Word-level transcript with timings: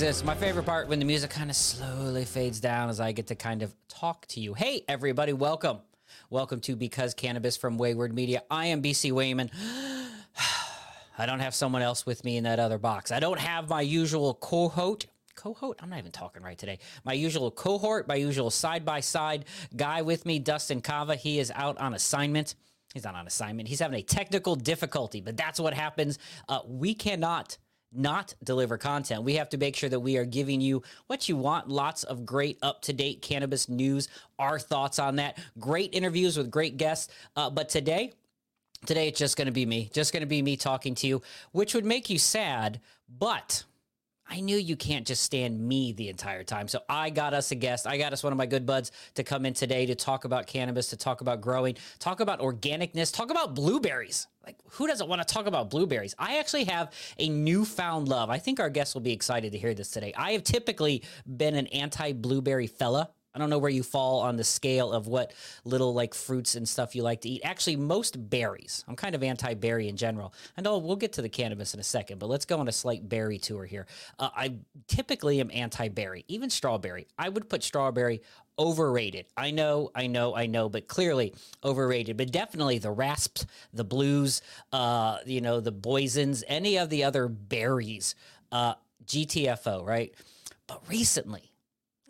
this. 0.00 0.22
My 0.22 0.34
favorite 0.34 0.66
part 0.66 0.88
when 0.88 0.98
the 0.98 1.06
music 1.06 1.30
kind 1.30 1.48
of 1.48 1.56
slowly 1.56 2.26
fades 2.26 2.60
down 2.60 2.90
as 2.90 3.00
I 3.00 3.12
get 3.12 3.28
to 3.28 3.34
kind 3.34 3.62
of 3.62 3.74
talk 3.88 4.26
to 4.28 4.40
you. 4.40 4.52
Hey, 4.52 4.84
everybody, 4.88 5.32
welcome. 5.32 5.78
Welcome 6.28 6.60
to 6.62 6.76
Because 6.76 7.14
Cannabis 7.14 7.56
from 7.56 7.78
Wayward 7.78 8.12
Media. 8.12 8.42
I 8.50 8.66
am 8.66 8.82
BC 8.82 9.12
Wehman. 9.12 9.50
I 11.18 11.24
don't 11.24 11.38
have 11.38 11.54
someone 11.54 11.80
else 11.80 12.04
with 12.04 12.24
me 12.24 12.36
in 12.36 12.44
that 12.44 12.58
other 12.58 12.76
box. 12.76 13.10
I 13.10 13.20
don't 13.20 13.38
have 13.38 13.70
my 13.70 13.80
usual 13.80 14.34
cohort. 14.34 15.06
Cohort? 15.34 15.78
I'm 15.82 15.88
not 15.88 15.98
even 15.98 16.12
talking 16.12 16.42
right 16.42 16.58
today. 16.58 16.78
My 17.04 17.14
usual 17.14 17.50
cohort, 17.50 18.06
my 18.06 18.16
usual 18.16 18.50
side 18.50 18.84
by 18.84 19.00
side 19.00 19.46
guy 19.76 20.02
with 20.02 20.26
me, 20.26 20.38
Dustin 20.38 20.82
Kava. 20.82 21.14
He 21.14 21.38
is 21.38 21.50
out 21.54 21.78
on 21.78 21.94
assignment. 21.94 22.54
He's 22.92 23.04
not 23.04 23.14
on 23.14 23.26
assignment. 23.26 23.68
He's 23.68 23.80
having 23.80 23.98
a 23.98 24.02
technical 24.02 24.56
difficulty, 24.56 25.22
but 25.22 25.38
that's 25.38 25.58
what 25.58 25.72
happens. 25.72 26.18
Uh, 26.48 26.60
we 26.66 26.92
cannot 26.92 27.56
not 27.92 28.34
deliver 28.42 28.78
content. 28.78 29.22
We 29.22 29.34
have 29.34 29.48
to 29.50 29.58
make 29.58 29.76
sure 29.76 29.88
that 29.88 30.00
we 30.00 30.16
are 30.16 30.24
giving 30.24 30.60
you 30.60 30.82
what 31.06 31.28
you 31.28 31.36
want. 31.36 31.68
Lots 31.68 32.04
of 32.04 32.26
great 32.26 32.58
up 32.62 32.82
to 32.82 32.92
date 32.92 33.22
cannabis 33.22 33.68
news, 33.68 34.08
our 34.38 34.58
thoughts 34.58 34.98
on 34.98 35.16
that, 35.16 35.38
great 35.58 35.94
interviews 35.94 36.36
with 36.36 36.50
great 36.50 36.76
guests. 36.76 37.12
Uh, 37.36 37.50
but 37.50 37.68
today, 37.68 38.12
today 38.84 39.08
it's 39.08 39.18
just 39.18 39.36
going 39.36 39.46
to 39.46 39.52
be 39.52 39.66
me, 39.66 39.90
just 39.92 40.12
going 40.12 40.20
to 40.22 40.26
be 40.26 40.42
me 40.42 40.56
talking 40.56 40.94
to 40.96 41.06
you, 41.06 41.22
which 41.52 41.74
would 41.74 41.84
make 41.84 42.10
you 42.10 42.18
sad, 42.18 42.80
but 43.08 43.64
I 44.28 44.40
knew 44.40 44.56
you 44.56 44.76
can't 44.76 45.06
just 45.06 45.22
stand 45.22 45.60
me 45.60 45.92
the 45.92 46.08
entire 46.08 46.42
time. 46.42 46.68
So 46.68 46.80
I 46.88 47.10
got 47.10 47.32
us 47.32 47.50
a 47.52 47.54
guest. 47.54 47.86
I 47.86 47.96
got 47.96 48.12
us 48.12 48.24
one 48.24 48.32
of 48.32 48.36
my 48.36 48.46
good 48.46 48.66
buds 48.66 48.90
to 49.14 49.22
come 49.22 49.46
in 49.46 49.54
today 49.54 49.86
to 49.86 49.94
talk 49.94 50.24
about 50.24 50.46
cannabis, 50.46 50.88
to 50.88 50.96
talk 50.96 51.20
about 51.20 51.40
growing, 51.40 51.76
talk 51.98 52.20
about 52.20 52.40
organicness, 52.40 53.14
talk 53.14 53.30
about 53.30 53.54
blueberries. 53.54 54.26
Like, 54.44 54.56
who 54.70 54.86
doesn't 54.86 55.08
want 55.08 55.26
to 55.26 55.34
talk 55.34 55.46
about 55.46 55.70
blueberries? 55.70 56.14
I 56.18 56.38
actually 56.38 56.64
have 56.64 56.92
a 57.18 57.28
newfound 57.28 58.08
love. 58.08 58.30
I 58.30 58.38
think 58.38 58.60
our 58.60 58.70
guests 58.70 58.94
will 58.94 59.02
be 59.02 59.12
excited 59.12 59.52
to 59.52 59.58
hear 59.58 59.74
this 59.74 59.90
today. 59.90 60.12
I 60.16 60.32
have 60.32 60.44
typically 60.44 61.02
been 61.36 61.54
an 61.54 61.66
anti 61.68 62.12
blueberry 62.12 62.66
fella. 62.66 63.10
I 63.36 63.38
don't 63.38 63.50
know 63.50 63.58
where 63.58 63.70
you 63.70 63.82
fall 63.82 64.20
on 64.20 64.36
the 64.36 64.44
scale 64.44 64.90
of 64.90 65.08
what 65.08 65.34
little 65.66 65.92
like 65.92 66.14
fruits 66.14 66.54
and 66.54 66.66
stuff 66.66 66.96
you 66.96 67.02
like 67.02 67.20
to 67.20 67.28
eat. 67.28 67.42
Actually, 67.44 67.76
most 67.76 68.30
berries. 68.30 68.82
I'm 68.88 68.96
kind 68.96 69.14
of 69.14 69.22
anti 69.22 69.52
berry 69.52 69.88
in 69.88 69.96
general. 69.98 70.32
I 70.56 70.62
we'll 70.62 70.96
get 70.96 71.12
to 71.14 71.22
the 71.22 71.28
cannabis 71.28 71.74
in 71.74 71.80
a 71.80 71.82
second, 71.82 72.18
but 72.18 72.30
let's 72.30 72.46
go 72.46 72.58
on 72.58 72.66
a 72.66 72.72
slight 72.72 73.06
berry 73.06 73.36
tour 73.36 73.66
here. 73.66 73.86
Uh, 74.18 74.30
I 74.34 74.54
typically 74.88 75.38
am 75.40 75.50
anti 75.52 75.88
berry, 75.88 76.24
even 76.28 76.48
strawberry. 76.48 77.08
I 77.18 77.28
would 77.28 77.50
put 77.50 77.62
strawberry 77.62 78.22
overrated. 78.58 79.26
I 79.36 79.50
know, 79.50 79.90
I 79.94 80.06
know, 80.06 80.34
I 80.34 80.46
know, 80.46 80.70
but 80.70 80.88
clearly 80.88 81.34
overrated. 81.62 82.16
But 82.16 82.32
definitely 82.32 82.78
the 82.78 82.90
rasps, 82.90 83.44
the 83.74 83.84
blues, 83.84 84.40
uh, 84.72 85.18
you 85.26 85.42
know, 85.42 85.60
the 85.60 85.72
poisons, 85.72 86.42
any 86.48 86.78
of 86.78 86.88
the 86.88 87.04
other 87.04 87.28
berries, 87.28 88.14
uh, 88.50 88.76
GTFO, 89.04 89.84
right? 89.84 90.14
But 90.66 90.88
recently, 90.88 91.52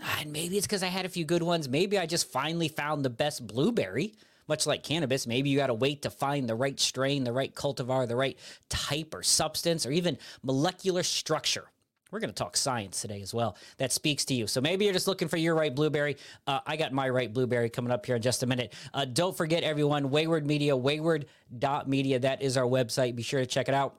and 0.00 0.32
maybe 0.32 0.56
it's 0.56 0.66
because 0.66 0.82
I 0.82 0.88
had 0.88 1.06
a 1.06 1.08
few 1.08 1.24
good 1.24 1.42
ones. 1.42 1.68
Maybe 1.68 1.98
I 1.98 2.06
just 2.06 2.30
finally 2.30 2.68
found 2.68 3.04
the 3.04 3.10
best 3.10 3.46
blueberry. 3.46 4.14
Much 4.48 4.64
like 4.64 4.84
cannabis, 4.84 5.26
maybe 5.26 5.50
you 5.50 5.56
got 5.58 5.66
to 5.66 5.74
wait 5.74 6.02
to 6.02 6.10
find 6.10 6.48
the 6.48 6.54
right 6.54 6.78
strain, 6.78 7.24
the 7.24 7.32
right 7.32 7.52
cultivar, 7.52 8.06
the 8.06 8.14
right 8.14 8.38
type 8.68 9.12
or 9.12 9.24
substance, 9.24 9.84
or 9.84 9.90
even 9.90 10.16
molecular 10.44 11.02
structure. 11.02 11.64
We're 12.12 12.20
going 12.20 12.30
to 12.30 12.34
talk 12.34 12.56
science 12.56 13.00
today 13.00 13.20
as 13.22 13.34
well. 13.34 13.56
That 13.78 13.90
speaks 13.90 14.24
to 14.26 14.34
you. 14.34 14.46
So 14.46 14.60
maybe 14.60 14.84
you're 14.84 14.94
just 14.94 15.08
looking 15.08 15.26
for 15.26 15.36
your 15.36 15.56
right 15.56 15.74
blueberry. 15.74 16.16
Uh, 16.46 16.60
I 16.64 16.76
got 16.76 16.92
my 16.92 17.08
right 17.08 17.32
blueberry 17.32 17.68
coming 17.68 17.90
up 17.90 18.06
here 18.06 18.14
in 18.14 18.22
just 18.22 18.44
a 18.44 18.46
minute. 18.46 18.72
Uh, 18.94 19.04
don't 19.04 19.36
forget, 19.36 19.64
everyone, 19.64 20.10
Wayward 20.10 20.46
Media, 20.46 20.76
wayward.media. 20.76 22.20
That 22.20 22.40
is 22.40 22.56
our 22.56 22.64
website. 22.64 23.16
Be 23.16 23.24
sure 23.24 23.40
to 23.40 23.46
check 23.46 23.68
it 23.68 23.74
out. 23.74 23.98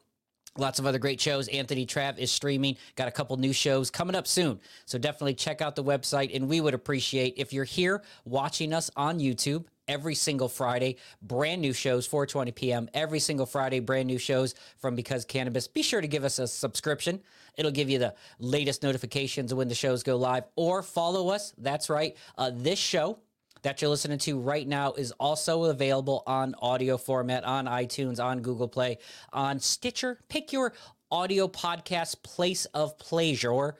Lots 0.57 0.79
of 0.79 0.85
other 0.85 0.99
great 0.99 1.21
shows. 1.21 1.47
Anthony 1.47 1.85
Trav 1.85 2.17
is 2.17 2.31
streaming. 2.31 2.77
Got 2.95 3.07
a 3.07 3.11
couple 3.11 3.37
new 3.37 3.53
shows 3.53 3.91
coming 3.91 4.15
up 4.15 4.27
soon. 4.27 4.59
So 4.85 4.97
definitely 4.97 5.35
check 5.35 5.61
out 5.61 5.75
the 5.75 5.83
website. 5.83 6.35
And 6.35 6.49
we 6.49 6.61
would 6.61 6.73
appreciate 6.73 7.35
if 7.37 7.53
you're 7.53 7.63
here 7.63 8.01
watching 8.25 8.73
us 8.73 8.89
on 8.95 9.19
YouTube 9.19 9.65
every 9.87 10.15
single 10.15 10.49
Friday. 10.49 10.97
Brand 11.21 11.61
new 11.61 11.73
shows, 11.73 12.07
4:20 12.07 12.53
p.m. 12.55 12.89
every 12.93 13.19
single 13.19 13.45
Friday. 13.45 13.79
Brand 13.79 14.07
new 14.07 14.17
shows 14.17 14.55
from 14.77 14.95
Because 14.95 15.25
Cannabis. 15.25 15.67
Be 15.67 15.81
sure 15.81 16.01
to 16.01 16.07
give 16.07 16.23
us 16.23 16.39
a 16.39 16.47
subscription. 16.47 17.21
It'll 17.55 17.71
give 17.71 17.89
you 17.89 17.99
the 17.99 18.13
latest 18.39 18.83
notifications 18.83 19.53
when 19.53 19.67
the 19.67 19.75
shows 19.75 20.03
go 20.03 20.15
live, 20.17 20.43
or 20.55 20.83
follow 20.83 21.29
us. 21.29 21.53
That's 21.57 21.89
right. 21.89 22.15
Uh, 22.37 22.51
this 22.53 22.79
show 22.79 23.19
that 23.61 23.81
you're 23.81 23.89
listening 23.89 24.17
to 24.19 24.39
right 24.39 24.67
now 24.67 24.93
is 24.93 25.11
also 25.13 25.65
available 25.65 26.23
on 26.27 26.55
audio 26.61 26.97
format 26.97 27.43
on 27.43 27.65
iTunes, 27.65 28.23
on 28.23 28.41
Google 28.41 28.67
Play, 28.67 28.97
on 29.33 29.59
Stitcher. 29.59 30.19
Pick 30.29 30.51
your 30.53 30.73
audio 31.11 31.47
podcast 31.47 32.21
place 32.23 32.65
of 32.67 32.97
pleasure. 32.97 33.75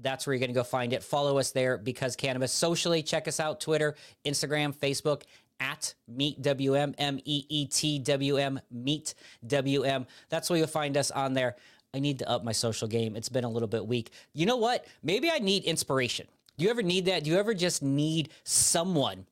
That's 0.00 0.26
where 0.26 0.34
you're 0.34 0.40
going 0.40 0.50
to 0.50 0.54
go 0.54 0.64
find 0.64 0.92
it. 0.92 1.02
Follow 1.02 1.38
us 1.38 1.52
there 1.52 1.78
because 1.78 2.16
cannabis. 2.16 2.52
Socially, 2.52 3.02
check 3.02 3.28
us 3.28 3.38
out 3.38 3.60
Twitter, 3.60 3.94
Instagram, 4.24 4.74
Facebook 4.74 5.22
at 5.60 5.94
Meet 6.08 6.42
WM, 6.42 6.94
M 6.98 7.20
E 7.24 7.44
E 7.48 7.66
T 7.66 7.98
W 8.00 8.36
M, 8.36 8.60
Meet 8.70 9.14
WM. 9.46 10.06
That's 10.28 10.50
where 10.50 10.58
you'll 10.58 10.66
find 10.66 10.96
us 10.96 11.10
on 11.10 11.34
there. 11.34 11.56
I 11.94 12.00
need 12.00 12.20
to 12.20 12.28
up 12.28 12.42
my 12.42 12.52
social 12.52 12.88
game. 12.88 13.16
It's 13.16 13.28
been 13.28 13.44
a 13.44 13.50
little 13.50 13.68
bit 13.68 13.86
weak. 13.86 14.10
You 14.32 14.46
know 14.46 14.56
what? 14.56 14.86
Maybe 15.02 15.30
I 15.30 15.38
need 15.38 15.64
inspiration. 15.64 16.26
Do 16.56 16.64
you 16.64 16.70
ever 16.70 16.82
need 16.82 17.06
that? 17.06 17.24
Do 17.24 17.30
you 17.30 17.38
ever 17.38 17.54
just 17.54 17.82
need 17.82 18.28
someone 18.44 19.26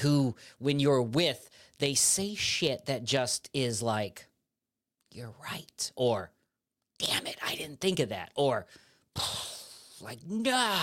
who, 0.00 0.34
when 0.58 0.80
you're 0.80 1.02
with, 1.02 1.50
they 1.78 1.94
say 1.94 2.34
shit 2.34 2.86
that 2.86 3.04
just 3.04 3.50
is 3.52 3.82
like, 3.82 4.26
you're 5.12 5.34
right, 5.50 5.92
or 5.96 6.30
damn 6.98 7.26
it, 7.26 7.38
I 7.46 7.54
didn't 7.54 7.80
think 7.80 8.00
of 8.00 8.10
that, 8.10 8.30
or 8.34 8.66
like, 10.00 10.18
no. 10.26 10.78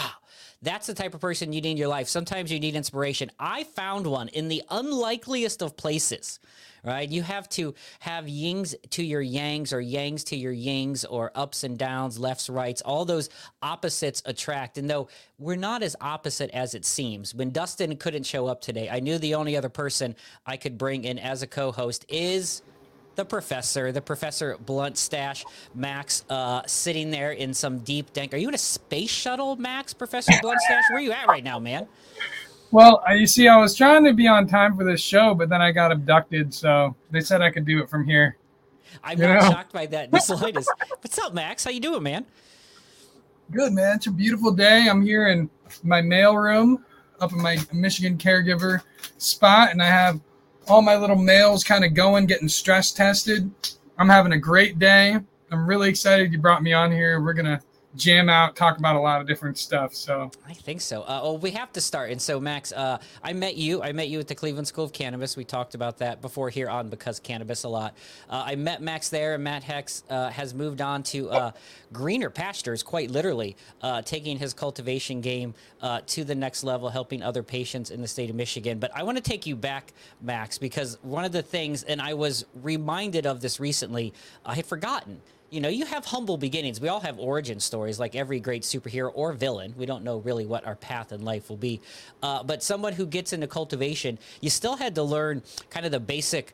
That's 0.64 0.88
the 0.88 0.94
type 0.94 1.14
of 1.14 1.22
person 1.22 1.54
you 1.54 1.62
need 1.62 1.72
in 1.72 1.78
your 1.78 1.90
life. 1.90 2.08
Sometimes 2.08 2.52
you 2.52 2.60
need 2.60 2.76
inspiration. 2.76 3.30
I 3.40 3.66
found 3.66 4.08
one 4.08 4.30
in 4.30 4.48
the 4.48 4.64
unlikeliest 4.70 5.62
of 5.62 5.78
places 5.78 6.40
right? 6.84 7.10
You 7.10 7.22
have 7.24 7.48
to 7.50 7.74
have 8.00 8.28
yings 8.28 8.76
to 8.92 9.04
your 9.04 9.24
yangs 9.24 9.72
or 9.72 9.82
yangs 9.82 10.24
to 10.26 10.36
your 10.36 10.52
yings 10.52 11.06
or 11.06 11.32
ups 11.34 11.64
and 11.64 11.78
downs, 11.78 12.20
lefts, 12.20 12.50
rights, 12.50 12.82
all 12.82 13.06
those 13.06 13.30
opposites 13.62 14.22
attract. 14.26 14.78
And 14.78 14.90
though 14.90 15.08
we're 15.40 15.56
not 15.56 15.82
as 15.82 15.96
opposite 16.02 16.50
as 16.52 16.76
it 16.76 16.86
seems, 16.86 17.34
when 17.34 17.52
Dustin 17.52 17.96
couldn't 17.96 18.26
show 18.26 18.48
up 18.48 18.62
today, 18.62 18.90
I 18.90 19.00
knew 19.00 19.18
the 19.18 19.36
only 19.36 19.56
other 19.56 19.70
person 19.70 20.16
I 20.46 20.58
could 20.58 20.78
bring 20.78 21.06
in 21.06 21.20
as 21.20 21.42
a 21.42 21.48
co 21.48 21.72
host 21.72 22.06
is 22.10 22.62
the 23.16 23.26
professor, 23.26 23.92
the 23.92 24.02
professor 24.02 24.58
Bluntstache, 24.66 25.46
Max, 25.76 26.26
uh, 26.30 26.62
sitting 26.66 27.12
there 27.12 27.32
in 27.32 27.54
some 27.54 27.80
deep 27.80 28.14
dank. 28.14 28.34
Are 28.34 28.38
you 28.38 28.48
in 28.48 28.56
a 28.56 28.60
space 28.60 29.10
shuttle, 29.10 29.56
Max, 29.56 29.94
Professor 29.94 30.34
Bluntstache? 30.42 30.84
Where 30.90 31.00
are 31.00 31.02
you 31.02 31.12
at 31.12 31.28
right 31.28 31.44
now, 31.44 31.60
man? 31.60 31.88
Well, 32.72 33.04
you 33.16 33.28
see, 33.28 33.48
I 33.48 33.58
was 33.58 33.76
trying 33.76 34.04
to 34.06 34.14
be 34.14 34.28
on 34.28 34.48
time 34.48 34.76
for 34.76 34.84
this 34.84 35.00
show, 35.00 35.36
but 35.36 35.48
then 35.50 35.62
I 35.62 35.72
got 35.72 35.92
abducted, 35.92 36.54
so 36.54 36.96
they 37.12 37.22
said 37.22 37.42
I 37.42 37.52
could 37.52 37.66
do 37.66 37.80
it 37.84 37.90
from 37.90 38.04
here. 38.06 38.38
I'm 39.04 39.20
you 39.20 39.28
not 39.28 39.44
know? 39.44 39.50
shocked 39.52 39.74
by 39.74 39.86
that 39.88 40.06
in 40.06 40.12
the 40.12 40.20
slightest. 40.20 40.72
What's 41.02 41.20
up, 41.20 41.34
Max? 41.34 41.64
How 41.64 41.72
you 41.72 41.80
doing, 41.80 42.02
man? 42.02 42.26
Good, 43.52 43.74
man. 43.74 43.98
It's 43.98 44.08
a 44.08 44.12
beautiful 44.12 44.52
day. 44.52 44.88
I'm 44.90 45.04
here 45.04 45.28
in 45.28 45.50
my 45.84 46.02
mail 46.02 46.36
room 46.36 46.84
up 47.20 47.32
in 47.32 47.42
my 47.42 47.58
Michigan 47.72 48.18
caregiver 48.18 48.82
spot, 49.18 49.72
and 49.72 49.82
I 49.82 49.88
have 49.88 50.20
all 50.68 50.82
my 50.82 50.96
little 50.96 51.16
mails 51.16 51.64
kind 51.64 51.84
of 51.84 51.94
going, 51.94 52.26
getting 52.26 52.48
stress 52.48 52.92
tested. 52.92 53.52
I'm 53.98 54.10
having 54.10 54.34
a 54.34 54.38
great 54.38 54.80
day. 54.80 55.18
I'm 55.52 55.68
really 55.68 55.90
excited 55.90 56.32
you 56.32 56.40
brought 56.40 56.64
me 56.64 56.74
on 56.74 56.92
here. 56.92 57.22
We're 57.22 57.34
gonna 57.34 57.62
jam 57.96 58.30
out, 58.30 58.56
talk 58.56 58.78
about 58.78 58.96
a 58.96 59.00
lot 59.00 59.22
of 59.22 59.28
different 59.28 59.58
stuff. 59.58 59.94
So 59.94 60.32
I 60.48 60.54
think 60.54 60.82
so. 60.82 61.04
Uh, 61.04 61.20
well, 61.24 61.38
we 61.38 61.52
have 61.52 61.72
to 61.74 61.82
start. 61.82 62.12
And 62.12 62.22
so, 62.22 62.40
Max, 62.40 62.72
uh, 62.72 62.98
I 63.24 63.34
met 63.34 63.56
you. 63.56 63.82
I 63.84 63.92
met 63.92 64.10
you 64.10 64.20
at 64.20 64.28
the 64.28 64.36
Cleveland 64.36 64.68
School 64.68 64.86
of 64.86 64.94
Cannabis. 64.94 65.38
We 65.38 65.44
talked 65.44 65.76
about 65.76 65.98
that 66.00 66.22
before 66.22 66.50
here 66.50 66.70
on 66.70 66.90
Because 66.90 67.20
Cannabis 67.20 67.64
a 67.64 67.70
lot. 67.70 67.96
Uh, 68.30 68.44
I 68.46 68.56
met 68.56 68.82
Max 68.82 69.10
there, 69.10 69.36
and 69.36 69.44
Matt 69.44 69.64
Hex 69.64 70.04
uh, 70.10 70.30
has 70.30 70.54
moved 70.54 70.82
on 70.82 71.04
to 71.04 71.30
uh, 71.30 71.52
greener 71.92 72.30
pastures, 72.30 72.84
quite 72.84 73.12
literally, 73.12 73.56
uh, 73.82 74.02
taking 74.02 74.38
his 74.38 74.54
cultivation 74.54 75.22
game 75.22 75.54
to 76.08 76.24
the 76.24 76.36
next 76.36 76.64
level, 76.64 76.90
helping 76.90 77.22
other 77.22 77.44
patients 77.44 77.92
in 77.92 78.02
the 78.02 78.08
state 78.08 78.30
of 78.30 78.36
Michigan. 78.36 78.80
But 78.80 78.92
I 78.96 79.04
want 79.04 79.18
to 79.18 79.24
take 79.24 79.46
you 79.46 79.56
back, 79.56 79.94
Max, 80.22 80.58
because 80.58 80.98
one 81.02 81.26
of 81.26 81.32
the 81.32 81.42
things, 81.42 81.84
and 81.84 82.02
I 82.02 82.14
was 82.14 82.46
reminded 82.62 83.26
of 83.26 83.42
this 83.42 83.60
recently, 83.60 84.14
I 84.46 84.56
had 84.56 84.66
forgotten 84.66 85.22
you 85.54 85.62
know, 85.62 85.70
you 85.70 85.86
have 85.86 86.04
humble 86.06 86.38
beginnings. 86.38 86.82
We 86.82 86.90
all 86.90 87.00
have 87.02 87.20
origin 87.20 87.60
stories, 87.60 88.00
like 88.00 88.16
every 88.16 88.40
great 88.40 88.64
superhero 88.64 89.12
or 89.14 89.34
villain. 89.34 89.76
We 89.78 89.86
don't 89.86 90.04
know 90.04 90.18
really 90.18 90.48
what 90.48 90.66
our 90.66 90.76
path 90.76 91.12
in 91.12 91.24
life 91.24 91.48
will 91.48 91.58
be. 91.58 91.80
Uh, 92.24 92.42
but 92.44 92.64
someone 92.64 92.94
who 92.94 93.06
gets 93.06 93.34
into 93.34 93.46
cultivation, 93.46 94.18
you 94.42 94.50
still 94.50 94.76
had 94.76 94.96
to 94.96 95.04
learn 95.04 95.44
kind 95.70 95.86
of 95.86 95.92
the 95.92 96.00
basic 96.00 96.54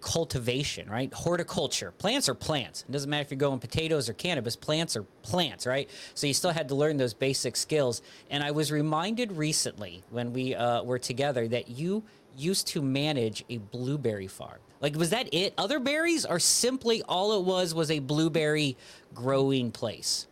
cultivation, 0.00 0.88
right? 0.88 1.12
Horticulture. 1.12 1.90
Plants 1.90 2.28
are 2.28 2.34
plants. 2.34 2.84
It 2.88 2.92
doesn't 2.92 3.10
matter 3.10 3.22
if 3.22 3.30
you're 3.32 3.38
going 3.38 3.58
potatoes 3.58 4.08
or 4.08 4.12
cannabis, 4.12 4.54
plants 4.54 4.96
are 4.96 5.02
plants, 5.22 5.66
right? 5.66 5.90
So 6.14 6.28
you 6.28 6.34
still 6.34 6.52
had 6.52 6.68
to 6.68 6.76
learn 6.76 6.96
those 6.98 7.14
basic 7.14 7.56
skills. 7.56 8.02
And 8.30 8.44
I 8.44 8.52
was 8.52 8.70
reminded 8.70 9.32
recently 9.32 10.04
when 10.10 10.32
we 10.32 10.54
uh, 10.54 10.84
were 10.84 11.00
together 11.00 11.48
that 11.48 11.68
you 11.70 12.04
used 12.38 12.66
to 12.68 12.82
manage 12.82 13.44
a 13.48 13.58
blueberry 13.58 14.26
farm. 14.26 14.58
Like, 14.80 14.96
was 14.96 15.10
that 15.10 15.32
it? 15.32 15.54
Other 15.56 15.80
berries 15.80 16.24
are 16.24 16.38
simply 16.38 17.02
all 17.02 17.38
it 17.38 17.44
was 17.44 17.74
was 17.74 17.90
a 17.90 17.98
blueberry 17.98 18.76
growing 19.14 19.70
place. 19.70 20.26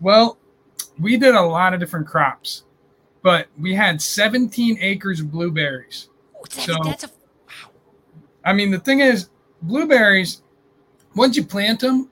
Well, 0.00 0.36
we 0.98 1.16
did 1.16 1.34
a 1.34 1.42
lot 1.42 1.74
of 1.74 1.80
different 1.80 2.06
crops, 2.06 2.64
but 3.22 3.46
we 3.58 3.74
had 3.74 4.02
17 4.02 4.78
acres 4.80 5.20
of 5.20 5.30
blueberries. 5.30 6.08
That's, 6.42 6.64
so, 6.64 6.76
that's 6.84 7.04
a 7.04 7.10
I 8.44 8.52
mean, 8.52 8.70
the 8.70 8.80
thing 8.80 9.00
is, 9.00 9.28
blueberries, 9.62 10.42
once 11.14 11.36
you 11.36 11.44
plant 11.44 11.80
them, 11.80 12.10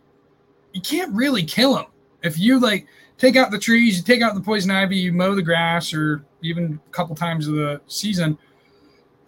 you 0.73 0.81
can't 0.81 1.13
really 1.13 1.43
kill 1.43 1.75
them. 1.75 1.87
If 2.23 2.39
you 2.39 2.61
like 2.61 2.87
take 3.19 3.37
out 3.37 3.51
the 3.51 3.59
trees, 3.59 3.97
you 3.97 4.03
take 4.03 4.23
out 4.23 4.35
the 4.35 4.41
poison 4.41 4.71
ivy, 4.71 4.97
you 4.97 5.13
mow 5.13 5.35
the 5.35 5.43
grass, 5.43 5.93
or 5.93 6.25
even 6.43 6.81
a 6.87 6.91
couple 6.93 7.15
times 7.15 7.49
of 7.49 7.55
the 7.55 7.81
season, 7.87 8.39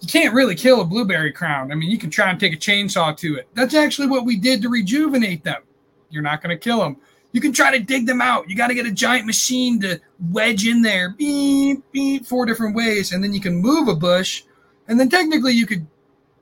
you 0.02 0.08
can't 0.08 0.34
really 0.34 0.56
kill 0.56 0.81
a 0.81 0.84
blueberry 0.84 1.31
crown. 1.31 1.70
I 1.70 1.76
mean, 1.76 1.88
you 1.88 1.96
can 1.96 2.10
try 2.10 2.28
and 2.28 2.38
take 2.38 2.52
a 2.52 2.56
chainsaw 2.56 3.16
to 3.19 3.37
it. 3.37 3.49
That's 3.54 3.75
actually 3.75 4.08
what 4.08 4.25
we 4.25 4.37
did 4.37 4.60
to 4.62 4.69
rejuvenate 4.69 5.44
them. 5.44 5.62
You're 6.10 6.25
not 6.25 6.43
going 6.43 6.50
to 6.50 6.60
kill 6.60 6.81
them. 6.81 6.96
You 7.31 7.40
can 7.40 7.52
try 7.52 7.70
to 7.70 7.82
dig 7.82 8.06
them 8.06 8.20
out. 8.20 8.50
You 8.50 8.56
got 8.56 8.66
to 8.66 8.75
get 8.75 8.84
a 8.84 8.90
giant 8.90 9.26
machine 9.26 9.81
to 9.81 10.00
wedge 10.32 10.66
in 10.66 10.82
there, 10.82 11.10
beep, 11.10 11.84
beep, 11.93 12.26
four 12.26 12.44
different 12.44 12.75
ways, 12.75 13.12
and 13.12 13.22
then 13.22 13.32
you 13.32 13.40
can 13.40 13.54
move 13.54 13.87
a 13.87 13.94
bush. 13.94 14.43
And 14.88 14.99
then 14.99 15.08
technically, 15.08 15.52
you 15.52 15.66
could 15.66 15.87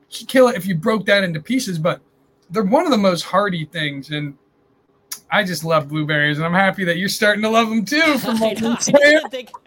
kill 0.09 0.47
it 0.47 0.57
if 0.57 0.65
you 0.65 0.75
broke 0.75 1.05
that 1.05 1.23
into 1.23 1.39
pieces. 1.39 1.77
But 1.77 2.01
they're 2.49 2.63
one 2.63 2.85
of 2.85 2.91
the 2.91 2.97
most 2.97 3.21
hardy 3.21 3.65
things, 3.65 4.09
and 4.09 4.35
I 5.29 5.43
just 5.43 5.63
love 5.63 5.87
blueberries, 5.87 6.39
and 6.39 6.45
I'm 6.47 6.53
happy 6.53 6.83
that 6.85 6.97
you're 6.97 7.09
starting 7.09 7.43
to 7.43 7.49
love 7.49 7.69
them 7.69 7.85
too. 7.85 8.17
From 8.17 8.39
what 8.39 8.59
you're 8.59 8.77
saying. 8.79 9.47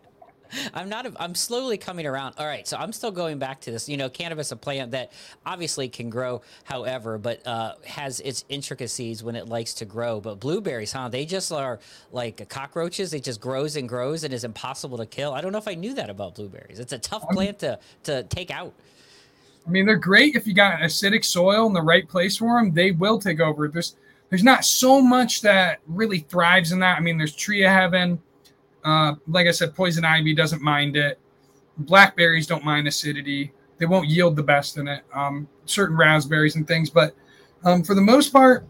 I'm 0.74 0.88
not. 0.88 1.06
I'm 1.18 1.34
slowly 1.34 1.78
coming 1.78 2.06
around. 2.06 2.34
All 2.38 2.46
right, 2.46 2.66
so 2.66 2.76
I'm 2.76 2.92
still 2.92 3.10
going 3.10 3.38
back 3.38 3.60
to 3.62 3.70
this. 3.70 3.88
You 3.88 3.96
know, 3.96 4.08
cannabis, 4.08 4.52
a 4.52 4.56
plant 4.56 4.92
that 4.92 5.12
obviously 5.44 5.88
can 5.88 6.10
grow, 6.10 6.42
however, 6.64 7.18
but 7.18 7.46
uh, 7.46 7.74
has 7.86 8.20
its 8.20 8.44
intricacies 8.48 9.22
when 9.22 9.36
it 9.36 9.48
likes 9.48 9.74
to 9.74 9.84
grow. 9.84 10.20
But 10.20 10.40
blueberries, 10.40 10.92
huh? 10.92 11.08
They 11.08 11.24
just 11.24 11.52
are 11.52 11.80
like 12.12 12.48
cockroaches. 12.48 13.14
It 13.14 13.24
just 13.24 13.40
grows 13.40 13.76
and 13.76 13.88
grows 13.88 14.24
and 14.24 14.32
is 14.32 14.44
impossible 14.44 14.98
to 14.98 15.06
kill. 15.06 15.32
I 15.32 15.40
don't 15.40 15.52
know 15.52 15.58
if 15.58 15.68
I 15.68 15.74
knew 15.74 15.94
that 15.94 16.10
about 16.10 16.34
blueberries. 16.34 16.80
It's 16.80 16.92
a 16.92 16.98
tough 16.98 17.28
plant 17.30 17.58
to 17.60 17.78
to 18.04 18.22
take 18.24 18.50
out. 18.50 18.72
I 19.66 19.70
mean, 19.70 19.86
they're 19.86 19.96
great 19.96 20.36
if 20.36 20.46
you 20.46 20.54
got 20.54 20.80
acidic 20.80 21.24
soil 21.24 21.66
in 21.66 21.72
the 21.72 21.82
right 21.82 22.06
place 22.08 22.36
for 22.36 22.58
them. 22.58 22.72
They 22.72 22.90
will 22.90 23.18
take 23.18 23.40
over. 23.40 23.68
There's 23.68 23.96
there's 24.30 24.44
not 24.44 24.64
so 24.64 25.00
much 25.00 25.42
that 25.42 25.80
really 25.86 26.20
thrives 26.20 26.72
in 26.72 26.80
that. 26.80 26.98
I 26.98 27.00
mean, 27.00 27.18
there's 27.18 27.34
tree 27.34 27.64
of 27.64 27.70
heaven 27.70 28.20
uh, 28.84 29.14
like 29.28 29.46
I 29.46 29.50
said, 29.50 29.74
poison 29.74 30.04
ivy 30.04 30.34
doesn't 30.34 30.62
mind 30.62 30.96
it. 30.96 31.18
Blackberries 31.78 32.46
don't 32.46 32.64
mind 32.64 32.86
acidity. 32.86 33.52
They 33.78 33.86
won't 33.86 34.08
yield 34.08 34.36
the 34.36 34.42
best 34.42 34.76
in 34.76 34.86
it. 34.86 35.02
Um, 35.12 35.48
certain 35.66 35.96
raspberries 35.96 36.56
and 36.56 36.66
things, 36.66 36.90
but 36.90 37.14
um, 37.64 37.82
for 37.82 37.94
the 37.94 38.00
most 38.00 38.32
part, 38.32 38.66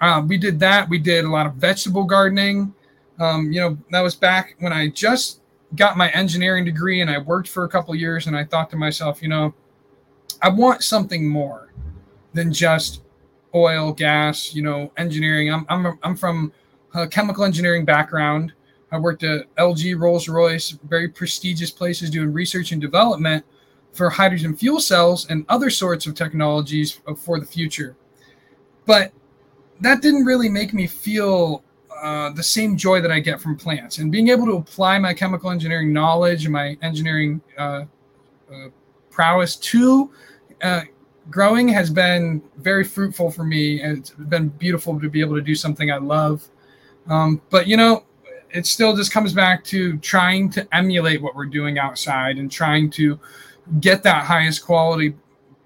uh, 0.00 0.22
we 0.26 0.38
did 0.38 0.58
that. 0.60 0.88
We 0.88 0.98
did 0.98 1.24
a 1.24 1.30
lot 1.30 1.46
of 1.46 1.54
vegetable 1.54 2.04
gardening. 2.04 2.74
Um, 3.18 3.52
you 3.52 3.60
know, 3.60 3.78
that 3.90 4.00
was 4.00 4.14
back 4.14 4.54
when 4.60 4.72
I 4.72 4.88
just 4.88 5.40
got 5.74 5.96
my 5.96 6.08
engineering 6.10 6.64
degree 6.64 7.00
and 7.00 7.10
I 7.10 7.18
worked 7.18 7.48
for 7.48 7.64
a 7.64 7.68
couple 7.68 7.94
years. 7.94 8.26
And 8.26 8.36
I 8.36 8.44
thought 8.44 8.70
to 8.70 8.76
myself, 8.76 9.20
you 9.22 9.28
know, 9.28 9.54
I 10.40 10.48
want 10.48 10.82
something 10.82 11.28
more 11.28 11.72
than 12.32 12.52
just 12.52 13.02
oil, 13.54 13.92
gas, 13.92 14.54
you 14.54 14.62
know, 14.62 14.92
engineering. 14.96 15.52
I'm 15.52 15.66
I'm 15.68 15.98
I'm 16.02 16.16
from 16.16 16.52
a 16.94 17.06
chemical 17.06 17.44
engineering 17.44 17.84
background. 17.84 18.52
I 18.90 18.98
worked 18.98 19.22
at 19.22 19.54
LG, 19.56 19.98
Rolls 19.98 20.28
Royce, 20.28 20.70
very 20.70 21.08
prestigious 21.08 21.70
places 21.70 22.10
doing 22.10 22.32
research 22.32 22.72
and 22.72 22.80
development 22.80 23.44
for 23.92 24.08
hydrogen 24.08 24.56
fuel 24.56 24.80
cells 24.80 25.26
and 25.28 25.44
other 25.48 25.70
sorts 25.70 26.06
of 26.06 26.14
technologies 26.14 27.00
for 27.16 27.38
the 27.38 27.46
future. 27.46 27.96
But 28.86 29.12
that 29.80 30.02
didn't 30.02 30.24
really 30.24 30.48
make 30.48 30.72
me 30.72 30.86
feel 30.86 31.62
uh, 32.02 32.30
the 32.30 32.42
same 32.42 32.76
joy 32.76 33.00
that 33.00 33.10
I 33.10 33.20
get 33.20 33.40
from 33.40 33.56
plants. 33.56 33.98
And 33.98 34.10
being 34.10 34.28
able 34.28 34.46
to 34.46 34.56
apply 34.56 34.98
my 34.98 35.12
chemical 35.12 35.50
engineering 35.50 35.92
knowledge 35.92 36.44
and 36.44 36.52
my 36.52 36.76
engineering 36.82 37.40
uh, 37.58 37.84
uh, 38.52 38.68
prowess 39.10 39.56
to 39.56 40.10
uh, 40.62 40.82
growing 41.30 41.68
has 41.68 41.90
been 41.90 42.42
very 42.56 42.84
fruitful 42.84 43.30
for 43.30 43.44
me. 43.44 43.82
And 43.82 43.98
it's 43.98 44.10
been 44.10 44.48
beautiful 44.48 44.98
to 45.00 45.10
be 45.10 45.20
able 45.20 45.34
to 45.34 45.42
do 45.42 45.54
something 45.54 45.90
I 45.90 45.98
love. 45.98 46.46
Um, 47.08 47.42
but, 47.50 47.66
you 47.66 47.76
know, 47.76 48.04
it 48.50 48.66
still 48.66 48.96
just 48.96 49.12
comes 49.12 49.32
back 49.32 49.64
to 49.64 49.98
trying 49.98 50.50
to 50.50 50.66
emulate 50.74 51.20
what 51.20 51.34
we're 51.34 51.46
doing 51.46 51.78
outside 51.78 52.38
and 52.38 52.50
trying 52.50 52.90
to 52.90 53.18
get 53.80 54.02
that 54.02 54.24
highest 54.24 54.64
quality 54.64 55.14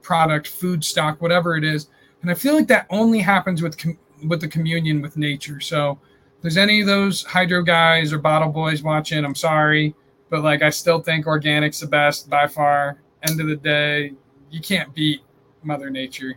product, 0.02 0.48
food 0.48 0.84
stock, 0.84 1.20
whatever 1.22 1.56
it 1.56 1.64
is. 1.64 1.88
And 2.22 2.30
I 2.30 2.34
feel 2.34 2.54
like 2.54 2.68
that 2.68 2.86
only 2.90 3.20
happens 3.20 3.62
with 3.62 3.78
com- 3.78 3.98
with 4.26 4.40
the 4.40 4.48
communion 4.48 5.02
with 5.02 5.16
nature. 5.16 5.60
So, 5.60 5.98
if 6.36 6.42
there's 6.42 6.56
any 6.56 6.80
of 6.80 6.86
those 6.86 7.24
hydro 7.24 7.62
guys 7.62 8.12
or 8.12 8.18
bottle 8.18 8.50
boys 8.50 8.82
watching, 8.82 9.24
I'm 9.24 9.34
sorry, 9.34 9.94
but 10.28 10.42
like 10.42 10.62
I 10.62 10.70
still 10.70 11.00
think 11.00 11.26
organic's 11.26 11.80
the 11.80 11.86
best 11.86 12.28
by 12.28 12.46
far. 12.46 13.00
End 13.22 13.40
of 13.40 13.46
the 13.46 13.56
day, 13.56 14.12
you 14.50 14.60
can't 14.60 14.92
beat 14.94 15.22
Mother 15.62 15.90
Nature. 15.90 16.36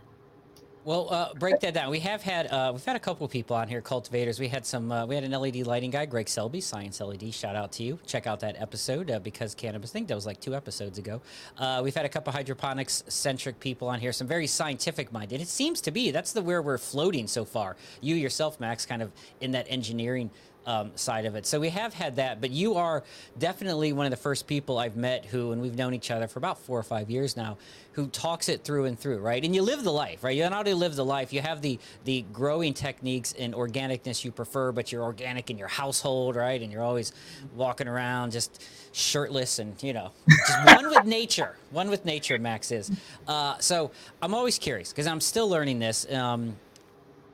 Well, 0.86 1.08
uh, 1.12 1.34
break 1.34 1.58
that 1.62 1.74
down. 1.74 1.90
We 1.90 1.98
have 1.98 2.22
had 2.22 2.46
uh, 2.46 2.70
we've 2.72 2.84
had 2.84 2.94
a 2.94 3.00
couple 3.00 3.24
of 3.24 3.32
people 3.32 3.56
on 3.56 3.66
here, 3.66 3.80
cultivators. 3.80 4.38
We 4.38 4.46
had 4.46 4.64
some. 4.64 4.92
Uh, 4.92 5.04
we 5.04 5.16
had 5.16 5.24
an 5.24 5.32
LED 5.32 5.66
lighting 5.66 5.90
guy, 5.90 6.06
Greg 6.06 6.28
Selby, 6.28 6.60
Science 6.60 7.00
LED. 7.00 7.34
Shout 7.34 7.56
out 7.56 7.72
to 7.72 7.82
you. 7.82 7.98
Check 8.06 8.28
out 8.28 8.38
that 8.38 8.54
episode 8.62 9.10
uh, 9.10 9.18
because 9.18 9.52
cannabis. 9.52 9.90
I 9.90 9.94
think 9.94 10.06
that 10.06 10.14
was 10.14 10.26
like 10.26 10.40
two 10.40 10.54
episodes 10.54 10.98
ago. 10.98 11.20
Uh, 11.58 11.80
we've 11.82 11.96
had 11.96 12.04
a 12.04 12.08
couple 12.08 12.32
hydroponics 12.32 13.02
centric 13.08 13.58
people 13.58 13.88
on 13.88 13.98
here. 13.98 14.12
Some 14.12 14.28
very 14.28 14.46
scientific 14.46 15.10
minded. 15.10 15.40
It 15.40 15.48
seems 15.48 15.80
to 15.80 15.90
be 15.90 16.12
that's 16.12 16.32
the 16.32 16.40
where 16.40 16.62
we're 16.62 16.78
floating 16.78 17.26
so 17.26 17.44
far. 17.44 17.74
You 18.00 18.14
yourself, 18.14 18.60
Max, 18.60 18.86
kind 18.86 19.02
of 19.02 19.10
in 19.40 19.50
that 19.50 19.66
engineering 19.68 20.30
um, 20.66 20.90
side 20.96 21.24
of 21.24 21.36
it. 21.36 21.46
So 21.46 21.60
we 21.60 21.70
have 21.70 21.94
had 21.94 22.16
that, 22.16 22.40
but 22.40 22.50
you 22.50 22.74
are 22.74 23.04
definitely 23.38 23.92
one 23.92 24.04
of 24.04 24.10
the 24.10 24.16
first 24.16 24.46
people 24.46 24.78
I've 24.78 24.96
met 24.96 25.24
who, 25.26 25.52
and 25.52 25.62
we've 25.62 25.76
known 25.76 25.94
each 25.94 26.10
other 26.10 26.26
for 26.26 26.38
about 26.40 26.58
four 26.58 26.78
or 26.78 26.82
five 26.82 27.08
years 27.08 27.36
now, 27.36 27.56
who 27.92 28.08
talks 28.08 28.48
it 28.48 28.62
through 28.62 28.84
and 28.84 28.98
through, 28.98 29.18
right? 29.18 29.42
And 29.42 29.54
you 29.54 29.62
live 29.62 29.82
the 29.84 29.92
life, 29.92 30.22
right? 30.22 30.36
You 30.36 30.42
not 30.42 30.52
only 30.52 30.74
live 30.74 30.96
the 30.96 31.04
life, 31.04 31.32
you 31.32 31.40
have 31.40 31.62
the 31.62 31.78
the 32.04 32.26
growing 32.32 32.74
techniques 32.74 33.32
and 33.38 33.54
organicness 33.54 34.24
you 34.24 34.32
prefer, 34.32 34.72
but 34.72 34.92
you're 34.92 35.02
organic 35.02 35.50
in 35.50 35.56
your 35.56 35.68
household, 35.68 36.36
right? 36.36 36.60
And 36.60 36.70
you're 36.70 36.82
always 36.82 37.12
walking 37.54 37.88
around 37.88 38.32
just 38.32 38.62
shirtless 38.92 39.58
and 39.60 39.80
you 39.82 39.92
know, 39.92 40.12
just 40.28 40.76
one 40.76 40.90
with 40.90 41.04
nature, 41.06 41.56
one 41.70 41.88
with 41.88 42.04
nature. 42.04 42.38
Max 42.38 42.70
is. 42.70 42.90
Uh, 43.26 43.56
so 43.60 43.92
I'm 44.20 44.34
always 44.34 44.58
curious 44.58 44.90
because 44.90 45.06
I'm 45.06 45.20
still 45.20 45.48
learning 45.48 45.78
this. 45.78 46.10
Um, 46.12 46.56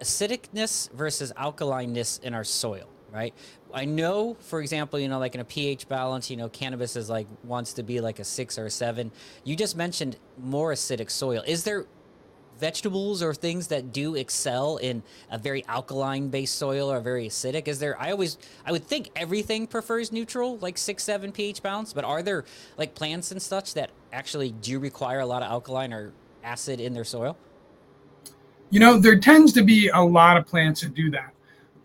acidicness 0.00 0.90
versus 0.92 1.32
alkalineness 1.36 2.20
in 2.24 2.34
our 2.34 2.42
soil 2.42 2.88
right? 3.12 3.34
I 3.72 3.84
know, 3.84 4.36
for 4.40 4.60
example, 4.60 4.98
you 4.98 5.08
know, 5.08 5.18
like 5.18 5.34
in 5.34 5.40
a 5.40 5.44
pH 5.44 5.88
balance, 5.88 6.30
you 6.30 6.36
know, 6.36 6.48
cannabis 6.48 6.96
is 6.96 7.10
like 7.10 7.26
wants 7.44 7.74
to 7.74 7.82
be 7.82 8.00
like 8.00 8.18
a 8.18 8.24
six 8.24 8.58
or 8.58 8.66
a 8.66 8.70
seven. 8.70 9.12
You 9.44 9.54
just 9.56 9.76
mentioned 9.76 10.16
more 10.42 10.72
acidic 10.72 11.10
soil. 11.10 11.42
Is 11.46 11.64
there 11.64 11.86
vegetables 12.58 13.22
or 13.22 13.34
things 13.34 13.68
that 13.68 13.92
do 13.92 14.14
excel 14.14 14.76
in 14.76 15.02
a 15.30 15.36
very 15.36 15.64
alkaline 15.66 16.28
based 16.28 16.54
soil 16.54 16.90
or 16.90 17.00
very 17.00 17.26
acidic? 17.26 17.66
Is 17.68 17.78
there, 17.80 18.00
I 18.00 18.12
always, 18.12 18.38
I 18.64 18.72
would 18.72 18.84
think 18.84 19.10
everything 19.16 19.66
prefers 19.66 20.12
neutral, 20.12 20.58
like 20.58 20.78
six, 20.78 21.02
seven 21.02 21.32
pH 21.32 21.62
balance, 21.62 21.92
but 21.92 22.04
are 22.04 22.22
there 22.22 22.44
like 22.78 22.94
plants 22.94 23.32
and 23.32 23.42
such 23.42 23.74
that 23.74 23.90
actually 24.12 24.52
do 24.52 24.78
require 24.78 25.20
a 25.20 25.26
lot 25.26 25.42
of 25.42 25.50
alkaline 25.50 25.92
or 25.92 26.12
acid 26.44 26.80
in 26.80 26.94
their 26.94 27.04
soil? 27.04 27.36
You 28.70 28.80
know, 28.80 28.96
there 28.98 29.18
tends 29.18 29.52
to 29.54 29.62
be 29.62 29.88
a 29.88 30.00
lot 30.00 30.36
of 30.36 30.46
plants 30.46 30.80
that 30.80 30.94
do 30.94 31.10
that. 31.10 31.34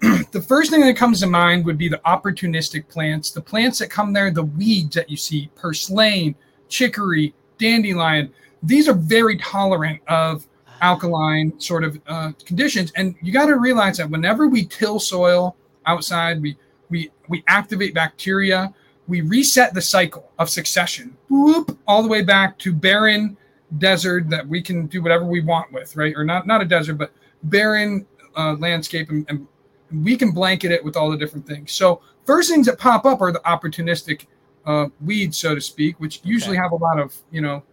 the 0.31 0.41
first 0.41 0.69
thing 0.69 0.81
that 0.81 0.95
comes 0.95 1.19
to 1.21 1.27
mind 1.27 1.65
would 1.65 1.77
be 1.77 1.89
the 1.89 2.01
opportunistic 2.05 2.87
plants, 2.87 3.31
the 3.31 3.41
plants 3.41 3.79
that 3.79 3.89
come 3.89 4.13
there, 4.13 4.29
the 4.29 4.43
weeds 4.43 4.95
that 4.95 5.09
you 5.09 5.17
see, 5.17 5.49
purslane, 5.55 6.35
chicory, 6.69 7.33
dandelion. 7.57 8.31
These 8.61 8.87
are 8.87 8.93
very 8.93 9.37
tolerant 9.37 9.99
of 10.07 10.47
alkaline 10.81 11.59
sort 11.59 11.83
of 11.83 11.99
uh, 12.05 12.31
conditions, 12.45 12.91
and 12.95 13.15
you 13.21 13.31
got 13.31 13.47
to 13.47 13.55
realize 13.55 13.97
that 13.97 14.09
whenever 14.09 14.47
we 14.47 14.65
till 14.65 14.99
soil 14.99 15.55
outside, 15.87 16.41
we 16.41 16.57
we 16.89 17.09
we 17.27 17.43
activate 17.47 17.95
bacteria, 17.95 18.73
we 19.07 19.21
reset 19.21 19.73
the 19.73 19.81
cycle 19.81 20.31
of 20.37 20.49
succession, 20.49 21.17
whoop, 21.29 21.77
all 21.87 22.03
the 22.03 22.09
way 22.09 22.21
back 22.21 22.59
to 22.59 22.71
barren 22.71 23.35
desert 23.79 24.29
that 24.29 24.47
we 24.47 24.61
can 24.61 24.85
do 24.87 25.01
whatever 25.01 25.25
we 25.25 25.41
want 25.41 25.71
with, 25.73 25.95
right? 25.95 26.13
Or 26.15 26.23
not 26.23 26.45
not 26.45 26.61
a 26.61 26.65
desert, 26.65 26.95
but 26.95 27.11
barren 27.43 28.05
uh, 28.35 28.53
landscape 28.53 29.09
and, 29.09 29.25
and 29.29 29.47
we 29.91 30.17
can 30.17 30.31
blanket 30.31 30.71
it 30.71 30.83
with 30.83 30.95
all 30.95 31.09
the 31.09 31.17
different 31.17 31.47
things. 31.47 31.71
So 31.71 32.01
first 32.25 32.49
things 32.49 32.65
that 32.67 32.77
pop 32.77 33.05
up 33.05 33.21
are 33.21 33.31
the 33.31 33.39
opportunistic 33.39 34.25
uh, 34.65 34.87
weeds, 35.01 35.37
so 35.37 35.55
to 35.55 35.61
speak, 35.61 35.99
which 35.99 36.21
usually 36.23 36.57
okay. 36.57 36.63
have 36.63 36.73
a 36.73 36.75
lot 36.75 36.99
of 36.99 37.15
you 37.31 37.41
know 37.41 37.63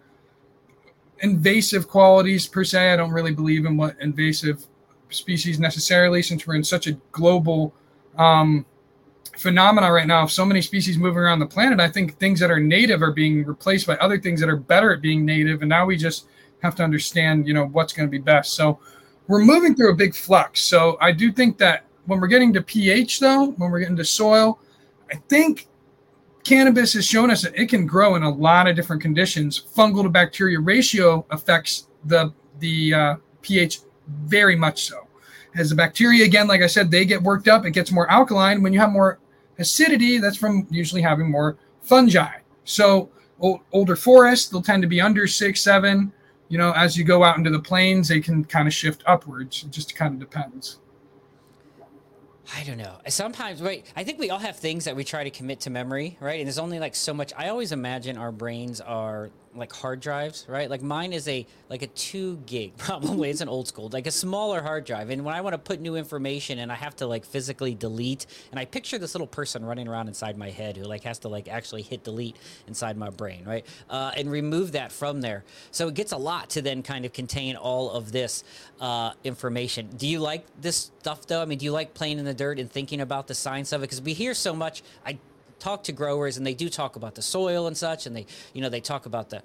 invasive 1.21 1.89
qualities 1.89 2.47
per 2.47 2.65
se. 2.65 2.93
I 2.93 2.97
don't 2.97 3.11
really 3.11 3.35
believe 3.35 3.67
in 3.67 3.77
what 3.77 3.97
invasive 4.01 4.67
species 5.11 5.59
necessarily, 5.59 6.23
since 6.23 6.47
we're 6.47 6.57
in 6.57 6.65
such 6.65 6.87
a 6.87 6.93
global 7.13 7.75
um, 8.17 8.65
phenomena 9.37 9.93
right 9.93 10.07
now 10.07 10.27
so 10.27 10.45
many 10.45 10.63
species 10.63 10.97
moving 10.97 11.19
around 11.19 11.41
the 11.41 11.47
planet. 11.47 11.81
I 11.81 11.89
think 11.89 12.19
things 12.19 12.39
that 12.41 12.51
are 12.51 12.61
native 12.61 13.03
are 13.03 13.13
being 13.13 13.45
replaced 13.45 13.87
by 13.87 13.97
other 13.97 14.21
things 14.21 14.41
that 14.41 14.49
are 14.49 14.57
better 14.57 14.93
at 14.93 15.01
being 15.01 15.25
native, 15.25 15.63
and 15.63 15.69
now 15.69 15.87
we 15.87 15.97
just 15.97 16.27
have 16.63 16.75
to 16.77 16.85
understand, 16.85 17.47
you 17.47 17.55
know, 17.55 17.67
what's 17.67 17.93
going 17.93 18.09
to 18.09 18.11
be 18.11 18.19
best. 18.19 18.55
So 18.55 18.79
we're 19.27 19.45
moving 19.45 19.75
through 19.75 19.93
a 19.93 19.97
big 19.97 20.15
flux. 20.15 20.61
So 20.61 20.97
I 21.01 21.13
do 21.13 21.33
think 21.33 21.59
that 21.59 21.85
when 22.07 22.21
we're 22.21 22.29
getting 22.29 22.53
to 22.53 22.63
pH, 22.63 23.21
though, 23.21 23.51
when 23.53 23.71
we're 23.71 23.81
getting 23.81 23.97
to 23.97 24.05
soil, 24.05 24.59
I 25.11 25.17
think 25.29 25.69
cannabis 26.45 26.93
has 26.93 27.07
shown 27.07 27.31
us 27.31 27.43
that 27.43 27.59
it 27.59 27.69
can 27.69 27.87
grow 27.87 28.17
in 28.17 28.23
a 28.23 28.31
lot 28.31 28.67
of 28.69 28.77
different 28.77 29.03
conditions. 29.03 29.65
Fungal 29.75 30.03
to 30.03 30.09
bacteria 30.09 30.61
ratio 30.61 31.27
affects 31.31 31.89
the 32.05 32.33
the 32.61 32.95
uh, 32.95 33.17
pH 33.43 33.81
very 34.09 34.57
much 34.57 34.85
so. 34.85 35.09
As 35.57 35.71
the 35.71 35.77
bacteria, 35.77 36.25
again, 36.25 36.47
like 36.47 36.63
I 36.63 36.67
said, 36.67 36.91
they 36.91 37.05
get 37.05 37.23
worked 37.23 37.49
up, 37.49 37.65
it 37.65 37.71
gets 37.71 37.91
more 37.93 38.11
alkaline. 38.11 38.63
When 38.63 38.73
you 38.73 38.81
have 38.81 38.93
more 38.93 39.19
acidity, 39.59 40.19
that's 40.19 40.37
from 40.37 40.67
usually 40.71 41.03
having 41.03 41.31
more 41.31 41.57
fungi. 41.83 42.39
So 42.65 43.11
old, 43.39 43.61
older 43.73 43.97
forests, 43.97 44.49
they'll 44.49 44.63
tend 44.63 44.83
to 44.83 44.89
be 44.89 45.01
under 45.01 45.27
six, 45.27 45.61
seven. 45.61 46.13
You 46.49 46.59
know, 46.59 46.73
as 46.73 46.97
you 46.97 47.05
go 47.05 47.25
out 47.25 47.39
into 47.39 47.51
the 47.51 47.61
plains, 47.61 48.09
they 48.09 48.21
can 48.21 48.45
kind 48.45 48.69
of 48.69 48.75
shift 48.75 49.03
upwards. 49.07 49.65
It 49.65 49.71
just 49.71 49.95
kind 49.95 50.15
of 50.15 50.21
depends. 50.21 50.81
I 52.55 52.65
don't 52.65 52.77
know. 52.77 52.99
Sometimes, 53.09 53.63
wait, 53.63 53.87
I 53.97 54.05
think 54.05 54.19
we 54.19 54.31
all 54.31 54.39
have 54.39 54.57
things 54.57 54.85
that 54.85 54.97
we 54.97 55.05
try 55.05 55.25
to 55.25 55.31
commit 55.31 55.61
to 55.61 55.71
memory, 55.71 56.19
right? 56.21 56.41
And 56.41 56.47
there's 56.47 56.59
only 56.59 56.79
like 56.79 56.95
so 56.95 57.15
much. 57.15 57.33
I 57.37 57.49
always 57.49 57.73
imagine 57.73 58.19
our 58.19 58.33
brains 58.33 58.81
are 58.81 59.31
like 59.57 59.73
hard 59.73 60.01
drives, 60.01 60.47
right? 60.49 60.69
Like 60.69 60.83
mine 60.83 61.13
is 61.13 61.29
a 61.29 61.47
like 61.69 61.83
a 61.83 61.87
two 61.89 62.37
gig, 62.47 62.75
probably 62.79 63.31
it's 63.31 63.41
an 63.41 63.49
old 63.49 63.69
school, 63.69 63.89
like 63.93 64.07
a 64.07 64.11
smaller 64.11 64.63
hard 64.63 64.85
drive. 64.85 65.11
And 65.11 65.25
when 65.25 65.35
I 65.35 65.41
want 65.41 65.55
to 65.55 65.59
put 65.59 65.81
new 65.81 65.97
information 65.97 66.59
and 66.59 66.71
I 66.71 66.75
have 66.75 66.97
to 66.97 67.07
like 67.07 67.25
physically 67.25 67.75
delete, 67.75 68.27
and 68.51 68.59
I 68.59 68.65
picture 68.65 68.99
this 68.99 69.15
little 69.15 69.27
person 69.27 69.65
running 69.65 69.89
around 69.89 70.09
inside 70.09 70.37
my 70.37 70.51
head 70.51 70.77
who 70.77 70.85
like 70.85 71.05
has 71.05 71.19
to 71.21 71.29
like 71.29 71.49
actually 71.49 71.83
hit 71.83 72.05
delete 72.05 72.37
inside 72.67 72.97
my 72.97 73.11
brain, 73.11 73.45
right? 73.45 73.67
Uh, 73.89 74.13
and 74.17 74.31
remove 74.31 74.73
that 74.73 74.93
from 74.93 75.21
there. 75.21 75.45
So 75.71 75.89
it 75.89 75.95
gets 75.95 76.13
a 76.13 76.19
lot 76.19 76.51
to 76.51 76.63
then 76.63 76.83
kind 76.83 77.05
of 77.05 77.13
contain 77.13 77.57
all 77.57 77.91
of 77.91 78.13
this 78.13 78.45
uh, 78.81 79.13
information. 79.25 79.89
Do 79.97 80.07
you 80.07 80.21
like 80.21 80.45
this 80.61 80.91
stuff 81.01 81.27
though? 81.27 81.43
I 81.43 81.45
mean, 81.45 81.59
do 81.59 81.65
you 81.65 81.73
like 81.73 81.95
playing 81.95 82.19
in 82.19 82.25
the 82.25 82.35
dirt 82.35 82.59
and 82.59 82.71
thinking 82.71 83.01
about 83.01 83.27
the 83.27 83.35
science 83.35 83.73
of 83.73 83.83
it? 83.83 83.85
Because 83.85 84.03
we 84.03 84.15
hear 84.15 84.35
so 84.35 84.55
much. 84.55 84.83
I 85.07 85.19
talk 85.59 85.85
to 85.85 85.93
growers 85.93 86.37
and 86.37 86.47
they 86.47 86.55
do 86.55 86.69
talk 86.69 86.97
about 86.97 87.15
the 87.15 87.23
soil 87.23 87.67
and 87.67 87.77
such 87.77 88.07
and 88.07 88.17
they 88.17 88.27
you 88.53 88.61
know 88.61 88.69
they 88.69 88.81
talk 88.81 89.07
about 89.07 89.31
the 89.31 89.43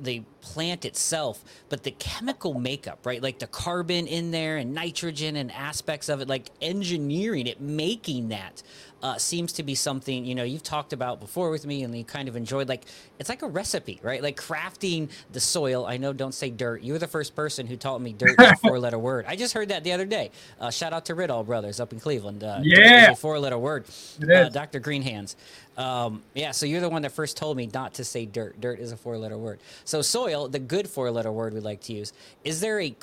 the 0.00 0.22
plant 0.46 0.84
itself, 0.84 1.44
but 1.68 1.82
the 1.82 1.90
chemical 1.90 2.54
makeup, 2.54 3.04
right? 3.04 3.20
Like 3.20 3.40
the 3.40 3.48
carbon 3.48 4.06
in 4.06 4.30
there 4.30 4.56
and 4.58 4.72
nitrogen 4.72 5.36
and 5.36 5.50
aspects 5.50 6.08
of 6.08 6.20
it, 6.20 6.28
like 6.28 6.50
engineering 6.60 7.48
it, 7.48 7.60
making 7.60 8.28
that 8.28 8.62
uh, 9.02 9.18
seems 9.18 9.52
to 9.52 9.62
be 9.62 9.74
something 9.74 10.24
you 10.24 10.34
know 10.34 10.42
you've 10.42 10.62
talked 10.62 10.92
about 10.92 11.20
before 11.20 11.50
with 11.50 11.66
me, 11.66 11.82
and 11.82 11.96
you 11.96 12.04
kind 12.04 12.28
of 12.28 12.36
enjoyed. 12.36 12.68
Like 12.68 12.84
it's 13.18 13.28
like 13.28 13.42
a 13.42 13.48
recipe, 13.48 14.00
right? 14.02 14.22
Like 14.22 14.36
crafting 14.36 15.10
the 15.32 15.40
soil. 15.40 15.86
I 15.86 15.96
know, 15.96 16.12
don't 16.12 16.34
say 16.34 16.50
dirt. 16.50 16.82
You 16.82 16.92
were 16.92 16.98
the 16.98 17.06
first 17.06 17.36
person 17.36 17.66
who 17.66 17.76
taught 17.76 18.00
me 18.00 18.12
dirt 18.12 18.40
is 18.40 18.50
a 18.50 18.56
four-letter 18.62 18.98
word. 18.98 19.26
I 19.28 19.36
just 19.36 19.54
heard 19.54 19.68
that 19.68 19.84
the 19.84 19.92
other 19.92 20.06
day. 20.06 20.30
Uh, 20.60 20.70
shout 20.70 20.92
out 20.92 21.06
to 21.06 21.14
Riddall 21.14 21.44
Brothers 21.44 21.78
up 21.78 21.92
in 21.92 22.00
Cleveland. 22.00 22.42
Uh, 22.42 22.60
yeah, 22.62 23.14
four-letter 23.14 23.58
word. 23.58 23.86
Uh, 24.22 24.48
Dr. 24.48 24.80
Greenhands. 24.80 25.36
Um, 25.76 26.22
yeah, 26.34 26.52
so 26.52 26.64
you're 26.64 26.80
the 26.80 26.88
one 26.88 27.02
that 27.02 27.12
first 27.12 27.36
told 27.36 27.56
me 27.56 27.68
not 27.72 27.94
to 27.94 28.04
say 28.04 28.24
dirt. 28.24 28.60
Dirt 28.60 28.80
is 28.80 28.92
a 28.92 28.96
four-letter 28.96 29.36
word. 29.36 29.60
So 29.84 30.00
soil, 30.00 30.35
the 30.46 30.58
good 30.58 30.88
four-letter 30.88 31.32
word 31.32 31.54
we 31.54 31.60
like 31.60 31.80
to 31.82 31.92
use. 31.92 32.12
Is 32.44 32.60
there 32.60 32.80
a 32.80 32.94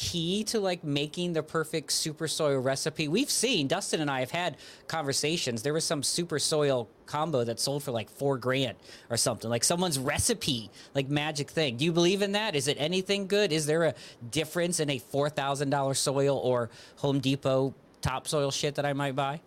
key 0.00 0.42
to 0.44 0.58
like 0.58 0.82
making 0.82 1.34
the 1.34 1.42
perfect 1.42 1.92
super 1.92 2.26
soil 2.26 2.58
recipe. 2.58 3.06
We've 3.06 3.30
seen 3.30 3.68
Dustin 3.68 4.00
and 4.00 4.10
I 4.10 4.20
have 4.20 4.30
had 4.30 4.56
conversations. 4.88 5.62
There 5.62 5.74
was 5.74 5.84
some 5.84 6.02
super 6.02 6.38
soil 6.38 6.88
combo 7.04 7.44
that 7.44 7.60
sold 7.60 7.82
for 7.82 7.90
like 7.90 8.08
four 8.08 8.38
grand 8.38 8.78
or 9.10 9.18
something, 9.18 9.50
like 9.50 9.62
someone's 9.62 9.98
recipe, 9.98 10.70
like 10.94 11.10
magic 11.10 11.50
thing. 11.50 11.76
Do 11.76 11.84
you 11.84 11.92
believe 11.92 12.22
in 12.22 12.32
that? 12.32 12.56
Is 12.56 12.66
it 12.66 12.78
anything 12.80 13.26
good? 13.26 13.52
Is 13.52 13.66
there 13.66 13.84
a 13.84 13.94
difference 14.30 14.80
in 14.80 14.88
a 14.88 14.98
four 14.98 15.28
thousand 15.28 15.68
dollar 15.68 15.92
soil 15.92 16.38
or 16.38 16.70
Home 16.96 17.20
Depot 17.20 17.74
topsoil 18.00 18.50
shit 18.50 18.76
that 18.76 18.86
I 18.86 18.94
might 18.94 19.14
buy? 19.14 19.42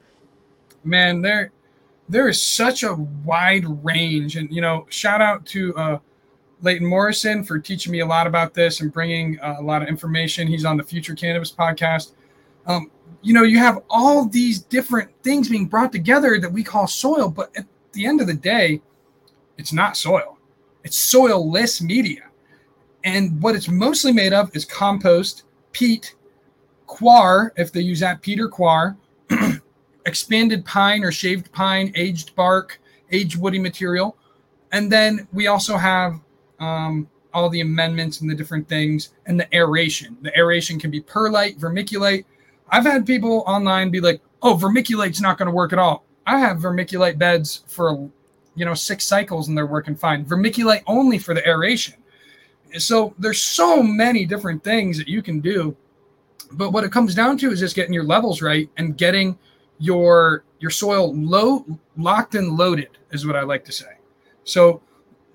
Man, 0.83 1.21
there 1.21 1.51
there 2.09 2.27
is 2.27 2.39
such 2.39 2.83
a 2.83 2.93
wide 2.93 3.65
range, 3.83 4.35
and 4.35 4.51
you 4.51 4.61
know, 4.61 4.85
shout 4.89 5.19
out 5.19 5.47
to. 5.47 5.75
uh 5.75 5.99
Leighton 6.63 6.87
Morrison 6.87 7.43
for 7.43 7.59
teaching 7.59 7.91
me 7.91 7.99
a 7.99 8.05
lot 8.05 8.25
about 8.25 8.53
this 8.53 8.79
and 8.79 8.91
bringing 8.91 9.37
uh, 9.41 9.57
a 9.59 9.61
lot 9.61 9.81
of 9.81 9.89
information. 9.89 10.47
He's 10.47 10.63
on 10.63 10.77
the 10.77 10.83
Future 10.83 11.13
Cannabis 11.13 11.51
podcast. 11.51 12.13
Um, 12.65 12.89
you 13.21 13.33
know, 13.33 13.43
you 13.43 13.59
have 13.59 13.83
all 13.89 14.25
these 14.25 14.59
different 14.59 15.11
things 15.23 15.49
being 15.49 15.65
brought 15.65 15.91
together 15.91 16.39
that 16.39 16.51
we 16.51 16.63
call 16.63 16.87
soil, 16.87 17.29
but 17.29 17.51
at 17.57 17.65
the 17.91 18.05
end 18.05 18.21
of 18.21 18.27
the 18.27 18.33
day, 18.33 18.81
it's 19.57 19.73
not 19.73 19.97
soil. 19.97 20.37
It's 20.85 21.13
soilless 21.13 21.81
media. 21.81 22.23
And 23.03 23.41
what 23.41 23.55
it's 23.55 23.67
mostly 23.67 24.13
made 24.13 24.31
of 24.31 24.55
is 24.55 24.63
compost, 24.63 25.43
peat, 25.73 26.15
coir, 26.87 27.53
if 27.57 27.73
they 27.73 27.81
use 27.81 27.99
that 27.99 28.21
peat 28.21 28.39
or 28.39 28.47
coir, 28.47 28.97
expanded 30.05 30.63
pine 30.63 31.03
or 31.03 31.11
shaved 31.11 31.51
pine, 31.51 31.91
aged 31.95 32.35
bark, 32.35 32.79
aged 33.11 33.37
woody 33.37 33.59
material. 33.59 34.15
And 34.71 34.89
then 34.89 35.27
we 35.33 35.47
also 35.47 35.75
have 35.75 36.19
um, 36.63 37.09
all 37.33 37.49
the 37.49 37.61
amendments 37.61 38.21
and 38.21 38.29
the 38.29 38.35
different 38.35 38.67
things 38.67 39.09
and 39.25 39.39
the 39.39 39.55
aeration. 39.55 40.17
The 40.21 40.37
aeration 40.37 40.79
can 40.79 40.91
be 40.91 41.01
perlite, 41.01 41.59
vermiculite. 41.59 42.25
I've 42.69 42.85
had 42.85 43.05
people 43.05 43.43
online 43.45 43.89
be 43.89 43.99
like, 43.99 44.21
"Oh, 44.41 44.55
vermiculite's 44.55 45.21
not 45.21 45.37
going 45.37 45.47
to 45.47 45.55
work 45.55 45.73
at 45.73 45.79
all." 45.79 46.05
I 46.25 46.39
have 46.39 46.57
vermiculite 46.57 47.17
beds 47.17 47.63
for 47.67 48.09
you 48.55 48.65
know 48.65 48.73
six 48.73 49.05
cycles 49.05 49.47
and 49.47 49.57
they're 49.57 49.65
working 49.65 49.95
fine. 49.95 50.25
Vermiculite 50.25 50.83
only 50.87 51.17
for 51.17 51.33
the 51.33 51.45
aeration. 51.47 51.95
So 52.77 53.13
there's 53.19 53.41
so 53.41 53.83
many 53.83 54.25
different 54.25 54.63
things 54.63 54.97
that 54.97 55.07
you 55.07 55.21
can 55.21 55.39
do, 55.41 55.75
but 56.53 56.71
what 56.71 56.83
it 56.83 56.91
comes 56.91 57.13
down 57.13 57.37
to 57.39 57.51
is 57.51 57.59
just 57.59 57.75
getting 57.75 57.93
your 57.93 58.03
levels 58.03 58.41
right 58.41 58.69
and 58.77 58.97
getting 58.97 59.37
your 59.79 60.43
your 60.59 60.71
soil 60.71 61.13
low 61.15 61.65
locked 61.97 62.35
and 62.35 62.57
loaded 62.57 62.89
is 63.11 63.25
what 63.27 63.35
I 63.35 63.41
like 63.41 63.65
to 63.65 63.71
say. 63.71 63.97
So 64.43 64.81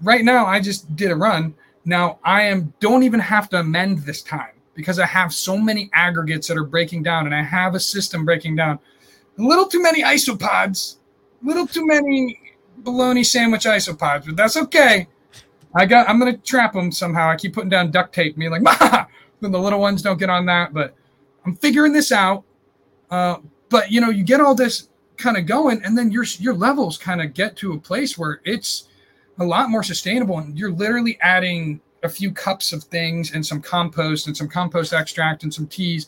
right 0.03 0.25
now 0.25 0.47
I 0.47 0.61
just 0.61 0.95
did 0.97 1.11
a 1.11 1.17
run. 1.17 1.55
Now 1.85 2.19
I 2.25 2.43
am 2.43 2.73
don't 2.81 3.03
even 3.03 3.21
have 3.21 3.49
to 3.51 3.61
amend 3.61 4.01
this 4.01 4.23
time 4.23 4.53
because 4.75 4.99
I 4.99 5.07
have 5.07 5.33
so 5.33 5.59
many 5.59 5.91
aggregates 5.93 6.47
that 6.49 6.57
are 6.57 6.65
breaking 6.65 7.03
down 7.03 7.27
and 7.27 7.35
I 7.35 7.43
have 7.43 7.75
a 7.75 7.81
system 7.81 8.25
breaking 8.25 8.57
down. 8.57 8.79
A 9.39 9.43
little 9.43 9.67
too 9.67 9.83
many 9.83 10.03
isopods, 10.03 10.97
a 11.43 11.47
little 11.47 11.67
too 11.67 11.87
many 11.87 12.41
bologna 12.79 13.25
sandwich 13.25 13.65
isopods, 13.65 14.27
but 14.27 14.37
that's 14.37 14.57
okay. 14.57 15.09
I 15.75 15.87
got 15.87 16.09
I'm 16.09 16.19
gonna 16.19 16.37
trap 16.37 16.73
them 16.73 16.91
somehow. 16.91 17.29
I 17.29 17.37
keep 17.37 17.55
putting 17.55 17.71
down 17.71 17.91
duct 17.91 18.15
tape, 18.15 18.37
me 18.37 18.49
like, 18.49 18.63
then 19.41 19.53
the 19.53 19.59
little 19.59 19.81
ones 19.81 20.03
don't 20.03 20.19
get 20.19 20.31
on 20.31 20.47
that, 20.47 20.73
but 20.73 20.95
I'm 21.45 21.57
figuring 21.57 21.93
this 21.93 22.13
out. 22.13 22.45
Uh, 23.11 23.39
but 23.69 23.91
you 23.91 24.01
know, 24.01 24.11
you 24.11 24.25
get 24.25 24.41
all 24.41 24.55
this 24.55 24.89
kind 25.17 25.37
of 25.37 25.47
going, 25.47 25.83
and 25.85 25.97
then 25.97 26.11
your 26.11 26.25
your 26.39 26.55
levels 26.55 26.97
kind 26.99 27.21
of 27.21 27.35
get 27.35 27.57
to 27.57 27.73
a 27.73 27.79
place 27.79 28.17
where 28.17 28.41
it's 28.45 28.89
a 29.39 29.45
lot 29.45 29.71
more 29.71 29.83
sustainable. 29.83 30.39
And 30.39 30.59
you're 30.59 30.73
literally 30.73 31.19
adding 31.21 31.81
a 32.03 32.09
few 32.09 32.31
cups 32.31 32.73
of 32.73 32.85
things 32.85 33.33
and 33.33 33.45
some 33.45 33.61
compost 33.61 34.27
and 34.27 34.37
some 34.37 34.49
compost 34.49 34.93
extract 34.93 35.43
and 35.43 35.53
some 35.53 35.67
teas. 35.67 36.07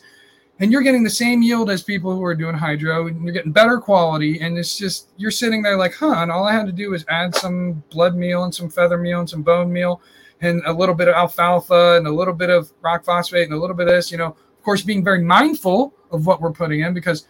And 0.59 0.71
you're 0.71 0.83
getting 0.83 1.03
the 1.03 1.09
same 1.09 1.41
yield 1.41 1.69
as 1.71 1.81
people 1.81 2.15
who 2.15 2.23
are 2.23 2.35
doing 2.35 2.53
hydro, 2.53 3.07
and 3.07 3.23
you're 3.23 3.33
getting 3.33 3.51
better 3.51 3.79
quality. 3.79 4.39
And 4.41 4.57
it's 4.57 4.77
just 4.77 5.09
you're 5.17 5.31
sitting 5.31 5.63
there 5.63 5.75
like, 5.75 5.95
huh? 5.95 6.13
And 6.17 6.31
all 6.31 6.45
I 6.45 6.53
had 6.53 6.67
to 6.67 6.71
do 6.71 6.91
was 6.91 7.03
add 7.09 7.33
some 7.35 7.83
blood 7.89 8.15
meal 8.15 8.43
and 8.43 8.53
some 8.53 8.69
feather 8.69 8.99
meal 8.99 9.19
and 9.19 9.29
some 9.29 9.41
bone 9.41 9.73
meal, 9.73 10.01
and 10.41 10.61
a 10.67 10.73
little 10.73 10.93
bit 10.93 11.07
of 11.07 11.15
alfalfa 11.15 11.97
and 11.97 12.05
a 12.05 12.11
little 12.11 12.33
bit 12.33 12.51
of 12.51 12.71
rock 12.81 13.03
phosphate 13.03 13.45
and 13.45 13.53
a 13.53 13.59
little 13.59 13.75
bit 13.75 13.87
of 13.87 13.93
this. 13.93 14.11
You 14.11 14.19
know, 14.19 14.27
of 14.27 14.63
course, 14.63 14.83
being 14.83 15.03
very 15.03 15.23
mindful 15.23 15.95
of 16.11 16.27
what 16.27 16.41
we're 16.41 16.51
putting 16.51 16.81
in 16.81 16.93
because 16.93 17.25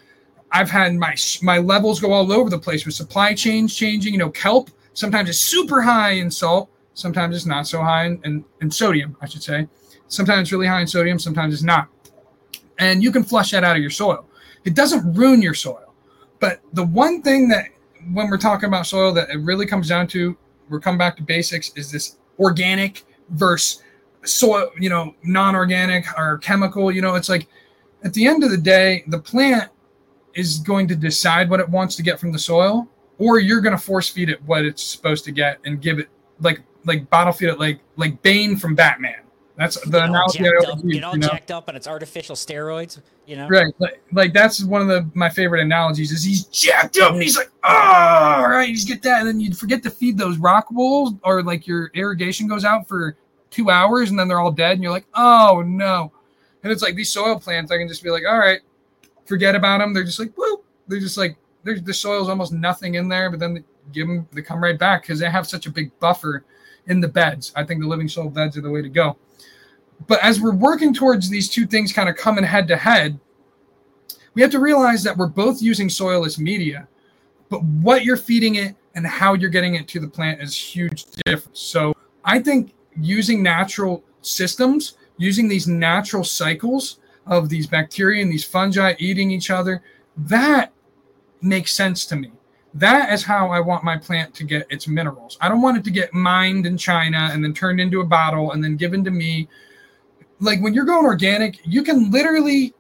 I've 0.51 0.70
had 0.70 0.93
my 0.96 1.15
my 1.41 1.60
levels 1.60 2.01
go 2.01 2.12
all 2.12 2.34
over 2.34 2.50
the 2.50 2.60
place 2.60 2.86
with 2.86 2.96
supply 2.96 3.34
chains 3.34 3.74
changing. 3.74 4.12
You 4.12 4.20
know, 4.20 4.29
kelp 4.31 4.72
Sometimes 4.93 5.29
it's 5.29 5.39
super 5.39 5.81
high 5.81 6.12
in 6.12 6.29
salt. 6.29 6.69
Sometimes 6.93 7.36
it's 7.36 7.45
not 7.45 7.67
so 7.67 7.81
high 7.81 8.05
in, 8.05 8.21
in, 8.24 8.45
in 8.62 8.71
sodium, 8.71 9.15
I 9.21 9.27
should 9.27 9.43
say. 9.43 9.67
Sometimes 10.07 10.41
it's 10.41 10.51
really 10.51 10.67
high 10.67 10.81
in 10.81 10.88
sodium. 10.88 11.17
Sometimes 11.17 11.53
it's 11.53 11.63
not. 11.63 11.88
And 12.79 13.01
you 13.01 13.12
can 13.12 13.24
flush 13.24 13.51
that 13.51 13.63
out 13.63 13.75
of 13.75 13.81
your 13.81 13.91
soil. 13.91 14.25
It 14.65 14.75
doesn't 14.75 15.13
ruin 15.13 15.41
your 15.41 15.53
soil. 15.53 15.93
But 16.39 16.62
the 16.74 16.86
one 16.86 17.21
thing 17.21 17.48
that, 17.50 17.67
when 18.12 18.29
we're 18.29 18.38
talking 18.38 18.67
about 18.67 18.88
soil, 18.88 19.13
that 19.13 19.29
it 19.29 19.38
really 19.38 19.65
comes 19.65 19.88
down 19.88 20.07
to, 20.07 20.36
we're 20.69 20.79
coming 20.79 20.98
back 20.98 21.15
to 21.17 21.24
basics, 21.24 21.71
is 21.75 21.91
this 21.91 22.17
organic 22.39 23.05
versus 23.29 23.83
soil, 24.24 24.71
you 24.79 24.89
know, 24.89 25.15
non 25.24 25.55
organic 25.55 26.05
or 26.17 26.38
chemical. 26.39 26.91
You 26.91 27.01
know, 27.01 27.15
it's 27.15 27.29
like 27.29 27.48
at 28.03 28.13
the 28.13 28.27
end 28.27 28.43
of 28.43 28.51
the 28.51 28.57
day, 28.57 29.03
the 29.07 29.19
plant 29.19 29.69
is 30.33 30.60
going 30.60 30.88
to 30.88 30.95
decide 30.95 31.50
what 31.50 31.60
it 31.60 31.69
wants 31.69 31.95
to 31.98 32.03
get 32.03 32.19
from 32.19 32.31
the 32.31 32.39
soil 32.39 32.88
or 33.21 33.39
you're 33.39 33.61
going 33.61 33.77
to 33.77 33.81
force 33.81 34.09
feed 34.09 34.29
it 34.29 34.41
what 34.45 34.65
it's 34.65 34.83
supposed 34.83 35.23
to 35.25 35.31
get 35.31 35.59
and 35.63 35.79
give 35.79 35.99
it 35.99 36.09
like 36.39 36.61
like 36.85 37.07
bottle 37.11 37.31
feed 37.31 37.49
it 37.49 37.59
like 37.59 37.79
like 37.95 38.19
Bane 38.23 38.57
from 38.57 38.73
Batman. 38.73 39.21
That's 39.57 39.79
the 39.81 39.99
get 39.99 40.09
analogy 40.09 40.39
all, 40.39 40.61
jacked, 40.61 40.71
up, 40.71 40.83
use, 40.83 40.93
get 40.95 41.03
all 41.03 41.13
you 41.13 41.19
know? 41.19 41.27
jacked 41.27 41.51
up 41.51 41.69
on 41.69 41.75
its 41.75 41.87
artificial 41.87 42.35
steroids, 42.35 42.99
you 43.27 43.35
know? 43.35 43.47
Right. 43.47 43.71
Like, 43.77 44.01
like 44.11 44.33
that's 44.33 44.63
one 44.63 44.81
of 44.81 44.87
the 44.87 45.07
my 45.13 45.29
favorite 45.29 45.61
analogies 45.61 46.11
is 46.11 46.23
he's 46.23 46.45
jacked 46.45 46.97
up 46.97 47.13
and 47.13 47.21
he's 47.21 47.37
like, 47.37 47.51
oh, 47.63 48.37
all 48.39 48.49
right, 48.49 48.69
he's 48.69 48.85
get 48.85 49.03
that. 49.03 49.19
And 49.19 49.27
then 49.27 49.39
you 49.39 49.53
forget 49.53 49.83
to 49.83 49.91
feed 49.91 50.17
those 50.17 50.37
rockwools 50.37 51.19
or 51.23 51.43
like 51.43 51.67
your 51.67 51.91
irrigation 51.93 52.47
goes 52.47 52.65
out 52.65 52.87
for 52.87 53.17
two 53.51 53.69
hours 53.69 54.09
and 54.09 54.17
then 54.17 54.27
they're 54.27 54.39
all 54.39 54.51
dead 54.51 54.73
and 54.73 54.81
you're 54.81 54.91
like, 54.91 55.05
oh 55.13 55.63
no. 55.63 56.11
And 56.63 56.71
it's 56.71 56.81
like 56.81 56.95
these 56.95 57.11
soil 57.11 57.39
plants, 57.39 57.71
I 57.71 57.77
can 57.77 57.87
just 57.87 58.03
be 58.03 58.09
like, 58.09 58.23
all 58.27 58.39
right, 58.39 58.61
forget 59.25 59.55
about 59.55 59.77
them. 59.77 59.93
They're 59.93 60.03
just 60.03 60.19
like, 60.19 60.33
whoop. 60.35 60.65
They're 60.87 60.99
just 60.99 61.17
like 61.17 61.37
there's 61.63 61.81
the 61.81 61.93
soil's 61.93 62.29
almost 62.29 62.53
nothing 62.53 62.95
in 62.95 63.07
there, 63.07 63.29
but 63.29 63.39
then 63.39 63.53
they 63.53 63.63
give 63.91 64.07
them 64.07 64.27
they 64.31 64.41
come 64.41 64.63
right 64.63 64.77
back 64.77 65.03
because 65.03 65.19
they 65.19 65.29
have 65.29 65.47
such 65.47 65.65
a 65.65 65.71
big 65.71 65.97
buffer 65.99 66.45
in 66.87 66.99
the 66.99 67.07
beds. 67.07 67.51
I 67.55 67.63
think 67.63 67.81
the 67.81 67.87
living 67.87 68.07
soil 68.07 68.29
beds 68.29 68.57
are 68.57 68.61
the 68.61 68.69
way 68.69 68.81
to 68.81 68.89
go. 68.89 69.17
But 70.07 70.23
as 70.23 70.41
we're 70.41 70.55
working 70.55 70.93
towards 70.93 71.29
these 71.29 71.49
two 71.49 71.67
things 71.67 71.93
kind 71.93 72.09
of 72.09 72.15
coming 72.15 72.43
head 72.43 72.67
to 72.69 72.77
head, 72.77 73.19
we 74.33 74.41
have 74.41 74.51
to 74.51 74.59
realize 74.59 75.03
that 75.03 75.15
we're 75.15 75.27
both 75.27 75.61
using 75.61 75.89
soil 75.89 76.25
as 76.25 76.39
media, 76.39 76.87
but 77.49 77.63
what 77.63 78.03
you're 78.03 78.17
feeding 78.17 78.55
it 78.55 78.75
and 78.95 79.05
how 79.05 79.33
you're 79.33 79.49
getting 79.49 79.75
it 79.75 79.87
to 79.89 79.99
the 79.99 80.07
plant 80.07 80.41
is 80.41 80.55
huge 80.55 81.05
difference. 81.25 81.59
So 81.59 81.93
I 82.23 82.39
think 82.39 82.73
using 82.99 83.43
natural 83.43 84.03
systems, 84.21 84.97
using 85.17 85.47
these 85.47 85.67
natural 85.67 86.23
cycles 86.23 86.99
of 87.27 87.49
these 87.49 87.67
bacteria 87.67 88.21
and 88.21 88.31
these 88.31 88.43
fungi 88.43 88.95
eating 88.99 89.31
each 89.31 89.51
other, 89.51 89.83
that 90.17 90.71
makes 91.41 91.74
sense 91.75 92.05
to 92.05 92.15
me. 92.15 92.31
That 92.74 93.12
is 93.12 93.24
how 93.24 93.50
I 93.50 93.60
want 93.60 93.83
my 93.83 93.98
plant 93.98 94.33
to 94.36 94.43
get 94.43 94.65
its 94.69 94.88
minerals. 94.88 95.38
I 95.41 95.50
don't 95.50 95.62
want 95.62 95.77
it 95.77 95.83
to 95.83 95.91
get 95.91 96.13
mined 96.13 96.65
in 96.65 96.77
China 96.77 97.29
and 97.31 97.43
then 97.43 97.53
turned 97.53 97.81
into 97.81 98.00
a 98.01 98.05
bottle 98.05 98.51
and 98.51 98.63
then 98.63 98.77
given 98.77 99.03
to 99.03 99.12
me. 99.12 99.50
Like 100.39 100.62
when 100.62 100.74
you're 100.74 100.86
going 100.86 101.05
organic, 101.05 101.60
you 101.65 101.83
can 101.83 102.10
literally 102.12 102.74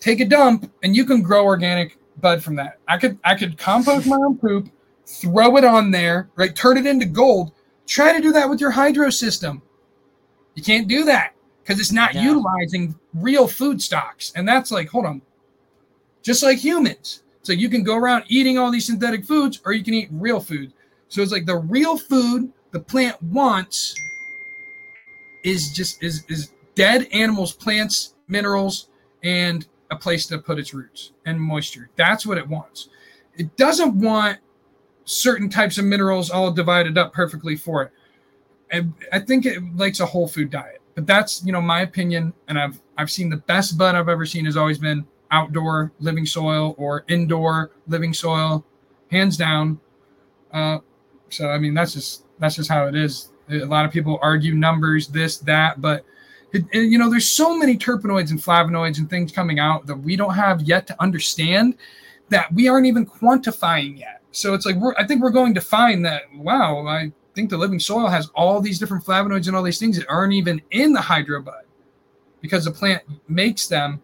take 0.00 0.20
a 0.20 0.24
dump 0.24 0.72
and 0.82 0.96
you 0.96 1.04
can 1.04 1.22
grow 1.22 1.44
organic 1.44 1.98
bud 2.20 2.42
from 2.42 2.56
that. 2.56 2.78
I 2.88 2.96
could 2.96 3.18
I 3.24 3.34
could 3.34 3.58
compost 3.58 4.06
my 4.06 4.16
own 4.16 4.38
poop, 4.38 4.70
throw 5.06 5.56
it 5.58 5.64
on 5.64 5.90
there, 5.90 6.30
right? 6.36 6.54
Turn 6.56 6.78
it 6.78 6.86
into 6.86 7.06
gold. 7.06 7.52
Try 7.86 8.12
to 8.14 8.20
do 8.20 8.32
that 8.32 8.48
with 8.48 8.60
your 8.60 8.70
hydro 8.70 9.10
system. 9.10 9.62
You 10.54 10.62
can't 10.62 10.88
do 10.88 11.04
that 11.04 11.34
because 11.62 11.78
it's 11.78 11.92
not 11.92 12.14
No. 12.14 12.22
utilizing 12.22 12.94
real 13.14 13.46
food 13.46 13.82
stocks. 13.82 14.32
And 14.34 14.48
that's 14.48 14.70
like, 14.70 14.88
hold 14.88 15.06
on. 15.06 15.22
Just 16.22 16.42
like 16.42 16.58
humans. 16.58 17.22
So 17.42 17.52
you 17.52 17.68
can 17.68 17.82
go 17.82 17.96
around 17.96 18.24
eating 18.28 18.58
all 18.58 18.70
these 18.70 18.86
synthetic 18.86 19.24
foods 19.24 19.60
or 19.64 19.72
you 19.72 19.82
can 19.82 19.94
eat 19.94 20.08
real 20.12 20.40
food. 20.40 20.72
So 21.08 21.22
it's 21.22 21.32
like 21.32 21.46
the 21.46 21.56
real 21.56 21.96
food 21.96 22.52
the 22.70 22.80
plant 22.80 23.20
wants 23.22 23.94
is 25.42 25.72
just 25.72 26.02
is 26.02 26.24
is 26.28 26.52
dead 26.74 27.08
animals, 27.12 27.52
plants, 27.52 28.14
minerals, 28.28 28.88
and 29.22 29.66
a 29.90 29.96
place 29.96 30.26
to 30.26 30.38
put 30.38 30.58
its 30.58 30.72
roots 30.72 31.12
and 31.26 31.40
moisture. 31.40 31.90
That's 31.96 32.24
what 32.24 32.38
it 32.38 32.46
wants. 32.46 32.88
It 33.36 33.56
doesn't 33.56 33.94
want 33.94 34.38
certain 35.04 35.48
types 35.48 35.78
of 35.78 35.84
minerals 35.84 36.30
all 36.30 36.52
divided 36.52 36.96
up 36.96 37.12
perfectly 37.12 37.56
for 37.56 37.82
it. 37.82 37.92
And 38.70 38.94
I 39.12 39.18
think 39.18 39.46
it 39.46 39.58
likes 39.76 39.98
a 39.98 40.06
whole 40.06 40.28
food 40.28 40.50
diet. 40.50 40.80
But 40.94 41.06
that's, 41.06 41.44
you 41.44 41.52
know, 41.52 41.60
my 41.60 41.80
opinion. 41.80 42.32
And 42.46 42.58
I've 42.58 42.80
I've 42.96 43.10
seen 43.10 43.30
the 43.30 43.38
best 43.38 43.76
bud 43.76 43.94
I've 43.94 44.08
ever 44.08 44.26
seen 44.26 44.44
has 44.44 44.56
always 44.56 44.78
been 44.78 45.06
outdoor 45.30 45.92
living 46.00 46.26
soil 46.26 46.74
or 46.78 47.04
indoor 47.08 47.70
living 47.86 48.12
soil, 48.12 48.64
hands 49.10 49.36
down. 49.36 49.80
Uh, 50.52 50.78
so 51.28 51.48
I 51.48 51.58
mean 51.58 51.74
that's 51.74 51.94
just 51.94 52.24
that's 52.38 52.56
just 52.56 52.70
how 52.70 52.86
it 52.86 52.94
is. 52.94 53.30
A 53.50 53.64
lot 53.64 53.84
of 53.84 53.90
people 53.90 54.18
argue 54.22 54.54
numbers, 54.54 55.08
this, 55.08 55.38
that, 55.38 55.80
but 55.80 56.04
it, 56.52 56.64
and, 56.72 56.92
you 56.92 56.98
know, 56.98 57.10
there's 57.10 57.28
so 57.28 57.56
many 57.56 57.76
terpenoids 57.76 58.30
and 58.30 58.40
flavonoids 58.40 58.98
and 58.98 59.10
things 59.10 59.32
coming 59.32 59.58
out 59.58 59.86
that 59.86 59.96
we 59.96 60.16
don't 60.16 60.34
have 60.34 60.62
yet 60.62 60.86
to 60.88 61.02
understand 61.02 61.76
that 62.28 62.52
we 62.52 62.68
aren't 62.68 62.86
even 62.86 63.06
quantifying 63.06 63.98
yet. 63.98 64.22
So 64.32 64.54
it's 64.54 64.66
like 64.66 64.76
I 64.96 65.06
think 65.06 65.22
we're 65.22 65.30
going 65.30 65.54
to 65.54 65.60
find 65.60 66.04
that 66.06 66.22
wow, 66.34 66.86
I 66.86 67.12
think 67.34 67.50
the 67.50 67.56
living 67.58 67.80
soil 67.80 68.08
has 68.08 68.28
all 68.34 68.60
these 68.60 68.78
different 68.78 69.04
flavonoids 69.04 69.46
and 69.46 69.56
all 69.56 69.62
these 69.62 69.78
things 69.78 69.98
that 69.98 70.08
aren't 70.08 70.32
even 70.32 70.60
in 70.70 70.92
the 70.92 71.00
hydrobud 71.00 71.62
because 72.40 72.64
the 72.64 72.70
plant 72.70 73.02
makes 73.28 73.66
them 73.66 74.00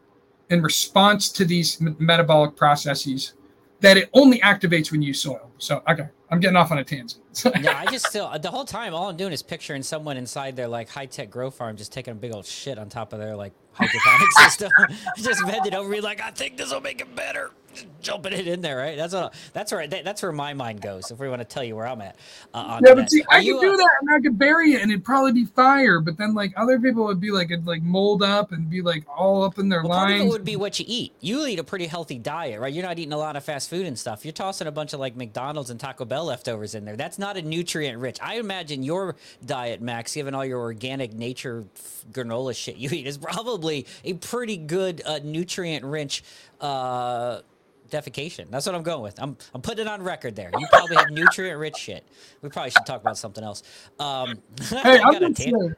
in 0.51 0.63
response 0.63 1.29
to 1.31 1.45
these 1.45 1.81
m- 1.81 1.97
metabolic 1.99 2.57
processes 2.57 3.35
that 3.81 3.97
it 3.97 4.09
only 4.15 4.39
activates 4.41 4.91
when 4.91 5.03
you 5.03 5.09
use 5.09 5.21
soil. 5.21 5.51
So 5.59 5.83
okay, 5.89 6.09
I'm 6.31 6.41
getting 6.41 6.57
off 6.57 6.71
on 6.71 6.79
a 6.79 6.85
tangent. 6.85 7.23
yeah, 7.61 7.79
I 7.79 7.87
just 7.87 8.07
still 8.07 8.31
the 8.39 8.51
whole 8.51 8.65
time 8.65 8.95
all 8.95 9.09
I'm 9.09 9.17
doing 9.17 9.33
is 9.33 9.43
picturing 9.43 9.83
someone 9.83 10.17
inside 10.17 10.57
their 10.57 10.69
like 10.69 10.89
high 10.89 11.07
tech 11.07 11.31
grow 11.31 11.51
farm 11.51 11.77
just 11.77 11.93
taking 11.93 12.13
a 12.13 12.15
big 12.15 12.35
old 12.35 12.47
shit 12.47 12.79
on 12.79 12.89
top 12.89 13.13
of 13.13 13.19
their 13.19 13.37
like 13.37 13.53
hydroponic 13.73 14.33
system, 14.41 14.71
just 15.19 15.45
bending 15.47 15.75
over, 15.75 15.89
me 15.89 16.01
like 16.01 16.21
I 16.21 16.31
think 16.31 16.57
this 16.57 16.73
will 16.73 16.81
make 16.81 17.01
it 17.01 17.15
better, 17.15 17.51
jumping 18.03 18.33
it 18.35 18.49
in 18.49 18.61
there, 18.63 18.77
right? 18.79 18.97
That's 18.97 19.15
what 19.15 19.35
that's 19.53 19.73
where 19.73 19.87
that's 19.89 20.23
where 20.23 20.33
my 20.33 20.55
mind 20.55 20.81
goes. 20.83 21.11
If 21.11 21.19
we 21.21 21.29
want 21.29 21.41
to 21.41 21.47
tell 21.47 21.65
you 21.65 21.77
where 21.77 21.87
I'm 21.87 22.01
at, 22.03 22.17
uh, 22.55 22.59
on 22.59 22.87
yeah, 22.87 22.95
but 22.95 23.11
see, 23.11 23.25
I 23.31 23.43
could 23.45 23.61
do 23.61 23.71
uh, 23.71 23.77
that 23.77 23.91
and 24.03 24.11
I 24.15 24.21
could 24.21 24.39
bury 24.39 24.75
it 24.75 24.83
and 24.83 24.91
it'd 24.93 25.05
probably 25.05 25.33
be 25.33 25.47
fire. 25.47 26.01
But 26.01 26.19
then 26.19 26.35
like 26.35 26.53
other 26.57 26.81
people 26.81 27.05
would 27.07 27.21
be 27.21 27.31
like 27.33 27.51
it'd 27.51 27.67
like 27.67 27.83
mold 27.83 28.23
up 28.23 28.53
and 28.53 28.71
be 28.71 28.83
like 28.83 29.05
all 29.09 29.45
up 29.45 29.59
in 29.59 29.69
their 29.69 29.85
Well, 29.85 30.03
of 30.03 30.11
it 30.11 30.25
lines. 30.25 30.27
would 30.27 30.45
be 30.45 30.57
what 30.57 30.81
you 30.81 30.87
eat. 30.89 31.15
You 31.21 31.47
eat 31.47 31.61
a 31.61 31.65
pretty 31.65 31.87
healthy 31.87 32.19
diet, 32.19 32.61
right? 32.61 32.73
You're 32.75 32.85
not 32.85 32.99
eating 32.99 33.13
a 33.15 33.19
lot 33.19 33.37
of 33.37 33.45
fast 33.45 33.71
food 33.71 33.87
and 33.87 33.99
stuff. 33.99 34.25
You're 34.25 34.33
tossing 34.33 34.67
a 34.67 34.73
bunch 34.73 34.93
of 34.93 35.01
like 35.01 35.17
McDonald's 35.17 35.71
and 35.71 35.81
Taco 35.81 36.05
Bell 36.05 36.27
leftovers 36.27 36.75
in 36.75 36.85
there. 36.85 36.97
That's 36.97 37.19
not 37.19 37.37
a 37.37 37.43
nutrient 37.43 38.01
rich. 38.01 38.19
I 38.23 38.37
imagine 38.39 38.83
your 38.83 39.17
diet, 39.47 39.81
Max, 39.83 40.15
given 40.15 40.35
all 40.35 40.45
your 40.45 40.61
organic 40.61 41.15
nature 41.15 41.65
f- 41.77 42.05
granola 42.13 42.57
shit 42.57 42.77
you 42.77 42.91
eat, 42.93 43.07
is 43.07 43.19
probably 43.19 43.87
a 44.05 44.15
pretty 44.15 44.57
good 44.59 45.03
uh, 45.07 45.21
nutrient 45.25 45.85
rich 45.85 46.25
uh, 46.61 47.41
defecation. 47.91 48.51
That's 48.51 48.67
what 48.67 48.75
I'm 48.75 48.83
going 48.83 49.03
with. 49.03 49.21
I'm 49.21 49.37
I'm 49.55 49.63
putting 49.63 49.87
it 49.87 49.89
on 49.89 50.03
record 50.03 50.37
there. 50.37 50.51
You 50.59 50.67
probably 50.71 50.97
have 50.97 51.11
nutrient 51.11 51.59
rich 51.59 51.77
shit. 51.77 52.07
We 52.43 52.49
probably 52.49 52.71
should 52.71 52.87
talk 52.87 53.01
about 53.01 53.19
something 53.19 53.45
else. 53.45 53.63
Um, 53.99 54.43
hey, 54.63 55.01
I'm 55.01 55.21
just 55.21 55.43
saying, 55.43 55.75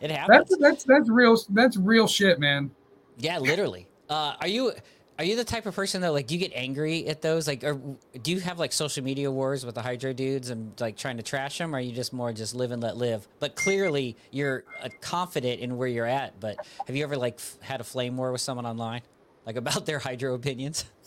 it 0.00 0.10
happens. 0.10 0.48
that's 0.50 0.56
that's 0.58 0.84
that's 0.84 1.10
real 1.10 1.36
that's 1.50 1.76
real 1.76 2.06
shit, 2.06 2.38
man. 2.38 2.70
Yeah, 3.18 3.38
literally. 3.38 3.88
Uh, 4.08 4.34
are 4.40 4.48
you 4.48 4.72
are 5.18 5.24
you 5.24 5.34
the 5.36 5.44
type 5.44 5.66
of 5.66 5.74
person 5.74 6.00
that 6.02 6.12
like 6.12 6.26
do 6.26 6.34
you 6.34 6.40
get 6.40 6.52
angry 6.54 7.06
at 7.08 7.20
those 7.20 7.46
like 7.48 7.64
or 7.64 7.80
do 8.22 8.30
you 8.30 8.40
have 8.40 8.58
like 8.58 8.72
social 8.72 9.02
media 9.02 9.30
wars 9.30 9.66
with 9.66 9.74
the 9.74 9.82
hydro 9.82 10.12
dudes 10.12 10.50
and 10.50 10.80
like 10.80 10.96
trying 10.96 11.16
to 11.16 11.22
trash 11.22 11.58
them 11.58 11.74
or 11.74 11.78
are 11.78 11.80
you 11.80 11.92
just 11.92 12.12
more 12.12 12.32
just 12.32 12.54
live 12.54 12.70
and 12.70 12.82
let 12.82 12.96
live 12.96 13.26
but 13.40 13.56
clearly 13.56 14.16
you're 14.30 14.64
uh, 14.82 14.88
confident 15.00 15.60
in 15.60 15.76
where 15.76 15.88
you're 15.88 16.06
at 16.06 16.38
but 16.40 16.56
have 16.86 16.94
you 16.94 17.02
ever 17.02 17.16
like 17.16 17.34
f- 17.34 17.58
had 17.60 17.80
a 17.80 17.84
flame 17.84 18.16
war 18.16 18.30
with 18.30 18.40
someone 18.40 18.64
online 18.64 19.02
like 19.44 19.56
about 19.56 19.86
their 19.86 19.98
hydro 19.98 20.34
opinions 20.34 20.84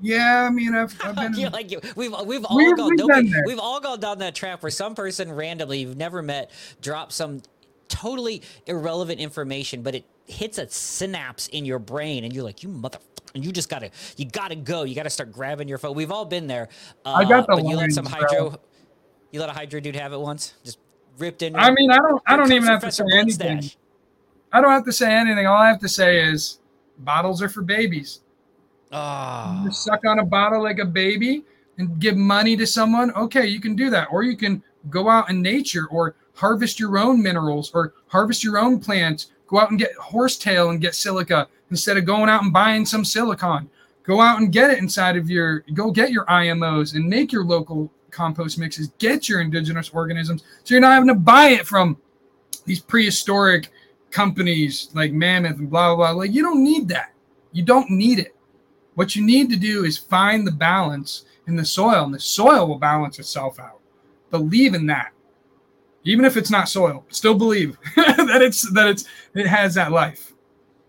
Yeah, 0.00 0.44
I 0.44 0.50
mean 0.50 0.74
I've, 0.74 0.94
I've 1.02 1.14
been 1.16 1.34
You're 1.34 1.50
like 1.50 1.70
we've 1.96 2.14
we've 2.26 2.44
all 2.44 2.56
We've- 2.56 2.74
gone 2.74 2.96
we've 3.24 3.34
we've 3.46 3.58
all 3.58 3.80
gone 3.80 4.00
down 4.00 4.18
that 4.18 4.34
trap 4.34 4.62
where 4.62 4.70
some 4.70 4.94
person 4.94 5.32
randomly 5.32 5.78
you've 5.80 5.96
never 5.96 6.22
met 6.22 6.50
drops 6.80 7.14
some 7.16 7.40
totally 7.88 8.42
irrelevant 8.66 9.20
information, 9.20 9.82
but 9.82 9.94
it 9.94 10.04
hits 10.26 10.58
a 10.58 10.68
synapse 10.68 11.46
in 11.48 11.64
your 11.64 11.78
brain, 11.78 12.24
and 12.24 12.32
you're 12.34 12.44
like, 12.44 12.62
you 12.62 12.68
mother. 12.68 12.98
And 13.34 13.44
you 13.44 13.52
just 13.52 13.68
gotta, 13.68 13.90
you 14.16 14.24
gotta 14.24 14.56
go. 14.56 14.84
You 14.84 14.94
gotta 14.94 15.10
start 15.10 15.30
grabbing 15.30 15.68
your 15.68 15.76
phone. 15.78 15.94
We've 15.94 16.10
all 16.10 16.24
been 16.24 16.46
there. 16.46 16.68
Uh, 17.04 17.12
I 17.12 17.24
got 17.24 17.46
the 17.46 17.56
but 17.56 17.64
you 17.66 17.76
let 17.76 17.92
some 17.92 18.06
lines, 18.06 18.16
bro. 18.18 18.28
hydro, 18.28 18.60
you 19.30 19.40
let 19.40 19.50
a 19.50 19.52
hydro 19.52 19.78
dude 19.80 19.94
have 19.96 20.12
it 20.14 20.20
once, 20.20 20.54
just 20.64 20.78
ripped 21.18 21.42
in. 21.42 21.54
I 21.54 21.70
mean 21.70 21.90
I 21.90 21.96
don't 21.98 22.22
I 22.26 22.36
don't 22.36 22.50
even 22.50 22.66
have 22.66 22.80
to 22.80 22.90
say 22.90 23.04
anything. 23.12 23.58
Bloodstash. 23.58 23.76
I 24.52 24.60
don't 24.62 24.70
have 24.70 24.84
to 24.86 24.92
say 24.92 25.12
anything. 25.14 25.46
All 25.46 25.56
I 25.56 25.68
have 25.68 25.80
to 25.80 25.88
say 25.88 26.22
is 26.24 26.60
bottles 26.98 27.42
are 27.42 27.48
for 27.48 27.62
babies. 27.62 28.20
Ah, 28.92 29.66
suck 29.70 30.04
on 30.04 30.20
a 30.20 30.24
bottle 30.24 30.62
like 30.62 30.78
a 30.78 30.84
baby 30.84 31.44
and 31.78 31.98
give 31.98 32.16
money 32.16 32.56
to 32.56 32.66
someone, 32.66 33.12
okay, 33.14 33.46
you 33.46 33.60
can 33.60 33.76
do 33.76 33.90
that. 33.90 34.08
Or 34.10 34.22
you 34.22 34.36
can 34.36 34.62
go 34.90 35.08
out 35.08 35.30
in 35.30 35.42
nature 35.42 35.86
or 35.88 36.14
harvest 36.34 36.78
your 36.78 36.98
own 36.98 37.22
minerals 37.22 37.70
or 37.74 37.94
harvest 38.08 38.44
your 38.44 38.58
own 38.58 38.78
plants. 38.80 39.32
Go 39.46 39.58
out 39.58 39.70
and 39.70 39.78
get 39.78 39.94
horsetail 39.96 40.70
and 40.70 40.80
get 40.80 40.94
silica 40.94 41.48
instead 41.70 41.96
of 41.96 42.04
going 42.04 42.28
out 42.28 42.42
and 42.42 42.52
buying 42.52 42.86
some 42.86 43.04
silicon. 43.04 43.68
Go 44.04 44.20
out 44.20 44.40
and 44.40 44.52
get 44.52 44.70
it 44.70 44.78
inside 44.78 45.16
of 45.16 45.28
your, 45.28 45.60
go 45.74 45.90
get 45.90 46.12
your 46.12 46.24
IMOs 46.26 46.94
and 46.94 47.06
make 47.06 47.32
your 47.32 47.44
local 47.44 47.90
compost 48.10 48.58
mixes. 48.58 48.88
Get 48.98 49.28
your 49.28 49.40
indigenous 49.40 49.90
organisms 49.90 50.44
so 50.64 50.74
you're 50.74 50.80
not 50.80 50.92
having 50.92 51.08
to 51.08 51.14
buy 51.14 51.48
it 51.48 51.66
from 51.66 51.96
these 52.64 52.80
prehistoric 52.80 53.70
companies 54.10 54.90
like 54.94 55.12
Mammoth 55.12 55.58
and 55.58 55.68
blah, 55.68 55.94
blah, 55.94 56.12
blah. 56.12 56.22
Like, 56.22 56.32
you 56.32 56.42
don't 56.42 56.62
need 56.62 56.88
that. 56.88 57.12
You 57.52 57.64
don't 57.64 57.90
need 57.90 58.18
it. 58.18 58.35
What 58.96 59.14
you 59.14 59.24
need 59.24 59.50
to 59.50 59.56
do 59.56 59.84
is 59.84 59.98
find 59.98 60.46
the 60.46 60.52
balance 60.52 61.26
in 61.46 61.54
the 61.54 61.66
soil, 61.66 62.04
and 62.04 62.14
the 62.14 62.18
soil 62.18 62.66
will 62.66 62.78
balance 62.78 63.18
itself 63.18 63.60
out. 63.60 63.80
Believe 64.30 64.74
in 64.74 64.86
that. 64.86 65.12
Even 66.02 66.24
if 66.24 66.36
it's 66.36 66.50
not 66.50 66.68
soil, 66.68 67.04
still 67.10 67.34
believe 67.34 67.76
that 67.96 68.40
it's 68.40 68.72
that 68.72 68.88
it's 68.88 69.04
it 69.34 69.46
has 69.46 69.74
that 69.74 69.92
life. 69.92 70.32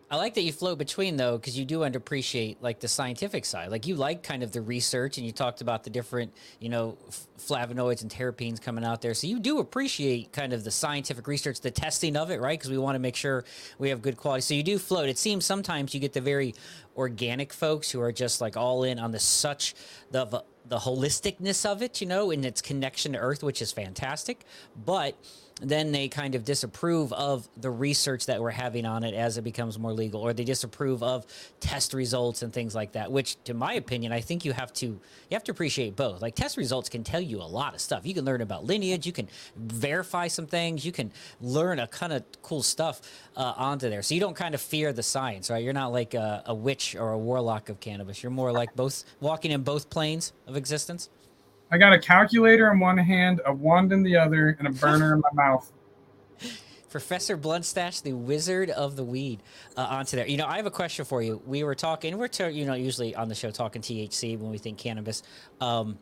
I 0.09 0.15
like 0.15 0.35
that 0.35 0.43
you 0.43 0.53
float 0.53 0.77
between 0.77 1.17
though, 1.17 1.37
because 1.37 1.59
you 1.59 1.65
do 1.65 1.79
underappreciate 1.79 2.57
like 2.61 2.79
the 2.79 2.87
scientific 2.87 3.43
side. 3.43 3.71
Like 3.71 3.87
you 3.87 3.95
like 3.95 4.23
kind 4.23 4.41
of 4.41 4.53
the 4.53 4.61
research, 4.61 5.17
and 5.17 5.25
you 5.25 5.33
talked 5.33 5.59
about 5.59 5.83
the 5.83 5.89
different, 5.89 6.33
you 6.61 6.69
know, 6.69 6.97
f- 7.09 7.27
flavonoids 7.37 8.03
and 8.03 8.09
terpenes 8.09 8.61
coming 8.61 8.85
out 8.85 9.01
there. 9.01 9.13
So 9.13 9.27
you 9.27 9.37
do 9.37 9.59
appreciate 9.59 10.31
kind 10.31 10.53
of 10.53 10.63
the 10.63 10.71
scientific 10.71 11.27
research, 11.27 11.59
the 11.59 11.71
testing 11.71 12.15
of 12.15 12.31
it, 12.31 12.39
right? 12.39 12.57
Because 12.57 12.71
we 12.71 12.77
want 12.77 12.95
to 12.95 12.99
make 12.99 13.17
sure 13.17 13.43
we 13.79 13.89
have 13.89 14.01
good 14.01 14.15
quality. 14.15 14.41
So 14.41 14.53
you 14.53 14.63
do 14.63 14.79
float. 14.79 15.09
It 15.09 15.17
seems 15.17 15.45
sometimes 15.45 15.93
you 15.93 15.99
get 15.99 16.13
the 16.13 16.21
very 16.21 16.55
organic 16.97 17.53
folks 17.53 17.91
who 17.91 18.01
are 18.01 18.11
just 18.11 18.41
like 18.41 18.57
all 18.57 18.83
in 18.83 18.99
on 18.99 19.11
the 19.11 19.19
such 19.19 19.75
the 20.11 20.25
the 20.65 20.79
holisticness 20.79 21.65
of 21.65 21.81
it, 21.81 22.01
you 22.01 22.07
know, 22.07 22.31
and 22.31 22.45
its 22.45 22.61
connection 22.61 23.13
to 23.13 23.19
Earth, 23.19 23.41
which 23.41 23.61
is 23.61 23.71
fantastic. 23.71 24.43
But 24.85 25.15
then 25.61 25.91
they 25.91 26.07
kind 26.07 26.35
of 26.35 26.45
disapprove 26.45 27.11
of 27.13 27.47
the 27.57 27.69
research 27.69 28.27
that 28.27 28.39
we're 28.41 28.51
having 28.51 28.85
on 28.85 29.03
it 29.03 29.15
as 29.15 29.37
it 29.37 29.41
becomes 29.41 29.79
more 29.79 29.91
legal, 29.91 30.21
or 30.21 30.33
they 30.33 30.43
disapprove 30.43 31.01
of 31.01 31.25
test 31.59 31.93
results 31.93 32.43
and 32.43 32.53
things 32.53 32.75
like 32.75 32.91
that. 32.91 33.11
Which, 33.11 33.43
to 33.45 33.53
my 33.53 33.73
opinion, 33.73 34.11
I 34.11 34.21
think 34.21 34.45
you 34.45 34.53
have 34.53 34.71
to 34.73 34.85
you 34.85 34.99
have 35.31 35.43
to 35.45 35.51
appreciate 35.51 35.95
both. 35.95 36.21
Like 36.21 36.35
test 36.35 36.57
results 36.57 36.89
can 36.89 37.03
tell 37.03 37.21
you 37.21 37.41
a 37.41 37.43
lot 37.43 37.73
of 37.73 37.81
stuff. 37.81 38.05
You 38.05 38.13
can 38.13 38.23
learn 38.23 38.41
about 38.41 38.65
lineage, 38.65 39.05
you 39.05 39.13
can 39.13 39.27
verify 39.55 40.27
some 40.27 40.45
things, 40.45 40.85
you 40.85 40.91
can 40.91 41.11
learn 41.41 41.79
a 41.79 41.87
kind 41.87 42.13
of 42.13 42.23
cool 42.41 42.61
stuff 42.61 43.01
uh, 43.35 43.53
onto 43.57 43.89
there. 43.89 44.03
So 44.03 44.13
you 44.13 44.21
don't 44.21 44.35
kind 44.35 44.53
of 44.53 44.61
fear 44.61 44.93
the 44.93 45.03
science, 45.03 45.49
right? 45.49 45.63
You're 45.63 45.73
not 45.73 45.91
like 45.91 46.13
a, 46.13 46.43
a 46.45 46.53
witch 46.53 46.95
or 46.95 47.11
a 47.11 47.17
warlock 47.17 47.69
of 47.69 47.79
cannabis. 47.79 48.21
You're 48.21 48.31
more 48.31 48.51
like 48.51 48.75
both 48.75 49.03
walking 49.19 49.51
in 49.51 49.63
both 49.63 49.89
planes 49.89 50.33
of 50.45 50.55
existence. 50.55 51.09
I 51.69 51.77
got 51.77 51.93
a 51.93 51.99
calculator 51.99 52.71
in 52.71 52.79
one 52.79 52.97
hand, 52.97 53.41
a 53.45 53.53
wand 53.53 53.91
in 53.91 54.03
the 54.03 54.15
other, 54.15 54.55
and 54.59 54.67
a 54.67 54.71
burner 54.71 55.13
in 55.13 55.21
my 55.21 55.29
mouth. 55.33 55.71
Professor 56.89 57.35
Bluntstache, 57.35 58.01
the 58.01 58.13
wizard 58.13 58.69
of 58.69 58.95
the 58.95 59.03
weed, 59.03 59.43
uh, 59.75 59.81
onto 59.81 60.15
there. 60.15 60.25
You 60.25 60.37
know, 60.37 60.45
I 60.45 60.55
have 60.55 60.65
a 60.65 60.71
question 60.71 61.03
for 61.03 61.21
you. 61.21 61.41
We 61.45 61.63
were 61.63 61.75
talking, 61.75 62.17
we're 62.17 62.29
you 62.49 62.65
know 62.65 62.73
usually 62.73 63.13
on 63.15 63.27
the 63.27 63.35
show 63.35 63.51
talking 63.51 63.81
THC 63.81 64.39
when 64.39 64.49
we 64.49 64.57
think 64.57 64.77
cannabis. 64.77 65.21
Um, 65.59 65.99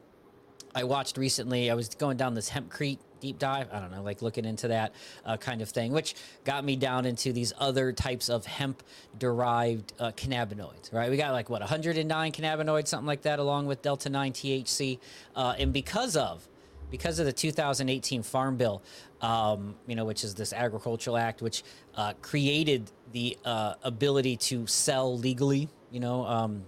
I 0.76 0.84
watched 0.84 1.18
recently. 1.18 1.72
I 1.72 1.74
was 1.74 1.90
going 1.90 2.18
down 2.18 2.36
this 2.36 2.50
hempcrete 2.50 3.00
deep 3.20 3.40
dive. 3.40 3.68
I 3.72 3.80
don't 3.80 3.92
know, 3.92 4.04
like 4.04 4.22
looking 4.22 4.46
into 4.46 4.68
that 4.70 4.94
uh, 5.26 5.38
kind 5.38 5.62
of 5.62 5.70
thing, 5.70 5.92
which 5.92 6.16
got 6.44 6.64
me 6.64 6.76
down 6.76 7.06
into 7.06 7.34
these 7.34 7.54
other 7.58 7.92
types 7.92 8.30
of 8.30 8.46
hemp 8.46 8.84
derived 9.18 9.94
uh, 10.00 10.12
cannabinoids, 10.12 10.94
right? 10.94 11.10
We 11.10 11.18
got 11.18 11.32
like 11.32 11.50
what 11.50 11.62
109 11.62 12.32
cannabinoids, 12.32 12.88
something 12.88 13.08
like 13.08 13.24
that, 13.24 13.40
along 13.40 13.68
with 13.68 13.82
delta 13.82 14.10
9 14.10 14.32
THC. 14.34 15.00
Uh, 15.36 15.56
and 15.58 15.74
because 15.74 16.16
of 16.16 16.48
because 16.92 17.20
of 17.20 17.26
the 17.26 17.34
2018 17.34 18.24
Farm 18.24 18.58
Bill, 18.58 18.82
um, 19.22 19.76
you 19.88 19.96
know, 19.96 20.06
which 20.06 20.24
is 20.24 20.36
this 20.36 20.54
agricultural 20.54 21.18
act, 21.18 21.42
which 21.42 21.64
uh, 21.96 22.14
created 22.22 22.92
the 23.12 23.38
uh, 23.44 23.74
ability 23.84 24.38
to 24.38 24.68
sell 24.68 25.18
legally, 25.18 25.68
you 25.92 26.00
know, 26.00 26.26
um, 26.26 26.64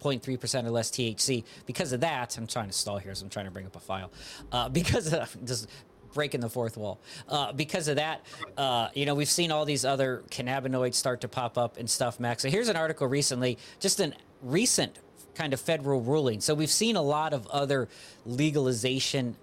0.3% 0.00 0.64
or 0.64 0.70
less 0.70 0.90
THC. 0.90 1.44
Because 1.66 1.92
of 1.92 2.00
that, 2.00 2.36
I'm 2.36 2.46
trying 2.46 2.68
to 2.68 2.72
stall 2.72 2.98
here, 2.98 3.14
so 3.14 3.24
I'm 3.24 3.30
trying 3.30 3.46
to 3.46 3.50
bring 3.50 3.66
up 3.66 3.76
a 3.76 3.80
file. 3.80 4.10
Uh, 4.52 4.68
because 4.80 5.12
of 5.12 5.36
just 5.44 5.68
breaking 6.12 6.40
the 6.40 6.48
fourth 6.48 6.76
wall. 6.76 7.00
Uh, 7.28 7.52
because 7.52 7.88
of 7.88 7.96
that, 7.96 8.26
uh, 8.56 8.88
you 8.94 9.06
know, 9.06 9.14
we've 9.14 9.28
seen 9.28 9.52
all 9.52 9.64
these 9.64 9.84
other 9.84 10.24
cannabinoids 10.30 10.94
start 10.94 11.20
to 11.20 11.28
pop 11.28 11.56
up 11.56 11.76
and 11.76 11.88
stuff, 11.88 12.18
Max. 12.18 12.42
So 12.42 12.50
here's 12.50 12.68
an 12.68 12.76
article 12.76 13.06
recently, 13.06 13.58
just 13.78 14.00
an 14.00 14.14
recent 14.42 14.98
kind 15.34 15.52
of 15.52 15.60
federal 15.60 16.00
ruling. 16.00 16.40
So 16.40 16.54
we've 16.54 16.70
seen 16.70 16.96
a 16.96 17.02
lot 17.02 17.32
of 17.32 17.46
other 17.48 17.88
legalization 18.26 19.36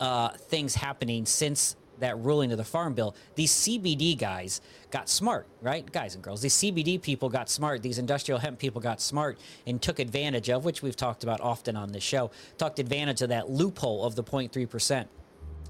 uh, 0.00 0.30
things 0.30 0.74
happening 0.74 1.26
since 1.26 1.76
that 2.00 2.18
ruling 2.18 2.52
of 2.52 2.58
the 2.58 2.64
farm 2.64 2.94
bill, 2.94 3.14
these 3.34 3.52
CBD 3.52 4.16
guys 4.16 4.60
got 4.90 5.08
smart, 5.08 5.46
right? 5.62 5.90
Guys 5.92 6.14
and 6.14 6.22
girls, 6.22 6.42
these 6.42 6.54
CBD 6.54 7.00
people 7.00 7.28
got 7.28 7.48
smart. 7.48 7.82
These 7.82 7.98
industrial 7.98 8.40
hemp 8.40 8.58
people 8.58 8.80
got 8.80 9.00
smart 9.00 9.38
and 9.66 9.80
took 9.80 9.98
advantage 9.98 10.50
of, 10.50 10.64
which 10.64 10.82
we've 10.82 10.96
talked 10.96 11.22
about 11.22 11.40
often 11.40 11.76
on 11.76 11.92
this 11.92 12.02
show, 12.02 12.30
took 12.56 12.78
advantage 12.78 13.22
of 13.22 13.28
that 13.28 13.50
loophole 13.50 14.04
of 14.04 14.14
the 14.14 14.24
0.3% 14.24 15.06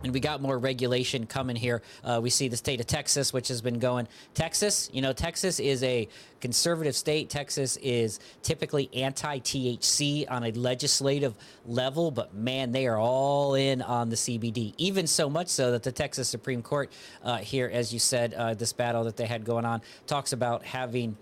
and 0.05 0.13
we 0.13 0.21
got 0.21 0.41
more 0.41 0.59
regulation 0.59 1.27
coming 1.27 1.57
here. 1.57 1.83
Uh, 2.05 2.21
we 2.23 2.31
see 2.31 2.49
the 2.49 2.57
state 2.57 2.81
of 2.81 2.87
Texas, 2.87 3.33
which 3.33 3.49
has 3.49 3.61
been 3.61 3.79
going. 3.79 4.07
Texas, 4.35 4.89
you 4.93 5.03
know, 5.03 5.13
Texas 5.13 5.59
is 5.59 5.83
a 5.83 6.09
conservative 6.41 6.95
state. 6.95 7.29
Texas 7.29 7.77
is 7.79 8.21
typically 8.43 8.89
anti 8.95 9.39
THC 9.41 10.31
on 10.31 10.45
a 10.45 10.53
legislative 10.53 11.35
level, 11.67 12.11
but 12.11 12.35
man, 12.35 12.71
they 12.73 12.87
are 12.87 12.99
all 12.99 13.55
in 13.55 13.83
on 13.83 14.09
the 14.09 14.17
CBD. 14.17 14.75
Even 14.79 15.07
so 15.07 15.29
much 15.29 15.49
so 15.49 15.73
that 15.73 15.83
the 15.83 15.93
Texas 15.93 16.29
Supreme 16.29 16.63
Court 16.63 16.93
uh, 17.25 17.39
here, 17.39 17.69
as 17.73 17.93
you 17.93 17.99
said, 17.99 18.35
uh, 18.35 18.55
this 18.55 18.73
battle 18.73 19.05
that 19.05 19.17
they 19.17 19.27
had 19.27 19.45
going 19.45 19.65
on, 19.65 19.83
talks 20.07 20.33
about 20.33 20.65
having. 20.65 21.17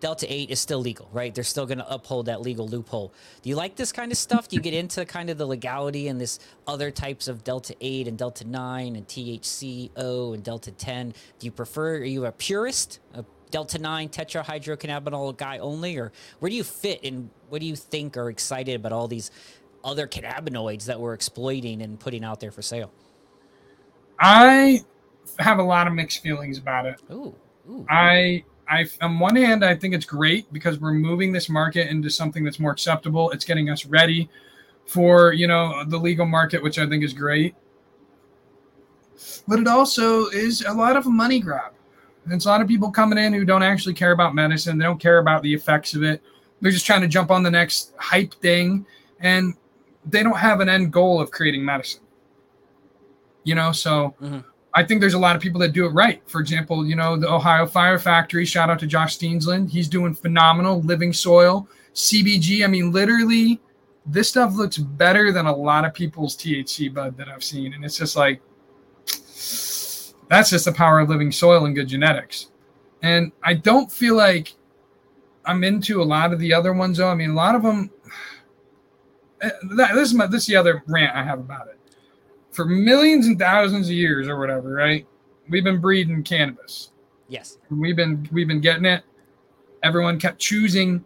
Delta 0.00 0.32
8 0.32 0.50
is 0.50 0.60
still 0.60 0.78
legal, 0.78 1.08
right? 1.12 1.34
They're 1.34 1.44
still 1.44 1.66
going 1.66 1.78
to 1.78 1.92
uphold 1.92 2.26
that 2.26 2.40
legal 2.40 2.68
loophole. 2.68 3.12
Do 3.42 3.48
you 3.50 3.56
like 3.56 3.74
this 3.74 3.90
kind 3.90 4.12
of 4.12 4.18
stuff? 4.18 4.48
Do 4.48 4.56
you 4.56 4.62
get 4.62 4.74
into 4.74 5.04
kind 5.04 5.28
of 5.28 5.38
the 5.38 5.46
legality 5.46 6.08
and 6.08 6.20
this 6.20 6.38
other 6.66 6.90
types 6.90 7.26
of 7.26 7.42
Delta 7.42 7.74
8 7.80 8.06
and 8.06 8.16
Delta 8.16 8.46
9 8.46 8.96
and 8.96 9.08
THCO 9.08 10.34
and 10.34 10.44
Delta 10.44 10.70
10? 10.70 11.14
Do 11.38 11.46
you 11.46 11.50
prefer, 11.50 11.96
are 11.96 12.04
you 12.04 12.26
a 12.26 12.32
purist, 12.32 13.00
a 13.14 13.24
Delta 13.50 13.78
9 13.78 14.08
tetrahydrocannabinol 14.08 15.36
guy 15.36 15.58
only? 15.58 15.96
Or 15.96 16.12
where 16.38 16.50
do 16.50 16.56
you 16.56 16.64
fit 16.64 17.02
and 17.02 17.30
what 17.48 17.60
do 17.60 17.66
you 17.66 17.76
think 17.76 18.16
are 18.16 18.30
excited 18.30 18.76
about 18.76 18.92
all 18.92 19.08
these 19.08 19.30
other 19.82 20.06
cannabinoids 20.06 20.84
that 20.84 21.00
we're 21.00 21.14
exploiting 21.14 21.82
and 21.82 21.98
putting 21.98 22.24
out 22.24 22.38
there 22.40 22.52
for 22.52 22.62
sale? 22.62 22.92
I 24.20 24.80
have 25.38 25.58
a 25.58 25.62
lot 25.62 25.86
of 25.86 25.92
mixed 25.92 26.22
feelings 26.22 26.58
about 26.58 26.86
it. 26.86 27.00
Ooh. 27.10 27.34
Ooh. 27.68 27.86
I 27.88 28.44
I, 28.68 28.86
on 29.00 29.18
one 29.18 29.36
hand, 29.36 29.64
I 29.64 29.74
think 29.74 29.94
it's 29.94 30.04
great 30.04 30.52
because 30.52 30.78
we're 30.78 30.92
moving 30.92 31.32
this 31.32 31.48
market 31.48 31.88
into 31.88 32.10
something 32.10 32.44
that's 32.44 32.60
more 32.60 32.70
acceptable. 32.70 33.30
It's 33.30 33.44
getting 33.44 33.70
us 33.70 33.86
ready 33.86 34.28
for 34.84 35.32
you 35.32 35.46
know 35.46 35.84
the 35.86 35.98
legal 35.98 36.26
market, 36.26 36.62
which 36.62 36.78
I 36.78 36.86
think 36.86 37.02
is 37.02 37.12
great. 37.12 37.54
But 39.46 39.58
it 39.58 39.66
also 39.66 40.26
is 40.26 40.62
a 40.62 40.72
lot 40.72 40.96
of 40.96 41.06
a 41.06 41.10
money 41.10 41.40
grab. 41.40 41.72
It's 42.30 42.44
a 42.44 42.48
lot 42.48 42.60
of 42.60 42.68
people 42.68 42.90
coming 42.90 43.18
in 43.18 43.32
who 43.32 43.44
don't 43.44 43.62
actually 43.62 43.94
care 43.94 44.12
about 44.12 44.34
medicine. 44.34 44.76
They 44.76 44.84
don't 44.84 45.00
care 45.00 45.18
about 45.18 45.42
the 45.42 45.52
effects 45.52 45.94
of 45.94 46.02
it. 46.02 46.22
They're 46.60 46.70
just 46.70 46.84
trying 46.84 47.00
to 47.00 47.08
jump 47.08 47.30
on 47.30 47.42
the 47.42 47.50
next 47.50 47.94
hype 47.96 48.34
thing, 48.34 48.84
and 49.20 49.54
they 50.04 50.22
don't 50.22 50.36
have 50.36 50.60
an 50.60 50.68
end 50.68 50.92
goal 50.92 51.20
of 51.20 51.30
creating 51.30 51.64
medicine. 51.64 52.02
You 53.44 53.54
know, 53.54 53.72
so. 53.72 54.14
Mm-hmm 54.20 54.40
I 54.74 54.84
think 54.84 55.00
there's 55.00 55.14
a 55.14 55.18
lot 55.18 55.34
of 55.34 55.42
people 55.42 55.60
that 55.60 55.72
do 55.72 55.86
it 55.86 55.90
right. 55.90 56.22
For 56.26 56.40
example, 56.40 56.86
you 56.86 56.94
know, 56.94 57.16
the 57.16 57.30
Ohio 57.30 57.66
Fire 57.66 57.98
Factory, 57.98 58.44
shout 58.44 58.70
out 58.70 58.78
to 58.80 58.86
Josh 58.86 59.18
Steensland. 59.18 59.70
He's 59.70 59.88
doing 59.88 60.14
phenomenal. 60.14 60.82
Living 60.82 61.12
Soil, 61.12 61.66
CBG. 61.94 62.64
I 62.64 62.66
mean, 62.66 62.92
literally, 62.92 63.60
this 64.04 64.28
stuff 64.28 64.54
looks 64.54 64.76
better 64.76 65.32
than 65.32 65.46
a 65.46 65.54
lot 65.54 65.84
of 65.84 65.94
people's 65.94 66.36
THC 66.36 66.92
bud 66.92 67.16
that 67.16 67.28
I've 67.28 67.44
seen. 67.44 67.72
And 67.72 67.84
it's 67.84 67.96
just 67.96 68.16
like, 68.16 68.40
that's 70.28 70.50
just 70.50 70.66
the 70.66 70.72
power 70.72 71.00
of 71.00 71.08
living 71.08 71.32
soil 71.32 71.64
and 71.64 71.74
good 71.74 71.88
genetics. 71.88 72.48
And 73.02 73.32
I 73.42 73.54
don't 73.54 73.90
feel 73.90 74.16
like 74.16 74.54
I'm 75.46 75.64
into 75.64 76.02
a 76.02 76.04
lot 76.04 76.32
of 76.32 76.38
the 76.38 76.52
other 76.52 76.74
ones, 76.74 76.98
though. 76.98 77.08
I 77.08 77.14
mean, 77.14 77.30
a 77.30 77.34
lot 77.34 77.54
of 77.54 77.62
them. 77.62 77.90
Eh, 79.40 79.50
this 79.86 80.08
is 80.08 80.14
my, 80.14 80.26
this 80.26 80.42
is 80.42 80.46
the 80.48 80.56
other 80.56 80.82
rant 80.88 81.14
I 81.14 81.22
have 81.22 81.38
about 81.38 81.68
it 81.68 81.77
for 82.58 82.64
millions 82.64 83.28
and 83.28 83.38
thousands 83.38 83.86
of 83.86 83.92
years 83.92 84.26
or 84.26 84.36
whatever, 84.36 84.70
right? 84.70 85.06
We've 85.48 85.62
been 85.62 85.80
breeding 85.80 86.24
cannabis. 86.24 86.90
Yes. 87.28 87.56
We've 87.70 87.94
been 87.94 88.28
we've 88.32 88.48
been 88.48 88.60
getting 88.60 88.84
it. 88.84 89.04
Everyone 89.84 90.18
kept 90.18 90.40
choosing, 90.40 91.04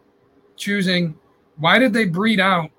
choosing. 0.57 1.15
Why 1.59 1.79
did 1.79 1.93
they 1.93 2.07
breed 2.07 2.41
out 2.41 2.71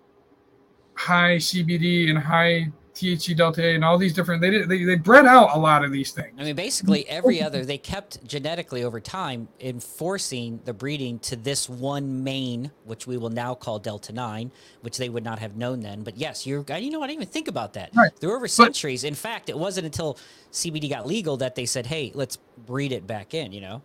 high 0.95 1.35
CBD 1.35 2.09
and 2.09 2.17
high 2.17 2.71
THC 2.95 3.35
delta 3.35 3.65
8 3.65 3.75
and 3.75 3.85
all 3.85 3.97
these 3.97 4.13
different 4.13 4.41
they 4.41 4.51
did 4.51 4.69
they, 4.69 4.83
they 4.83 4.95
bred 4.95 5.25
out 5.25 5.55
a 5.55 5.59
lot 5.59 5.83
of 5.83 5.91
these 5.91 6.11
things. 6.11 6.33
I 6.37 6.43
mean 6.43 6.55
basically 6.55 7.07
every 7.09 7.41
other 7.41 7.65
they 7.65 7.77
kept 7.77 8.25
genetically 8.25 8.83
over 8.83 8.99
time 8.99 9.47
enforcing 9.59 10.59
the 10.65 10.73
breeding 10.73 11.19
to 11.19 11.35
this 11.35 11.67
one 11.67 12.23
main, 12.23 12.71
which 12.85 13.07
we 13.07 13.17
will 13.17 13.29
now 13.29 13.55
call 13.55 13.79
delta 13.79 14.13
nine, 14.13 14.51
which 14.81 14.97
they 14.97 15.09
would 15.09 15.23
not 15.23 15.39
have 15.39 15.55
known 15.55 15.81
then. 15.81 16.03
But 16.03 16.17
yes, 16.17 16.45
you're 16.45 16.63
you 16.77 16.91
know 16.91 17.01
I 17.01 17.07
didn't 17.07 17.21
even 17.21 17.27
think 17.27 17.47
about 17.47 17.73
that. 17.73 17.95
Right. 17.95 18.11
Through 18.15 18.35
over 18.35 18.47
centuries. 18.47 19.01
But, 19.01 19.07
in 19.09 19.15
fact, 19.15 19.49
it 19.49 19.57
wasn't 19.57 19.85
until 19.85 20.17
CBD 20.51 20.89
got 20.89 21.07
legal 21.07 21.37
that 21.37 21.55
they 21.55 21.65
said, 21.65 21.87
Hey, 21.87 22.11
let's 22.13 22.37
breed 22.65 22.91
it 22.91 23.07
back 23.07 23.33
in, 23.33 23.51
you 23.51 23.61
know? 23.61 23.81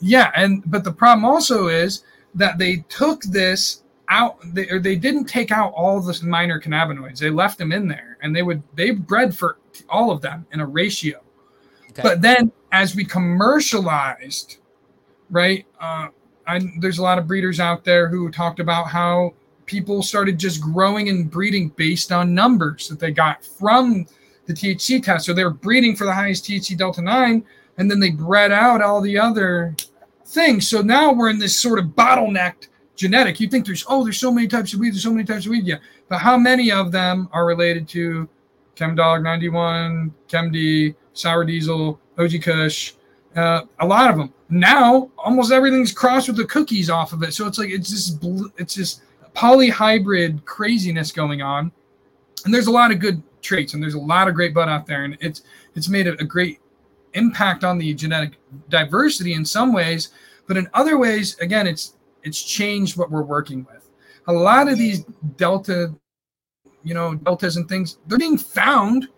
Yeah, 0.00 0.30
and 0.34 0.62
but 0.66 0.84
the 0.84 0.92
problem 0.92 1.24
also 1.24 1.68
is 1.68 2.04
that 2.34 2.58
they 2.58 2.84
took 2.88 3.22
this 3.22 3.82
out 4.10 4.38
they, 4.54 4.68
or 4.68 4.78
they 4.78 4.96
didn't 4.96 5.24
take 5.24 5.50
out 5.50 5.72
all 5.74 6.00
the 6.00 6.18
minor 6.24 6.60
cannabinoids 6.60 7.18
they 7.18 7.30
left 7.30 7.58
them 7.58 7.72
in 7.72 7.88
there 7.88 8.18
and 8.22 8.34
they 8.34 8.42
would 8.42 8.62
they 8.74 8.90
bred 8.90 9.34
for 9.34 9.58
all 9.88 10.10
of 10.10 10.20
them 10.20 10.46
in 10.52 10.60
a 10.60 10.66
ratio 10.66 11.20
okay. 11.90 12.02
but 12.02 12.20
then 12.20 12.50
as 12.72 12.94
we 12.94 13.04
commercialized 13.04 14.58
right 15.30 15.64
uh, 15.80 16.08
I, 16.46 16.60
there's 16.80 16.98
a 16.98 17.02
lot 17.02 17.18
of 17.18 17.28
breeders 17.28 17.60
out 17.60 17.84
there 17.84 18.08
who 18.08 18.30
talked 18.30 18.58
about 18.58 18.88
how 18.88 19.34
people 19.66 20.02
started 20.02 20.36
just 20.36 20.60
growing 20.60 21.08
and 21.08 21.30
breeding 21.30 21.68
based 21.70 22.10
on 22.10 22.34
numbers 22.34 22.88
that 22.88 22.98
they 22.98 23.12
got 23.12 23.44
from 23.44 24.04
the 24.46 24.52
THC 24.52 25.00
test. 25.00 25.26
So 25.26 25.32
they 25.32 25.44
were 25.44 25.50
breeding 25.50 25.94
for 25.94 26.04
the 26.04 26.12
highest 26.12 26.44
THC 26.44 26.76
delta 26.76 27.00
9, 27.00 27.44
and 27.78 27.90
then 27.90 28.00
they 28.00 28.10
bred 28.10 28.50
out 28.50 28.82
all 28.82 29.00
the 29.00 29.16
other 29.16 29.76
things. 30.26 30.66
So 30.66 30.82
now 30.82 31.12
we're 31.12 31.30
in 31.30 31.38
this 31.38 31.56
sort 31.56 31.78
of 31.78 31.86
bottlenecked 31.86 32.66
genetic. 33.00 33.40
You 33.40 33.48
think 33.48 33.64
there's 33.64 33.84
oh, 33.88 34.04
there's 34.04 34.20
so 34.20 34.30
many 34.30 34.46
types 34.46 34.74
of 34.74 34.80
weed, 34.80 34.90
there's 34.90 35.02
so 35.02 35.12
many 35.12 35.24
types 35.24 35.46
of 35.46 35.50
weed. 35.50 35.64
Yeah, 35.64 35.78
but 36.08 36.18
how 36.18 36.36
many 36.36 36.70
of 36.70 36.92
them 36.92 37.28
are 37.32 37.46
related 37.46 37.88
to 37.88 38.28
Chem 38.76 38.94
Dog 38.94 39.22
91, 39.22 40.14
ChemD, 40.28 40.94
Sour 41.14 41.44
Diesel, 41.44 41.98
OG 42.18 42.42
Kush? 42.42 42.92
Uh, 43.34 43.62
a 43.78 43.86
lot 43.86 44.10
of 44.10 44.18
them. 44.18 44.34
Now, 44.50 45.10
almost 45.16 45.50
everything's 45.50 45.92
crossed 45.92 46.28
with 46.28 46.36
the 46.36 46.44
cookies 46.44 46.90
off 46.90 47.12
of 47.12 47.22
it. 47.22 47.32
So 47.32 47.46
it's 47.46 47.58
like 47.58 47.70
it's 47.70 47.88
just 47.88 48.22
it's 48.58 48.74
just 48.74 49.02
polyhybrid 49.34 50.44
craziness 50.44 51.10
going 51.10 51.40
on. 51.40 51.72
and 52.44 52.52
there's 52.52 52.66
a 52.66 52.70
lot 52.70 52.90
of 52.90 52.98
good 52.98 53.22
traits 53.42 53.72
and 53.72 53.82
there's 53.82 53.94
a 53.94 53.98
lot 53.98 54.28
of 54.28 54.34
great 54.34 54.52
bud 54.52 54.68
out 54.68 54.86
there 54.86 55.04
and 55.04 55.16
it's 55.20 55.42
it's 55.74 55.88
made 55.88 56.06
a, 56.06 56.12
a 56.20 56.24
great 56.24 56.58
impact 57.14 57.64
on 57.64 57.78
the 57.78 57.94
genetic 57.94 58.32
diversity 58.68 59.32
in 59.32 59.44
some 59.44 59.72
ways 59.72 60.10
but 60.46 60.56
in 60.56 60.68
other 60.74 60.98
ways 60.98 61.38
again 61.38 61.66
it's 61.66 61.94
it's 62.22 62.42
changed 62.42 62.96
what 62.96 63.10
we're 63.10 63.22
working 63.22 63.66
with. 63.72 63.90
A 64.28 64.32
lot 64.32 64.68
of 64.68 64.78
these 64.78 65.04
delta 65.36 65.94
you 66.82 66.94
know 66.94 67.14
deltas 67.14 67.56
and 67.56 67.68
things 67.68 67.98
they're 68.06 68.18
being 68.18 68.38
found. 68.38 69.08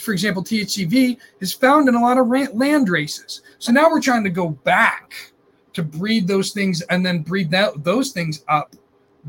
For 0.00 0.12
example 0.12 0.44
thcv 0.44 1.18
is 1.40 1.52
found 1.52 1.88
in 1.88 1.94
a 1.94 2.00
lot 2.00 2.18
of 2.18 2.28
land 2.28 2.88
races. 2.88 3.42
So 3.58 3.72
now 3.72 3.90
we're 3.90 4.00
trying 4.00 4.24
to 4.24 4.30
go 4.30 4.50
back 4.50 5.32
to 5.72 5.82
breed 5.82 6.26
those 6.28 6.52
things 6.52 6.80
and 6.82 7.04
then 7.04 7.22
breed 7.22 7.50
that 7.50 7.84
those 7.84 8.12
things 8.12 8.44
up 8.48 8.74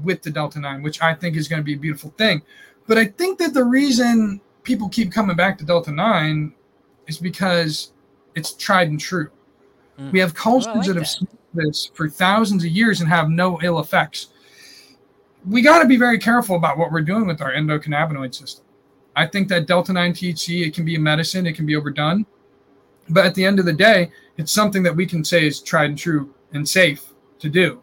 with 0.04 0.22
the 0.22 0.32
delta 0.32 0.60
9 0.60 0.82
which 0.82 1.02
i 1.02 1.14
think 1.14 1.36
is 1.36 1.48
going 1.48 1.60
to 1.60 1.64
be 1.64 1.74
a 1.74 1.78
beautiful 1.78 2.12
thing. 2.18 2.42
But 2.88 2.98
I 2.98 3.06
think 3.06 3.40
that 3.40 3.54
the 3.54 3.64
reason 3.64 4.42
people 4.64 4.90
keep 4.90 5.12
coming 5.12 5.36
back 5.36 5.58
to 5.60 5.66
Delta 5.66 5.92
9 5.92 6.54
is 7.08 7.18
because 7.18 7.94
it's 8.36 8.54
tried 8.54 8.90
and 8.90 9.00
true. 9.00 9.30
Mm. 10.00 10.12
We 10.12 10.20
have 10.20 10.34
cultures 10.34 10.68
well, 10.68 10.78
like 10.78 10.88
that 10.88 10.96
have 10.98 11.08
this 11.54 11.92
for 11.94 12.10
thousands 12.10 12.64
of 12.64 12.72
years 12.72 13.02
and 13.02 13.10
have 13.10 13.30
no 13.30 13.60
ill 13.62 13.80
effects. 13.80 14.28
We 15.46 15.62
got 15.62 15.80
to 15.80 15.88
be 15.88 15.98
very 15.98 16.20
careful 16.20 16.56
about 16.56 16.78
what 16.78 16.92
we're 16.92 17.02
doing 17.02 17.26
with 17.26 17.42
our 17.42 17.52
endocannabinoid 17.52 18.34
system. 18.36 18.66
I 19.16 19.28
think 19.28 19.48
that 19.50 19.66
Delta 19.66 19.92
9 19.92 20.14
THC, 20.14 20.68
it 20.68 20.74
can 20.74 20.86
be 20.86 20.96
a 20.96 21.00
medicine, 21.00 21.46
it 21.46 21.56
can 21.56 21.66
be 21.66 21.76
overdone. 21.76 22.26
But 23.10 23.26
at 23.26 23.36
the 23.36 23.46
end 23.46 23.60
of 23.60 23.66
the 23.66 23.74
day, 23.74 24.12
it's 24.38 24.52
something 24.52 24.84
that 24.84 24.96
we 24.96 25.06
can 25.06 25.26
say 25.26 25.48
is 25.48 25.62
tried 25.62 25.90
and 25.90 25.98
true 25.98 26.34
and 26.54 26.68
safe 26.68 27.14
to 27.40 27.50
do 27.50 27.82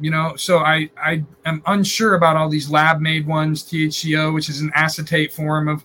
you 0.00 0.10
know 0.10 0.34
so 0.36 0.58
i 0.58 0.90
i 0.96 1.22
am 1.44 1.62
unsure 1.66 2.14
about 2.14 2.36
all 2.36 2.48
these 2.48 2.70
lab 2.70 3.00
made 3.00 3.26
ones 3.26 3.62
thco 3.62 4.34
which 4.34 4.48
is 4.48 4.60
an 4.60 4.70
acetate 4.74 5.32
form 5.32 5.68
of 5.68 5.84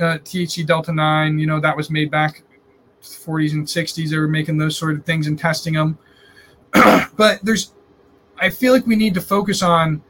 uh, 0.00 0.18
thc 0.18 0.64
delta 0.66 0.92
9 0.92 1.38
you 1.38 1.46
know 1.46 1.60
that 1.60 1.76
was 1.76 1.90
made 1.90 2.10
back 2.10 2.42
40s 3.02 3.52
and 3.52 3.66
60s 3.66 4.10
they 4.10 4.18
were 4.18 4.28
making 4.28 4.56
those 4.56 4.76
sort 4.76 4.94
of 4.94 5.04
things 5.04 5.26
and 5.26 5.38
testing 5.38 5.74
them 5.74 5.98
but 7.16 7.40
there's 7.42 7.74
i 8.38 8.48
feel 8.48 8.72
like 8.72 8.86
we 8.86 8.96
need 8.96 9.14
to 9.14 9.20
focus 9.20 9.62
on 9.62 10.02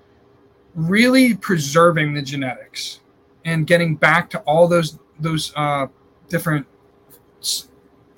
really 0.74 1.34
preserving 1.34 2.14
the 2.14 2.22
genetics 2.22 3.00
and 3.44 3.66
getting 3.66 3.96
back 3.96 4.30
to 4.30 4.38
all 4.40 4.68
those 4.68 4.98
those 5.18 5.52
uh, 5.56 5.86
different 6.28 6.66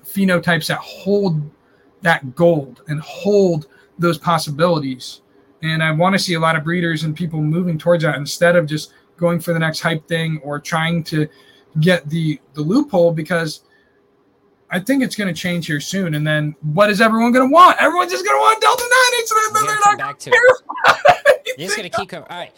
phenotypes 0.05 0.67
that 0.67 0.79
hold 0.79 1.41
that 2.01 2.35
gold 2.35 2.81
and 2.87 2.99
hold 3.01 3.67
those 3.97 4.17
possibilities. 4.17 5.21
And 5.61 5.81
I 5.81 5.91
want 5.91 6.13
to 6.13 6.19
see 6.19 6.33
a 6.33 6.39
lot 6.39 6.55
of 6.55 6.63
breeders 6.63 7.03
and 7.03 7.15
people 7.15 7.41
moving 7.41 7.77
towards 7.77 8.03
that 8.03 8.15
instead 8.15 8.55
of 8.55 8.65
just 8.65 8.93
going 9.17 9.39
for 9.39 9.53
the 9.53 9.59
next 9.59 9.79
hype 9.79 10.07
thing 10.07 10.39
or 10.43 10.59
trying 10.59 11.03
to 11.05 11.27
get 11.79 12.07
the 12.09 12.39
the 12.53 12.61
loophole 12.61 13.11
because 13.11 13.61
I 14.73 14.79
think 14.79 15.03
it's 15.03 15.15
going 15.15 15.31
to 15.31 15.39
change 15.39 15.67
here 15.67 15.79
soon. 15.79 16.15
And 16.15 16.25
then 16.25 16.55
what 16.73 16.89
is 16.89 16.99
everyone 16.99 17.31
going 17.31 17.47
to 17.47 17.53
want? 17.53 17.79
Everyone's 17.79 18.11
just 18.11 18.25
going 18.25 18.35
to 18.35 18.41
want 18.41 18.59
Delta 18.59 18.83
9. 18.83 18.89
It's, 18.89 19.33
they're 19.53 19.79
not 19.85 19.97
back 19.99 20.17
to 20.17 20.31
it. 20.33 21.43
You're 21.59 21.67
just 21.67 21.77
going 21.77 21.87
to 21.87 21.95
keep 21.95 22.09
coming. 22.09 22.25
All 22.27 22.39
right. 22.39 22.51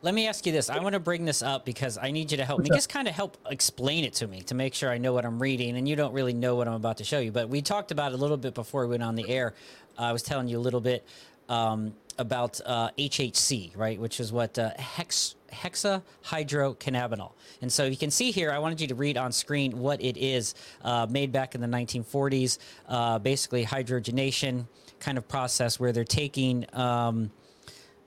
Let 0.00 0.14
me 0.14 0.28
ask 0.28 0.46
you 0.46 0.52
this. 0.52 0.70
I 0.70 0.78
want 0.78 0.94
to 0.94 1.00
bring 1.00 1.26
this 1.26 1.42
up 1.42 1.66
because 1.66 1.98
I 1.98 2.10
need 2.10 2.30
you 2.30 2.38
to 2.38 2.44
help 2.46 2.60
me. 2.60 2.70
Just 2.72 2.88
kind 2.88 3.06
of 3.06 3.14
help 3.14 3.36
explain 3.50 4.04
it 4.04 4.14
to 4.14 4.26
me 4.26 4.40
to 4.42 4.54
make 4.54 4.72
sure 4.72 4.90
I 4.90 4.96
know 4.96 5.12
what 5.12 5.26
I'm 5.26 5.42
reading. 5.42 5.76
And 5.76 5.86
you 5.86 5.94
don't 5.94 6.14
really 6.14 6.32
know 6.32 6.54
what 6.54 6.68
I'm 6.68 6.74
about 6.74 6.96
to 6.98 7.04
show 7.04 7.18
you. 7.18 7.32
But 7.32 7.50
we 7.50 7.60
talked 7.60 7.90
about 7.90 8.12
it 8.12 8.14
a 8.14 8.18
little 8.18 8.38
bit 8.38 8.54
before 8.54 8.86
we 8.86 8.92
went 8.92 9.02
on 9.02 9.14
the 9.14 9.28
air. 9.28 9.52
Uh, 9.98 10.02
I 10.02 10.12
was 10.12 10.22
telling 10.22 10.48
you 10.48 10.56
a 10.56 10.60
little 10.60 10.80
bit 10.80 11.06
um, 11.50 11.92
about 12.18 12.60
uh, 12.66 12.90
HHC, 12.98 13.76
right, 13.76 13.98
which 13.98 14.20
is 14.20 14.32
what 14.32 14.58
uh, 14.58 14.70
hex 14.76 15.36
hexahydrocannabinol. 15.52 17.32
And 17.62 17.72
so 17.72 17.84
you 17.84 17.96
can 17.96 18.10
see 18.10 18.30
here, 18.30 18.52
I 18.52 18.58
wanted 18.58 18.80
you 18.80 18.86
to 18.88 18.94
read 18.94 19.16
on 19.16 19.32
screen 19.32 19.78
what 19.78 20.02
it 20.02 20.16
is, 20.16 20.54
uh, 20.82 21.06
made 21.08 21.32
back 21.32 21.54
in 21.54 21.60
the 21.60 21.66
1940s, 21.66 22.58
uh, 22.88 23.18
basically 23.18 23.64
hydrogenation 23.64 24.66
kind 25.00 25.16
of 25.16 25.26
process 25.26 25.80
where 25.80 25.92
they're 25.92 26.04
taking, 26.04 26.66
um, 26.74 27.30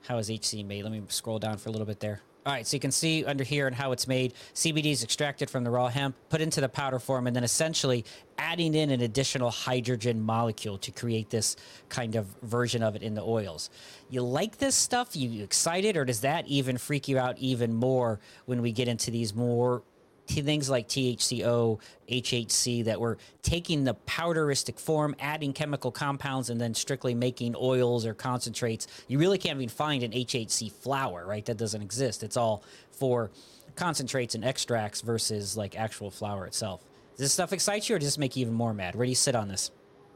how 0.02 0.18
is 0.18 0.30
HC 0.30 0.64
made? 0.64 0.84
Let 0.84 0.92
me 0.92 1.02
scroll 1.08 1.38
down 1.38 1.56
for 1.58 1.68
a 1.68 1.72
little 1.72 1.86
bit 1.86 2.00
there. 2.00 2.20
All 2.44 2.52
right, 2.52 2.66
so 2.66 2.74
you 2.74 2.80
can 2.80 2.90
see 2.90 3.24
under 3.24 3.44
here 3.44 3.68
and 3.68 3.76
how 3.76 3.92
it's 3.92 4.08
made. 4.08 4.34
CBD 4.52 4.86
is 4.86 5.04
extracted 5.04 5.48
from 5.48 5.62
the 5.62 5.70
raw 5.70 5.86
hemp, 5.86 6.16
put 6.28 6.40
into 6.40 6.60
the 6.60 6.68
powder 6.68 6.98
form, 6.98 7.28
and 7.28 7.36
then 7.36 7.44
essentially 7.44 8.04
adding 8.36 8.74
in 8.74 8.90
an 8.90 9.00
additional 9.00 9.52
hydrogen 9.52 10.20
molecule 10.20 10.76
to 10.78 10.90
create 10.90 11.30
this 11.30 11.54
kind 11.88 12.16
of 12.16 12.26
version 12.42 12.82
of 12.82 12.96
it 12.96 13.02
in 13.02 13.14
the 13.14 13.22
oils. 13.22 13.70
You 14.10 14.22
like 14.22 14.58
this 14.58 14.74
stuff? 14.74 15.14
You 15.14 15.44
excited, 15.44 15.96
or 15.96 16.04
does 16.04 16.22
that 16.22 16.48
even 16.48 16.78
freak 16.78 17.06
you 17.06 17.16
out 17.16 17.38
even 17.38 17.72
more 17.72 18.18
when 18.46 18.60
we 18.60 18.72
get 18.72 18.88
into 18.88 19.12
these 19.12 19.32
more 19.32 19.84
things 20.26 20.70
like 20.70 20.88
THCO, 20.88 21.80
HHC 22.10 22.84
that 22.84 23.00
were 23.00 23.18
taking 23.42 23.84
the 23.84 23.94
powderistic 24.06 24.78
form, 24.78 25.14
adding 25.18 25.52
chemical 25.52 25.90
compounds, 25.90 26.50
and 26.50 26.60
then 26.60 26.74
strictly 26.74 27.14
making 27.14 27.54
oils 27.58 28.06
or 28.06 28.14
concentrates. 28.14 28.86
You 29.08 29.18
really 29.18 29.38
can't 29.38 29.56
even 29.56 29.68
find 29.68 30.02
an 30.02 30.12
HHC 30.12 30.72
flower, 30.72 31.26
right? 31.26 31.44
That 31.44 31.56
doesn't 31.56 31.82
exist. 31.82 32.22
It's 32.22 32.36
all 32.36 32.64
for 32.90 33.30
concentrates 33.74 34.34
and 34.34 34.44
extracts 34.44 35.00
versus 35.00 35.56
like 35.56 35.78
actual 35.78 36.10
flower 36.10 36.46
itself. 36.46 36.82
Does 37.12 37.26
this 37.26 37.32
stuff 37.32 37.52
excite 37.52 37.88
you 37.88 37.96
or 37.96 37.98
does 37.98 38.08
this 38.08 38.18
make 38.18 38.36
you 38.36 38.42
even 38.42 38.54
more 38.54 38.74
mad? 38.74 38.94
Where 38.94 39.06
do 39.06 39.10
you 39.10 39.16
sit 39.16 39.34
on 39.34 39.48
this? 39.48 39.70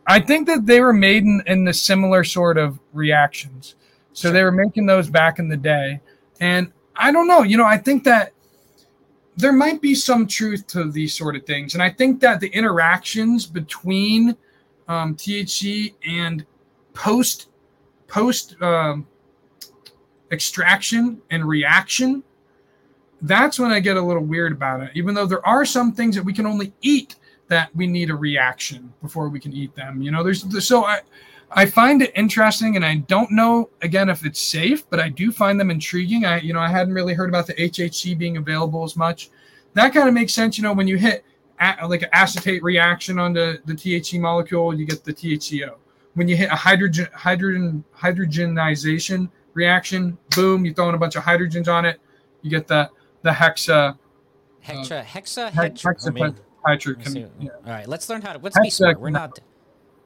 I 0.06 0.20
think 0.20 0.46
that 0.46 0.66
they 0.66 0.80
were 0.80 0.92
made 0.92 1.24
in, 1.24 1.42
in 1.46 1.64
the 1.64 1.74
similar 1.74 2.22
sort 2.22 2.58
of 2.58 2.78
reactions. 2.92 3.74
So 4.12 4.28
sure. 4.28 4.32
they 4.32 4.44
were 4.44 4.52
making 4.52 4.86
those 4.86 5.10
back 5.10 5.38
in 5.38 5.48
the 5.48 5.56
day. 5.56 6.00
And 6.40 6.72
I 6.94 7.12
don't 7.12 7.26
know, 7.26 7.42
you 7.42 7.56
know, 7.56 7.64
I 7.64 7.76
think 7.76 8.04
that 8.04 8.32
there 9.36 9.52
might 9.52 9.82
be 9.82 9.94
some 9.94 10.26
truth 10.26 10.66
to 10.68 10.90
these 10.90 11.14
sort 11.14 11.36
of 11.36 11.44
things. 11.44 11.74
And 11.74 11.82
I 11.82 11.90
think 11.90 12.20
that 12.20 12.40
the 12.40 12.48
interactions 12.48 13.46
between 13.46 14.36
um, 14.88 15.14
THC 15.14 15.94
and 16.06 16.46
post 16.94 17.48
post 18.08 18.60
um, 18.62 19.06
extraction 20.32 21.20
and 21.30 21.44
reaction, 21.44 22.22
that's 23.22 23.58
when 23.58 23.70
I 23.70 23.80
get 23.80 23.96
a 23.96 24.02
little 24.02 24.24
weird 24.24 24.52
about 24.52 24.80
it. 24.80 24.90
Even 24.94 25.14
though 25.14 25.26
there 25.26 25.46
are 25.46 25.64
some 25.64 25.92
things 25.92 26.14
that 26.14 26.24
we 26.24 26.32
can 26.32 26.46
only 26.46 26.72
eat 26.80 27.16
that 27.48 27.74
we 27.76 27.86
need 27.86 28.10
a 28.10 28.14
reaction 28.14 28.92
before 29.02 29.28
we 29.28 29.38
can 29.38 29.52
eat 29.52 29.74
them. 29.74 30.02
You 30.02 30.10
know, 30.10 30.22
there's 30.22 30.66
so 30.66 30.84
I 30.84 31.00
I 31.50 31.66
find 31.66 32.02
it 32.02 32.12
interesting, 32.14 32.76
and 32.76 32.84
I 32.84 32.96
don't 32.96 33.30
know 33.30 33.70
again 33.82 34.08
if 34.08 34.24
it's 34.24 34.40
safe, 34.40 34.88
but 34.90 35.00
I 35.00 35.08
do 35.08 35.30
find 35.30 35.58
them 35.58 35.70
intriguing. 35.70 36.24
I, 36.24 36.40
you 36.40 36.52
know, 36.52 36.60
I 36.60 36.68
hadn't 36.68 36.94
really 36.94 37.14
heard 37.14 37.28
about 37.28 37.46
the 37.46 37.54
HHC 37.54 38.18
being 38.18 38.36
available 38.36 38.82
as 38.84 38.96
much. 38.96 39.30
That 39.74 39.92
kind 39.92 40.08
of 40.08 40.14
makes 40.14 40.32
sense, 40.32 40.58
you 40.58 40.64
know, 40.64 40.72
when 40.72 40.88
you 40.88 40.96
hit 40.96 41.24
a, 41.60 41.86
like 41.86 42.02
an 42.02 42.08
acetate 42.12 42.62
reaction 42.62 43.18
on 43.18 43.32
the, 43.32 43.60
the 43.66 43.74
THC 43.74 44.20
molecule, 44.20 44.74
you 44.74 44.86
get 44.86 45.04
the 45.04 45.12
THCO. 45.12 45.76
When 46.14 46.28
you 46.28 46.36
hit 46.36 46.50
a 46.50 46.56
hydrogen 46.56 47.08
hydrogen 47.12 47.84
hydrogenization 47.94 49.30
reaction, 49.54 50.16
boom, 50.34 50.64
you 50.64 50.72
throw 50.72 50.88
in 50.88 50.94
a 50.94 50.98
bunch 50.98 51.14
of 51.14 51.22
hydrogens 51.22 51.68
on 51.68 51.84
it, 51.84 52.00
you 52.42 52.50
get 52.50 52.66
the 52.66 52.90
the 53.22 53.30
hexa. 53.30 53.98
Hexa, 54.64 55.00
uh, 55.00 55.04
hexa, 55.04 55.04
hexa, 55.04 55.50
hexa, 55.50 55.82
hexa, 55.82 56.34
hexa, 56.66 56.96
hexa 56.96 57.30
yeah. 57.38 57.50
All 57.64 57.72
right, 57.72 57.86
let's 57.86 58.08
learn 58.08 58.22
how 58.22 58.32
to. 58.32 58.38
Let's 58.38 58.56
hexa, 58.56 58.62
be 58.62 58.70
smart. 58.70 59.00
We're 59.00 59.10
not. 59.10 59.38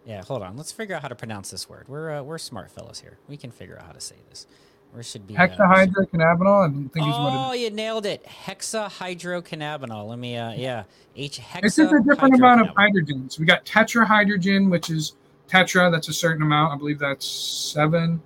Yeah, 0.04 0.22
hold 0.22 0.42
on. 0.42 0.56
Let's 0.56 0.72
figure 0.72 0.94
out 0.94 1.02
how 1.02 1.08
to 1.08 1.14
pronounce 1.14 1.50
this 1.50 1.68
word. 1.68 1.86
We're 1.88 2.18
uh, 2.18 2.22
we're 2.22 2.38
smart 2.38 2.70
fellows 2.70 3.00
here. 3.00 3.18
We 3.28 3.36
can 3.36 3.50
figure 3.50 3.78
out 3.78 3.86
how 3.86 3.92
to 3.92 4.00
say 4.00 4.16
this. 4.28 4.46
Where 4.92 5.02
should 5.02 5.26
be 5.26 5.36
uh, 5.36 5.46
hexahydrocannabinol? 5.46 6.68
I 6.68 6.72
think 6.72 6.96
is 6.96 7.12
what. 7.12 7.32
Oh, 7.32 7.52
you 7.52 7.70
nailed 7.70 8.06
it. 8.06 8.24
Hexahydrocannabinol. 8.24 10.08
Let 10.08 10.18
me. 10.18 10.36
Uh, 10.36 10.52
yeah. 10.52 10.84
H. 11.14 11.38
Hexa. 11.38 11.64
It's 11.64 11.76
just 11.76 11.92
a 11.92 12.00
different 12.00 12.34
amount 12.34 12.62
of 12.62 12.68
hydrogens. 12.74 13.38
We 13.38 13.46
got 13.46 13.64
tetrahydrogen, 13.64 14.70
which 14.70 14.90
is 14.90 15.14
tetra. 15.48 15.92
That's 15.92 16.08
a 16.08 16.12
certain 16.12 16.42
amount. 16.42 16.74
I 16.74 16.76
believe 16.76 16.98
that's 16.98 17.26
seven. 17.26 18.20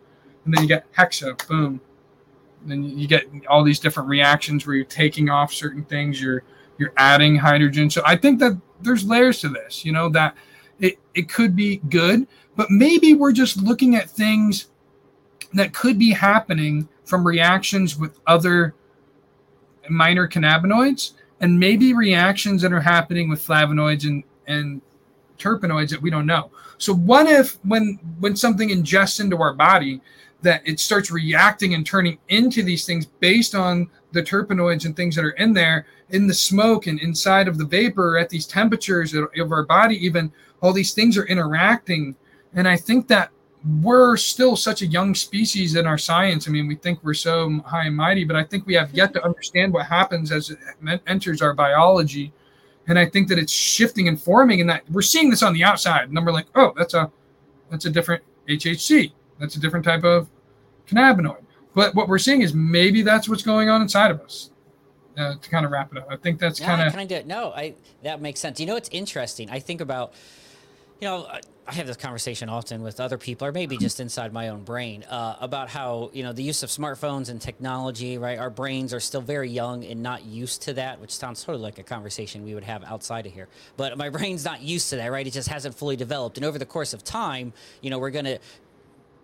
And 0.45 0.55
then 0.55 0.63
you 0.63 0.69
get 0.69 0.91
hexa. 0.95 1.47
Boom. 1.49 1.81
And 2.63 2.71
then 2.71 2.99
you 2.99 3.07
get 3.07 3.27
all 3.49 3.63
these 3.63 3.79
different 3.79 4.09
reactions 4.09 4.67
where 4.67 4.77
you're 4.77 4.87
taking 4.87 5.29
off 5.29 5.53
certain 5.53 5.85
things. 5.85 6.23
You're 6.23 6.45
you're 6.79 6.93
adding 6.97 7.37
hydrogen. 7.37 7.91
So 7.91 8.01
I 8.07 8.17
think 8.17 8.39
that 8.41 8.59
there's 8.81 9.05
layers 9.05 9.41
to 9.41 9.49
this. 9.51 9.85
You 9.85 9.93
know 9.93 10.09
that 10.11 10.35
it, 10.81 10.99
it 11.15 11.29
could 11.29 11.55
be 11.55 11.77
good, 11.89 12.27
but 12.57 12.71
maybe 12.71 13.15
we're 13.15 13.33
just 13.33 13.57
looking 13.59 13.95
at 13.95 14.09
things 14.09 14.69
that 15.53 15.73
could 15.73 15.99
be 15.99 16.13
happening 16.13 16.89
from 17.05 17.27
reactions 17.27 17.97
with 17.97 18.19
other 18.27 18.75
minor 19.89 20.27
cannabinoids 20.27 21.13
and 21.41 21.59
maybe 21.59 21.93
reactions 21.93 22.63
that 22.63 22.73
are 22.73 22.81
happening 22.81 23.29
with 23.29 23.45
flavonoids 23.47 24.05
and, 24.05 24.25
and 24.47 24.81
terpenoids 25.39 25.91
that 25.91 26.01
we 26.01 26.11
don't 26.11 26.27
know. 26.27 26.51
So 26.79 26.95
what 26.95 27.27
if 27.27 27.59
when 27.65 27.99
when 28.19 28.37
something 28.37 28.71
ingests 28.71 29.21
into 29.21 29.37
our 29.39 29.55
body 29.55 30.01
that 30.43 30.63
it 30.67 30.79
starts 30.79 31.11
reacting 31.11 31.75
and 31.75 31.87
turning 31.87 32.19
into 32.29 32.63
these 32.63 32.85
things 32.85 33.07
based 33.07 33.55
on 33.55 33.89
the 34.13 34.23
terpenoids 34.23 34.85
and 34.85 34.95
things 34.95 35.17
that 35.17 35.25
are 35.25 35.31
in 35.31 35.55
there 35.55 35.87
in 36.11 36.27
the 36.27 36.35
smoke 36.35 36.87
and 36.87 37.01
inside 37.01 37.49
of 37.49 37.59
the 37.59 37.65
vapor 37.65 38.19
at 38.19 38.29
these 38.29 38.47
temperatures 38.47 39.15
of 39.15 39.53
our 39.53 39.65
body 39.65 39.97
even 40.05 40.31
all 40.65 40.73
these 40.73 40.95
things 40.95 41.17
are 41.17 41.27
interacting 41.27 42.17
and 42.55 42.67
i 42.67 42.77
think 42.77 43.07
that 43.07 43.31
we're 43.83 44.17
still 44.17 44.57
such 44.57 44.83
a 44.83 44.87
young 44.87 45.15
species 45.15 45.75
in 45.75 45.87
our 45.87 45.97
science. 45.97 46.47
I 46.47 46.51
mean, 46.51 46.67
we 46.67 46.75
think 46.75 47.03
we're 47.03 47.15
so 47.15 47.61
high 47.65 47.87
and 47.87 47.97
mighty, 47.97 48.25
but 48.25 48.37
I 48.37 48.45
think 48.45 48.67
we 48.67 48.75
have 48.75 48.93
yet 48.93 49.15
to 49.15 49.25
understand 49.25 49.73
what 49.73 49.87
happens 49.87 50.31
as 50.33 50.51
it 50.51 50.59
enters 51.07 51.41
our 51.41 51.55
biology. 51.55 52.33
And 52.89 52.99
I 52.99 53.07
think 53.07 53.29
that 53.29 53.39
it's 53.39 53.53
shifting 53.53 54.07
and 54.09 54.21
forming, 54.21 54.61
and 54.61 54.69
that 54.69 54.83
we're 54.91 55.01
seeing 55.01 55.31
this 55.31 55.43
on 55.43 55.55
the 55.55 55.65
outside. 55.65 56.09
And 56.09 56.17
then 56.17 56.27
we're 56.27 56.33
like, 56.33 56.47
oh, 56.55 56.75
that's 56.77 56.93
a 56.93 57.11
that's 57.71 57.87
a 57.87 57.91
different 57.91 58.23
HHC. 58.47 59.13
That's 59.41 59.57
a 59.57 59.61
different 59.61 59.87
type 59.87 60.05
of 60.05 60.29
cannabinoid. 60.87 61.43
But 61.75 61.95
what 61.95 62.09
we're 62.09 62.19
seeing 62.19 62.43
is 62.43 62.53
maybe 62.53 63.01
that's 63.01 63.29
what's 63.29 63.43
going 63.43 63.71
on 63.71 63.81
inside 63.81 64.11
of 64.11 64.21
us. 64.21 64.51
Uh, 65.17 65.37
to 65.41 65.49
kind 65.49 65.65
of 65.65 65.71
wrap 65.71 65.93
it 65.93 65.99
up, 65.99 66.09
I 66.11 66.17
think 66.17 66.41
that's 66.41 66.59
kind 66.59 66.83
of 66.83 66.93
kind 66.93 67.11
of 67.11 67.25
no. 67.25 67.53
I 67.53 67.75
that 68.03 68.21
makes 68.21 68.41
sense. 68.41 68.61
You 68.61 68.67
know, 68.67 68.77
it's 68.77 68.91
interesting. 68.93 69.49
I 69.49 69.61
think 69.61 69.81
about 69.81 70.13
you 71.05 71.11
know, 71.11 71.29
I 71.67 71.75
have 71.75 71.87
this 71.87 71.99
conversation 71.99 72.49
often 72.49 72.83
with 72.83 72.99
other 72.99 73.19
people, 73.19 73.47
or 73.47 73.53
maybe 73.53 73.77
just 73.77 74.01
inside 74.01 74.33
my 74.33 74.49
own 74.49 74.65
brain, 74.65 75.03
uh, 75.03 75.37
about 75.39 75.69
how 75.69 76.09
you 76.15 76.23
know 76.23 76.33
the 76.33 76.43
use 76.43 76.63
of 76.63 76.71
smartphones 76.71 77.29
and 77.29 77.39
technology. 77.39 78.17
Right, 78.17 78.39
our 78.39 78.49
brains 78.49 78.95
are 78.95 79.01
still 79.01 79.21
very 79.21 79.51
young 79.51 79.85
and 79.85 80.03
not 80.03 80.25
used 80.25 80.63
to 80.63 80.73
that, 80.75 80.99
which 81.03 81.11
sounds 81.11 81.41
sort 81.41 81.57
of 81.57 81.61
like 81.61 81.79
a 81.79 81.83
conversation 81.83 82.43
we 82.43 82.55
would 82.55 82.65
have 82.65 82.83
outside 82.85 83.27
of 83.27 83.35
here. 83.35 83.49
But 83.77 83.99
my 83.99 84.09
brain's 84.17 84.47
not 84.47 84.63
used 84.63 84.89
to 84.91 84.97
that. 84.97 85.13
Right, 85.13 85.27
it 85.27 85.35
just 85.35 85.49
hasn't 85.49 85.75
fully 85.75 85.97
developed, 85.97 86.39
and 86.39 86.47
over 86.47 86.59
the 86.59 86.65
course 86.65 86.95
of 86.95 87.05
time, 87.05 87.53
you 87.83 87.91
know, 87.91 87.99
we're 87.99 88.09
going 88.09 88.25
to 88.25 88.39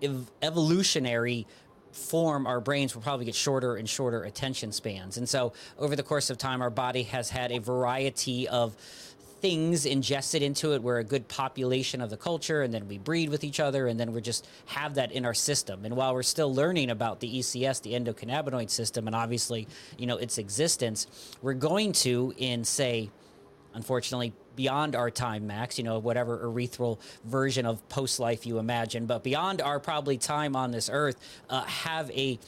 ev- 0.02 0.30
evolutionary 0.42 1.46
form 1.92 2.46
our 2.46 2.60
brains 2.60 2.94
will 2.94 3.02
probably 3.02 3.24
get 3.24 3.34
shorter 3.34 3.74
and 3.74 3.88
shorter 3.88 4.22
attention 4.22 4.70
spans 4.70 5.16
and 5.16 5.28
so 5.28 5.52
over 5.76 5.96
the 5.96 6.04
course 6.04 6.30
of 6.30 6.38
time 6.38 6.62
our 6.62 6.70
body 6.70 7.02
has 7.02 7.30
had 7.30 7.50
a 7.50 7.58
variety 7.58 8.46
of 8.46 8.76
things 9.40 9.86
ingested 9.86 10.42
into 10.42 10.72
it. 10.74 10.82
We're 10.82 10.98
a 10.98 11.04
good 11.04 11.26
population 11.28 12.00
of 12.00 12.10
the 12.10 12.16
culture, 12.16 12.62
and 12.62 12.72
then 12.72 12.86
we 12.88 12.98
breed 12.98 13.30
with 13.30 13.42
each 13.44 13.60
other, 13.60 13.86
and 13.86 13.98
then 13.98 14.12
we 14.12 14.20
just 14.20 14.46
have 14.66 14.94
that 14.94 15.12
in 15.12 15.24
our 15.24 15.34
system. 15.34 15.84
And 15.84 15.96
while 15.96 16.14
we're 16.14 16.22
still 16.22 16.54
learning 16.54 16.90
about 16.90 17.20
the 17.20 17.38
ECS, 17.38 17.82
the 17.82 17.92
endocannabinoid 17.92 18.70
system, 18.70 19.06
and 19.06 19.16
obviously, 19.16 19.66
you 19.98 20.06
know, 20.06 20.16
its 20.16 20.38
existence, 20.38 21.06
we're 21.42 21.54
going 21.54 21.92
to, 21.92 22.34
in 22.36 22.64
say, 22.64 23.10
unfortunately, 23.74 24.32
beyond 24.56 24.94
our 24.94 25.10
time 25.10 25.46
max, 25.46 25.78
you 25.78 25.84
know, 25.84 25.98
whatever 25.98 26.38
erythral 26.38 26.98
version 27.24 27.64
of 27.64 27.86
post 27.88 28.20
life 28.20 28.44
you 28.46 28.58
imagine, 28.58 29.06
but 29.06 29.22
beyond 29.22 29.62
our 29.62 29.80
probably 29.80 30.18
time 30.18 30.54
on 30.54 30.70
this 30.70 30.90
earth, 30.92 31.16
uh, 31.48 31.62
have 31.62 32.10
a 32.10 32.38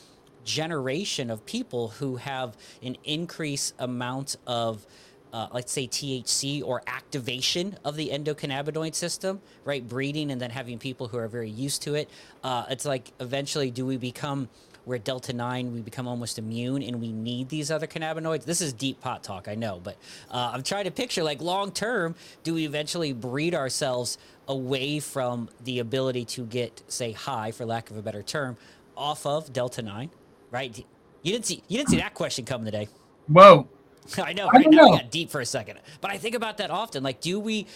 generation 0.44 1.31
of 1.31 1.46
people 1.46 1.88
who 1.88 2.16
have 2.16 2.57
an 2.83 2.96
increased 3.05 3.74
amount 3.78 4.37
of 4.46 4.85
uh, 5.33 5.49
let's 5.53 5.73
say 5.73 5.87
THC 5.87 6.62
or 6.62 6.83
activation 6.87 7.79
of 7.85 7.97
the 7.97 8.11
endocannabinoid 8.11 8.95
system, 8.95 9.40
right? 9.64 9.87
Breeding 9.87 10.31
and 10.31 10.40
then 10.40 10.51
having 10.51 10.79
people 10.79 11.09
who 11.09 11.18
are 11.18 11.29
very 11.29 11.51
used 11.51 11.83
to 11.83 11.95
it. 11.95 12.11
Uh, 12.45 12.66
it's 12.68 12.85
like 12.85 13.12
eventually, 13.21 13.71
do 13.71 13.87
we 13.87 13.97
become 13.97 14.49
where 14.85 14.99
delta 14.99 15.33
9 15.33 15.73
we 15.73 15.81
become 15.81 16.09
almost 16.09 16.38
immune 16.38 16.83
and 16.83 17.01
we 17.01 17.12
need 17.12 17.49
these 17.49 17.71
other 17.71 17.87
cannabinoids 17.87 18.45
this 18.45 18.61
is 18.61 18.73
deep 18.73 19.01
pot 19.01 19.23
talk 19.23 19.47
i 19.47 19.55
know 19.55 19.81
but 19.83 19.97
uh, 20.31 20.51
i'm 20.53 20.62
trying 20.62 20.85
to 20.85 20.90
picture 20.90 21.23
like 21.23 21.40
long 21.40 21.71
term 21.71 22.14
do 22.42 22.55
we 22.55 22.66
eventually 22.66 23.12
breed 23.12 23.55
ourselves 23.55 24.18
away 24.49 24.99
from 24.99 25.49
the 25.62 25.79
ability 25.79 26.25
to 26.25 26.45
get 26.45 26.83
say 26.88 27.12
high 27.12 27.53
for 27.53 27.64
lack 27.64 27.90
of 27.90 27.97
a 27.97 28.03
better 28.03 28.23
term 28.23 28.57
off 28.97 29.25
of 29.25 29.53
delta 29.53 29.83
9 29.83 30.11
right 30.51 30.85
you 31.23 31.33
didn't 31.33 31.47
see 31.47 31.62
you 31.68 31.79
didn't 31.79 31.90
see 31.90 31.99
that 31.99 32.14
question 32.14 32.45
coming 32.45 32.64
today 32.64 32.88
whoa 33.29 33.68
I 34.19 34.33
know, 34.33 34.49
right? 34.49 34.67
I 34.67 34.71
now 34.71 34.77
know. 34.77 34.91
we 34.91 34.97
got 34.97 35.11
deep 35.11 35.31
for 35.31 35.41
a 35.41 35.47
second. 35.47 35.79
But 36.01 36.11
I 36.11 36.19
think 36.19 36.35
about 36.35 36.59
that 36.59 36.71
often. 36.71 37.03
Like, 37.03 37.21
do 37.21 37.38
we, 37.38 37.67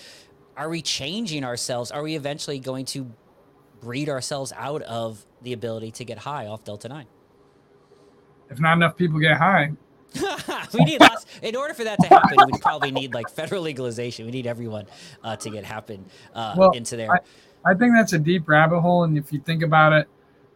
are 0.56 0.68
we 0.68 0.82
changing 0.82 1.44
ourselves? 1.44 1.90
Are 1.90 2.02
we 2.02 2.16
eventually 2.16 2.58
going 2.58 2.84
to 2.86 3.10
breed 3.80 4.08
ourselves 4.08 4.52
out 4.56 4.82
of 4.82 5.24
the 5.42 5.52
ability 5.52 5.92
to 5.92 6.04
get 6.04 6.18
high 6.18 6.46
off 6.46 6.64
Delta 6.64 6.88
9? 6.88 7.06
If 8.50 8.60
not 8.60 8.74
enough 8.76 8.96
people 8.96 9.18
get 9.18 9.36
high. 9.36 9.72
we 10.74 10.84
need 10.84 11.00
lots. 11.00 11.26
In 11.42 11.56
order 11.56 11.74
for 11.74 11.84
that 11.84 12.00
to 12.00 12.08
happen, 12.08 12.36
we 12.50 12.58
probably 12.58 12.90
need 12.90 13.12
like 13.12 13.28
federal 13.28 13.62
legalization. 13.62 14.24
We 14.24 14.32
need 14.32 14.46
everyone 14.46 14.86
uh, 15.22 15.36
to 15.36 15.50
get 15.50 15.64
happen 15.64 16.04
uh, 16.34 16.54
well, 16.56 16.70
into 16.70 16.96
there. 16.96 17.10
I, 17.12 17.72
I 17.72 17.74
think 17.74 17.92
that's 17.94 18.12
a 18.12 18.18
deep 18.18 18.48
rabbit 18.48 18.80
hole. 18.80 19.04
And 19.04 19.18
if 19.18 19.32
you 19.32 19.40
think 19.40 19.62
about 19.62 19.92
it, 19.92 20.08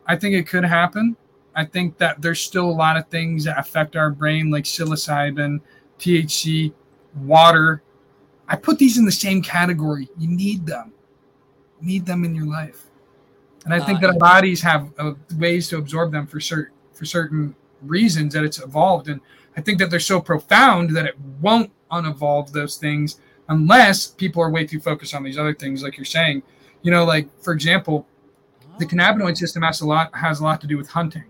I 0.06 0.16
think 0.16 0.34
it 0.34 0.46
could 0.46 0.64
happen. 0.64 1.16
I 1.54 1.64
think 1.64 1.98
that 1.98 2.22
there's 2.22 2.40
still 2.40 2.68
a 2.68 2.70
lot 2.70 2.96
of 2.96 3.08
things 3.08 3.44
that 3.44 3.58
affect 3.58 3.96
our 3.96 4.10
brain, 4.10 4.50
like 4.50 4.64
psilocybin, 4.64 5.60
THC, 5.98 6.72
water. 7.16 7.82
I 8.48 8.56
put 8.56 8.78
these 8.78 8.98
in 8.98 9.04
the 9.04 9.12
same 9.12 9.42
category. 9.42 10.08
You 10.18 10.28
need 10.28 10.66
them. 10.66 10.92
You 11.80 11.86
need 11.86 12.06
them 12.06 12.24
in 12.24 12.34
your 12.34 12.46
life. 12.46 12.86
And 13.64 13.74
I 13.74 13.80
think 13.80 13.98
uh, 13.98 14.00
that 14.02 14.06
our 14.14 14.18
bodies 14.18 14.62
have 14.62 14.92
uh, 14.98 15.14
ways 15.36 15.68
to 15.68 15.78
absorb 15.78 16.12
them 16.12 16.26
for 16.26 16.40
certain 16.40 16.74
for 16.94 17.04
certain 17.04 17.54
reasons 17.82 18.34
that 18.34 18.44
it's 18.44 18.60
evolved. 18.60 19.08
And 19.08 19.20
I 19.56 19.60
think 19.60 19.78
that 19.78 19.90
they're 19.90 20.00
so 20.00 20.20
profound 20.20 20.90
that 20.96 21.06
it 21.06 21.18
won't 21.40 21.70
unevolve 21.90 22.52
those 22.52 22.76
things 22.76 23.20
unless 23.48 24.06
people 24.06 24.42
are 24.42 24.50
way 24.50 24.66
too 24.66 24.80
focused 24.80 25.14
on 25.14 25.22
these 25.22 25.38
other 25.38 25.54
things, 25.54 25.82
like 25.82 25.96
you're 25.96 26.04
saying. 26.04 26.42
You 26.82 26.90
know, 26.90 27.04
like 27.04 27.28
for 27.42 27.52
example, 27.52 28.06
the 28.78 28.86
cannabinoid 28.86 29.36
system 29.36 29.62
has 29.62 29.80
a 29.82 29.86
lot 29.86 30.14
has 30.14 30.40
a 30.40 30.44
lot 30.44 30.60
to 30.62 30.66
do 30.66 30.76
with 30.76 30.88
hunting. 30.88 31.24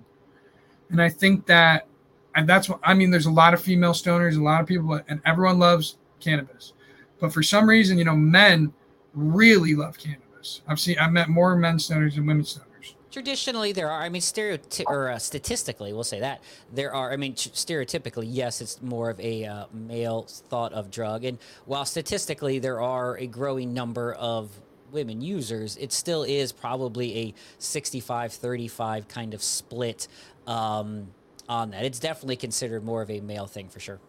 And 0.91 1.01
I 1.01 1.09
think 1.09 1.47
that, 1.47 1.87
and 2.35 2.49
that's 2.49 2.69
what 2.69 2.81
I 2.83 2.95
mean. 2.95 3.11
There's 3.11 3.27
a 3.27 3.31
lot 3.31 3.55
of 3.55 3.61
female 3.61 3.93
stoners, 3.93 4.37
a 4.37 4.43
lot 4.43 4.61
of 4.61 4.67
people, 4.67 5.01
and 5.09 5.21
everyone 5.25 5.59
loves 5.59 5.97
cannabis. 6.21 6.73
But 7.21 7.33
for 7.33 7.43
some 7.43 7.69
reason, 7.69 7.99
you 7.99 8.05
know, 8.05 8.17
men 8.17 8.73
really 9.15 9.75
love 9.75 9.99
cannabis. 9.99 10.63
I've 10.67 10.81
seen, 10.81 10.99
I've 10.99 11.13
met 11.13 11.29
more 11.29 11.55
men 11.57 11.77
stoners 11.77 12.15
than 12.15 12.27
women 12.27 12.45
stoners. 12.45 12.95
Traditionally, 13.11 13.73
there 13.73 13.91
are. 13.91 14.03
I 14.03 14.09
mean, 14.09 14.23
stereoty- 14.23 14.85
or 14.87 15.11
uh, 15.11 15.19
statistically, 15.19 15.93
we'll 15.93 16.05
say 16.05 16.21
that 16.21 16.41
there 16.73 16.95
are. 16.95 17.13
I 17.13 17.17
mean, 17.17 17.35
stereotypically, 17.35 18.27
yes, 18.29 18.61
it's 18.61 18.81
more 18.81 19.11
of 19.11 19.19
a 19.21 19.45
uh, 19.45 19.65
male 19.73 20.27
thought 20.29 20.73
of 20.73 20.91
drug, 20.91 21.25
and 21.25 21.39
while 21.67 21.85
statistically 21.85 22.61
there 22.61 22.81
are 22.81 23.17
a 23.19 23.27
growing 23.27 23.75
number 23.75 24.13
of 24.15 24.51
women 24.93 25.21
users, 25.21 25.77
it 25.77 25.93
still 25.93 26.23
is 26.23 26.53
probably 26.53 27.17
a 27.19 27.35
65 27.59 28.33
35 28.33 29.09
kind 29.09 29.35
of 29.35 29.43
split 29.43 30.09
um, 30.47 31.09
on 31.49 31.71
that. 31.71 31.85
It's 31.85 31.99
definitely 31.99 32.37
considered 32.37 32.85
more 32.85 33.03
of 33.03 33.11
a 33.11 33.21
male 33.21 33.47
thing 33.47 33.69
for 33.69 33.81
sure. 33.81 34.01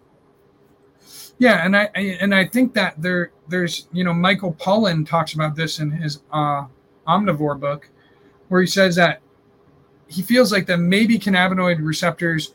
Yeah, 1.40 1.66
and 1.66 1.76
I, 1.76 1.90
I 1.96 2.18
and 2.22 2.36
I 2.36 2.46
think 2.46 2.74
that 2.76 3.02
there 3.02 3.32
there's 3.48 3.88
you 3.92 4.04
know 4.04 4.14
Michael 4.14 4.54
Pollan 4.54 5.08
talks 5.08 5.34
about 5.34 5.56
this 5.56 5.80
in 5.80 5.90
his 5.90 6.22
uh, 6.32 6.66
omnivore 7.08 7.60
book, 7.60 7.90
where 8.50 8.62
he 8.62 8.68
says 8.68 8.96
that 8.96 9.22
he 10.08 10.22
feels 10.22 10.52
like 10.52 10.66
that 10.68 10.78
maybe 10.78 11.18
cannabinoid 11.18 11.78
receptors 11.82 12.54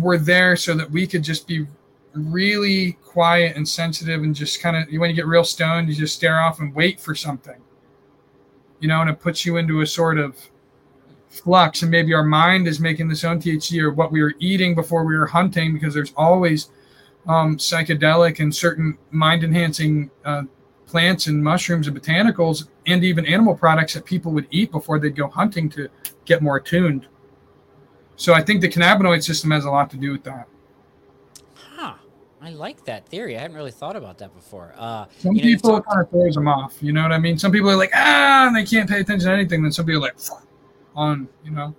were 0.00 0.18
there 0.18 0.56
so 0.56 0.74
that 0.74 0.90
we 0.90 1.06
could 1.06 1.22
just 1.22 1.46
be 1.46 1.66
really 2.14 2.92
quiet 3.04 3.56
and 3.56 3.68
sensitive 3.68 4.22
and 4.22 4.34
just 4.34 4.60
kind 4.60 4.76
of 4.76 4.90
you 4.90 4.98
when 4.98 5.10
you 5.10 5.16
get 5.16 5.26
real 5.26 5.44
stoned 5.44 5.88
you 5.88 5.94
just 5.94 6.14
stare 6.14 6.40
off 6.40 6.58
and 6.58 6.74
wait 6.74 6.98
for 7.00 7.14
something 7.14 7.60
you 8.80 8.88
know 8.88 9.00
and 9.00 9.10
it 9.10 9.20
puts 9.20 9.46
you 9.46 9.58
into 9.58 9.80
a 9.80 9.86
sort 9.86 10.18
of 10.18 10.36
flux 11.30 11.82
and 11.82 11.90
maybe 11.90 12.12
our 12.12 12.24
mind 12.24 12.66
is 12.66 12.80
making 12.80 13.08
this 13.08 13.24
own 13.24 13.40
THC 13.40 13.80
or 13.80 13.92
what 13.92 14.12
we 14.12 14.22
were 14.22 14.34
eating 14.40 14.74
before 14.74 15.04
we 15.04 15.16
were 15.16 15.26
hunting 15.26 15.72
because 15.72 15.94
there's 15.94 16.12
always 16.16 16.70
um, 17.26 17.56
psychedelic 17.56 18.40
and 18.40 18.54
certain 18.54 18.98
mind 19.10 19.44
enhancing 19.44 20.10
uh, 20.24 20.42
plants 20.86 21.28
and 21.28 21.42
mushrooms 21.42 21.86
and 21.86 21.98
botanicals 21.98 22.68
and 22.86 23.04
even 23.04 23.24
animal 23.26 23.54
products 23.54 23.94
that 23.94 24.04
people 24.04 24.32
would 24.32 24.48
eat 24.50 24.72
before 24.72 24.98
they'd 24.98 25.14
go 25.14 25.28
hunting 25.28 25.68
to 25.70 25.88
get 26.24 26.42
more 26.42 26.56
attuned. 26.56 27.06
So 28.16 28.34
I 28.34 28.42
think 28.42 28.60
the 28.60 28.68
cannabinoid 28.68 29.22
system 29.22 29.52
has 29.52 29.64
a 29.64 29.70
lot 29.70 29.88
to 29.90 29.96
do 29.96 30.12
with 30.12 30.24
that. 30.24 30.48
Huh. 31.54 31.94
I 32.42 32.50
like 32.50 32.84
that 32.86 33.08
theory. 33.08 33.36
I 33.36 33.40
hadn't 33.40 33.56
really 33.56 33.70
thought 33.70 33.96
about 33.96 34.18
that 34.18 34.34
before. 34.34 34.74
Uh, 34.76 35.06
some 35.18 35.36
you 35.36 35.42
know, 35.42 35.48
people 35.48 35.70
talked- 35.70 35.88
kind 35.88 36.00
of 36.00 36.10
throws 36.10 36.34
them 36.34 36.48
off. 36.48 36.76
You 36.82 36.92
know 36.92 37.02
what 37.02 37.12
I 37.12 37.18
mean? 37.18 37.38
Some 37.38 37.52
people 37.52 37.70
are 37.70 37.76
like, 37.76 37.92
ah, 37.94 38.48
and 38.48 38.56
they 38.56 38.64
can't 38.64 38.90
pay 38.90 39.00
attention 39.00 39.28
to 39.28 39.32
anything. 39.34 39.62
Then 39.62 39.72
some 39.72 39.86
people 39.86 40.04
are 40.04 40.08
like, 40.08 40.18
on, 40.94 41.28
you 41.44 41.50
know. 41.50 41.74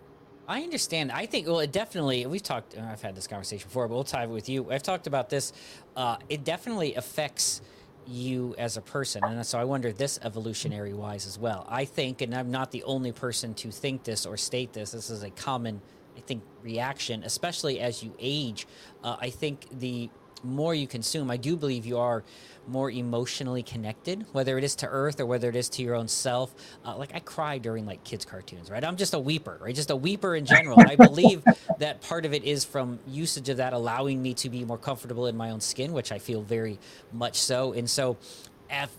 I 0.47 0.63
understand. 0.63 1.11
I 1.11 1.25
think 1.25 1.47
well, 1.47 1.59
it 1.59 1.71
definitely. 1.71 2.25
We've 2.25 2.43
talked. 2.43 2.77
I've 2.77 3.01
had 3.01 3.15
this 3.15 3.27
conversation 3.27 3.67
before, 3.67 3.87
but 3.87 3.93
we'll 3.95 4.03
tie 4.03 4.23
it 4.23 4.29
with 4.29 4.49
you. 4.49 4.69
I've 4.69 4.83
talked 4.83 5.07
about 5.07 5.29
this. 5.29 5.53
Uh, 5.95 6.17
it 6.27 6.43
definitely 6.43 6.95
affects 6.95 7.61
you 8.05 8.55
as 8.57 8.75
a 8.75 8.81
person, 8.81 9.23
and 9.23 9.45
so 9.45 9.59
I 9.59 9.63
wonder 9.63 9.93
this 9.93 10.19
evolutionary 10.23 10.93
wise 10.93 11.25
as 11.25 11.39
well. 11.39 11.65
I 11.69 11.85
think, 11.85 12.21
and 12.21 12.35
I'm 12.35 12.51
not 12.51 12.71
the 12.71 12.83
only 12.83 13.11
person 13.11 13.53
to 13.55 13.71
think 13.71 14.03
this 14.03 14.25
or 14.25 14.35
state 14.35 14.73
this. 14.73 14.91
This 14.91 15.09
is 15.09 15.23
a 15.23 15.29
common, 15.29 15.81
I 16.17 16.19
think, 16.19 16.43
reaction, 16.63 17.23
especially 17.23 17.79
as 17.79 18.03
you 18.03 18.13
age. 18.19 18.67
Uh, 19.03 19.17
I 19.21 19.29
think 19.29 19.67
the 19.79 20.09
more 20.43 20.73
you 20.73 20.87
consume, 20.87 21.29
I 21.29 21.37
do 21.37 21.55
believe 21.55 21.85
you 21.85 21.97
are 21.97 22.23
more 22.67 22.91
emotionally 22.91 23.63
connected, 23.63 24.25
whether 24.31 24.57
it 24.57 24.63
is 24.63 24.75
to 24.75 24.87
Earth 24.87 25.19
or 25.19 25.25
whether 25.25 25.49
it 25.49 25.55
is 25.55 25.67
to 25.69 25.81
your 25.81 25.95
own 25.95 26.07
self. 26.07 26.53
Uh, 26.85 26.95
like 26.95 27.11
I 27.13 27.19
cry 27.19 27.57
during 27.57 27.85
like 27.85 28.03
kids' 28.03 28.25
cartoons, 28.25 28.69
right? 28.69 28.83
I'm 28.83 28.97
just 28.97 29.13
a 29.13 29.19
weeper, 29.19 29.57
right? 29.61 29.75
Just 29.75 29.89
a 29.89 29.95
weeper 29.95 30.35
in 30.35 30.45
general. 30.45 30.79
And 30.79 30.89
I 30.89 30.95
believe 30.95 31.43
that 31.79 32.01
part 32.01 32.25
of 32.25 32.33
it 32.33 32.43
is 32.43 32.63
from 32.63 32.99
usage 33.07 33.49
of 33.49 33.57
that 33.57 33.73
allowing 33.73 34.21
me 34.21 34.33
to 34.35 34.49
be 34.49 34.63
more 34.63 34.77
comfortable 34.77 35.27
in 35.27 35.35
my 35.35 35.49
own 35.49 35.59
skin, 35.59 35.91
which 35.91 36.11
I 36.11 36.19
feel 36.19 36.41
very 36.41 36.79
much 37.11 37.39
so. 37.39 37.73
And 37.73 37.89
so 37.89 38.17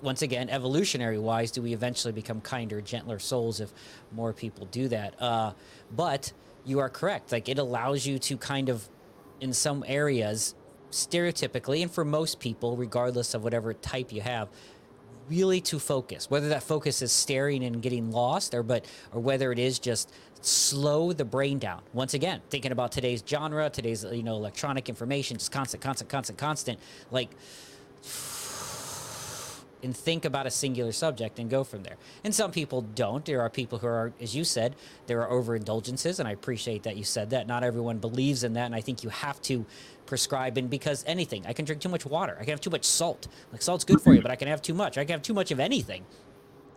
once 0.02 0.22
again, 0.22 0.50
evolutionary 0.50 1.18
wise, 1.18 1.50
do 1.50 1.62
we 1.62 1.72
eventually 1.72 2.12
become 2.12 2.40
kinder, 2.40 2.80
gentler 2.80 3.18
souls 3.18 3.60
if 3.60 3.72
more 4.12 4.32
people 4.32 4.66
do 4.66 4.88
that? 4.88 5.20
Uh, 5.20 5.52
but 5.94 6.32
you 6.64 6.78
are 6.78 6.90
correct. 6.90 7.32
Like 7.32 7.48
it 7.48 7.58
allows 7.58 8.06
you 8.06 8.18
to 8.18 8.36
kind 8.36 8.68
of, 8.68 8.88
in 9.40 9.52
some 9.52 9.84
areas, 9.86 10.54
stereotypically, 10.92 11.82
and 11.82 11.90
for 11.90 12.04
most 12.04 12.38
people, 12.38 12.76
regardless 12.76 13.34
of 13.34 13.42
whatever 13.42 13.74
type 13.74 14.12
you 14.12 14.20
have, 14.20 14.48
really 15.28 15.60
to 15.62 15.78
focus. 15.78 16.30
Whether 16.30 16.48
that 16.50 16.62
focus 16.62 17.02
is 17.02 17.12
staring 17.12 17.64
and 17.64 17.82
getting 17.82 18.10
lost, 18.10 18.54
or 18.54 18.62
but 18.62 18.84
or 19.12 19.20
whether 19.20 19.52
it 19.52 19.58
is 19.58 19.78
just 19.78 20.12
slow 20.40 21.12
the 21.12 21.24
brain 21.24 21.58
down. 21.58 21.82
Once 21.92 22.14
again, 22.14 22.40
thinking 22.50 22.72
about 22.72 22.92
today's 22.92 23.22
genre, 23.26 23.70
today's 23.70 24.04
you 24.04 24.22
know 24.22 24.36
electronic 24.36 24.88
information, 24.88 25.38
just 25.38 25.52
constant, 25.52 25.82
constant, 25.82 26.10
constant, 26.10 26.38
constant. 26.38 26.78
Like 27.10 27.30
and 29.82 29.96
think 29.96 30.24
about 30.24 30.46
a 30.46 30.50
singular 30.50 30.92
subject 30.92 31.38
and 31.38 31.50
go 31.50 31.64
from 31.64 31.82
there. 31.82 31.96
And 32.24 32.34
some 32.34 32.50
people 32.50 32.82
don't. 32.82 33.24
There 33.24 33.40
are 33.40 33.50
people 33.50 33.78
who 33.78 33.86
are, 33.86 34.12
as 34.20 34.34
you 34.34 34.44
said, 34.44 34.76
there 35.06 35.26
are 35.26 35.42
overindulgences, 35.42 36.18
and 36.18 36.28
I 36.28 36.32
appreciate 36.32 36.82
that 36.84 36.96
you 36.96 37.04
said 37.04 37.30
that. 37.30 37.46
Not 37.46 37.64
everyone 37.64 37.98
believes 37.98 38.44
in 38.44 38.52
that, 38.54 38.66
and 38.66 38.74
I 38.74 38.80
think 38.80 39.02
you 39.02 39.10
have 39.10 39.40
to 39.42 39.66
prescribe 40.06 40.58
and 40.58 40.68
because 40.68 41.04
anything. 41.06 41.46
I 41.46 41.52
can 41.52 41.64
drink 41.64 41.80
too 41.80 41.88
much 41.88 42.04
water. 42.04 42.36
I 42.38 42.44
can 42.44 42.50
have 42.50 42.60
too 42.60 42.70
much 42.70 42.84
salt. 42.84 43.28
Like 43.50 43.62
salt's 43.62 43.84
good 43.84 44.00
for 44.00 44.14
you, 44.14 44.22
but 44.22 44.30
I 44.30 44.36
can 44.36 44.48
have 44.48 44.62
too 44.62 44.74
much. 44.74 44.98
I 44.98 45.04
can 45.04 45.14
have 45.14 45.22
too 45.22 45.34
much 45.34 45.50
of 45.50 45.60
anything 45.60 46.04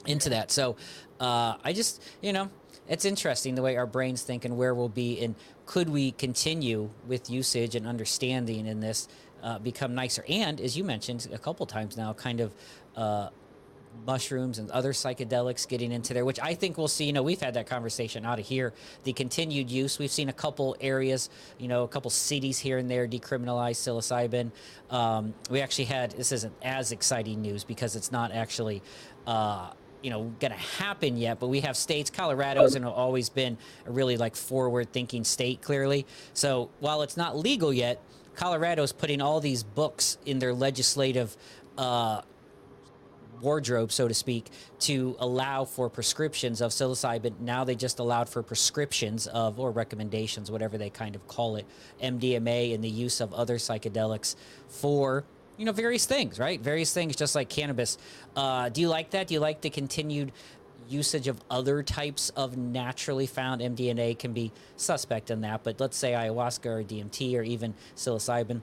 into 0.05 0.29
that. 0.29 0.51
So 0.51 0.75
uh, 1.19 1.55
I 1.63 1.73
just, 1.73 2.01
you 2.21 2.33
know, 2.33 2.49
it's 2.87 3.05
interesting 3.05 3.55
the 3.55 3.61
way 3.61 3.77
our 3.77 3.87
brains 3.87 4.21
think 4.21 4.45
and 4.45 4.57
where 4.57 4.73
we'll 4.73 4.89
be 4.89 5.23
and 5.23 5.35
could 5.65 5.89
we 5.89 6.11
continue 6.11 6.89
with 7.07 7.29
usage 7.29 7.75
and 7.75 7.87
understanding 7.87 8.67
in 8.67 8.79
this 8.79 9.07
uh, 9.41 9.59
become 9.59 9.95
nicer 9.95 10.23
and 10.29 10.61
as 10.61 10.77
you 10.77 10.83
mentioned 10.83 11.27
a 11.33 11.37
couple 11.37 11.65
times 11.65 11.97
now 11.97 12.13
kind 12.13 12.39
of 12.39 12.53
uh, 12.95 13.29
mushrooms 14.05 14.59
and 14.59 14.69
other 14.71 14.93
psychedelics 14.93 15.67
getting 15.67 15.91
into 15.91 16.13
there, 16.13 16.25
which 16.25 16.39
I 16.39 16.53
think 16.53 16.77
we'll 16.77 16.87
see. 16.87 17.05
You 17.05 17.13
know, 17.13 17.23
we've 17.23 17.39
had 17.41 17.53
that 17.53 17.67
conversation 17.67 18.25
out 18.25 18.39
of 18.39 18.45
here. 18.45 18.73
The 19.03 19.13
continued 19.13 19.69
use, 19.69 19.99
we've 19.99 20.11
seen 20.11 20.29
a 20.29 20.33
couple 20.33 20.75
areas, 20.81 21.29
you 21.57 21.67
know, 21.67 21.83
a 21.83 21.87
couple 21.87 22.11
cities 22.11 22.59
here 22.59 22.77
and 22.77 22.89
there 22.89 23.07
decriminalize 23.07 23.77
psilocybin. 23.77 24.51
Um, 24.93 25.33
we 25.49 25.61
actually 25.61 25.85
had 25.85 26.11
this 26.11 26.31
isn't 26.31 26.53
as 26.61 26.91
exciting 26.91 27.41
news 27.41 27.63
because 27.63 27.95
it's 27.95 28.11
not 28.11 28.31
actually. 28.31 28.81
Uh, 29.25 29.71
you 30.01 30.11
know 30.11 30.25
going 30.39 30.51
to 30.51 30.57
happen 30.57 31.17
yet 31.17 31.39
but 31.39 31.47
we 31.47 31.61
have 31.61 31.75
states 31.75 32.11
colorado's 32.11 32.75
and 32.75 32.85
always 32.85 33.27
been 33.29 33.57
a 33.87 33.91
really 33.91 34.17
like 34.17 34.35
forward 34.35 34.93
thinking 34.93 35.23
state 35.23 35.63
clearly 35.63 36.05
so 36.31 36.69
while 36.79 37.01
it's 37.01 37.17
not 37.17 37.35
legal 37.35 37.73
yet 37.73 37.99
colorado's 38.35 38.91
putting 38.91 39.19
all 39.19 39.39
these 39.39 39.63
books 39.63 40.19
in 40.23 40.37
their 40.37 40.53
legislative 40.53 41.35
uh, 41.79 42.21
wardrobe, 43.41 43.91
so 43.91 44.07
to 44.07 44.13
speak, 44.13 44.49
to 44.79 45.15
allow 45.19 45.65
for 45.65 45.89
prescriptions 45.89 46.61
of 46.61 46.71
psilocybin. 46.71 47.39
Now 47.39 47.63
they 47.63 47.75
just 47.75 47.99
allowed 47.99 48.29
for 48.29 48.43
prescriptions 48.43 49.27
of, 49.27 49.59
or 49.59 49.71
recommendations, 49.71 50.51
whatever 50.51 50.77
they 50.77 50.89
kind 50.89 51.15
of 51.15 51.27
call 51.27 51.55
it, 51.55 51.65
MDMA 52.01 52.73
and 52.73 52.83
the 52.83 52.89
use 52.89 53.21
of 53.21 53.33
other 53.33 53.57
psychedelics 53.57 54.35
for 54.67 55.25
you 55.57 55.63
know 55.65 55.71
various 55.71 56.05
things 56.05 56.37
right? 56.37 56.59
Various 56.59 56.93
things 56.93 57.15
just 57.15 57.35
like 57.35 57.49
cannabis. 57.49 57.97
Uh, 58.35 58.69
do 58.69 58.81
you 58.81 58.89
like 58.89 59.11
that? 59.11 59.27
Do 59.27 59.33
you 59.33 59.39
like 59.39 59.61
the 59.61 59.69
continued 59.69 60.31
usage 60.87 61.27
of 61.27 61.41
other 61.49 61.81
types 61.83 62.29
of 62.29 62.57
naturally 62.57 63.25
found 63.25 63.61
mdma 63.61 64.17
can 64.19 64.33
be 64.33 64.51
suspect 64.77 65.31
in 65.31 65.41
that 65.41 65.63
but 65.63 65.79
let's 65.79 65.97
say 65.97 66.11
ayahuasca 66.11 66.65
or 66.65 66.83
dmt 66.83 67.35
or 67.35 67.41
even 67.41 67.73
psilocybin 67.95 68.61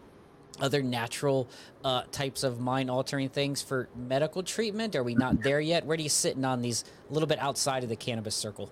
other 0.60 0.82
natural 0.82 1.48
uh, 1.84 2.02
types 2.12 2.42
of 2.42 2.60
mind 2.60 2.90
altering 2.90 3.28
things 3.28 3.62
for 3.62 3.88
medical 3.96 4.42
treatment? 4.42 4.94
Are 4.94 5.02
we 5.02 5.14
not 5.14 5.42
there 5.42 5.60
yet? 5.60 5.84
Where 5.84 5.96
do 5.96 6.02
you 6.02 6.08
sitting 6.08 6.44
on 6.44 6.62
these 6.62 6.84
a 7.10 7.12
little 7.12 7.26
bit 7.26 7.38
outside 7.38 7.82
of 7.82 7.88
the 7.88 7.96
cannabis 7.96 8.34
circle? 8.34 8.70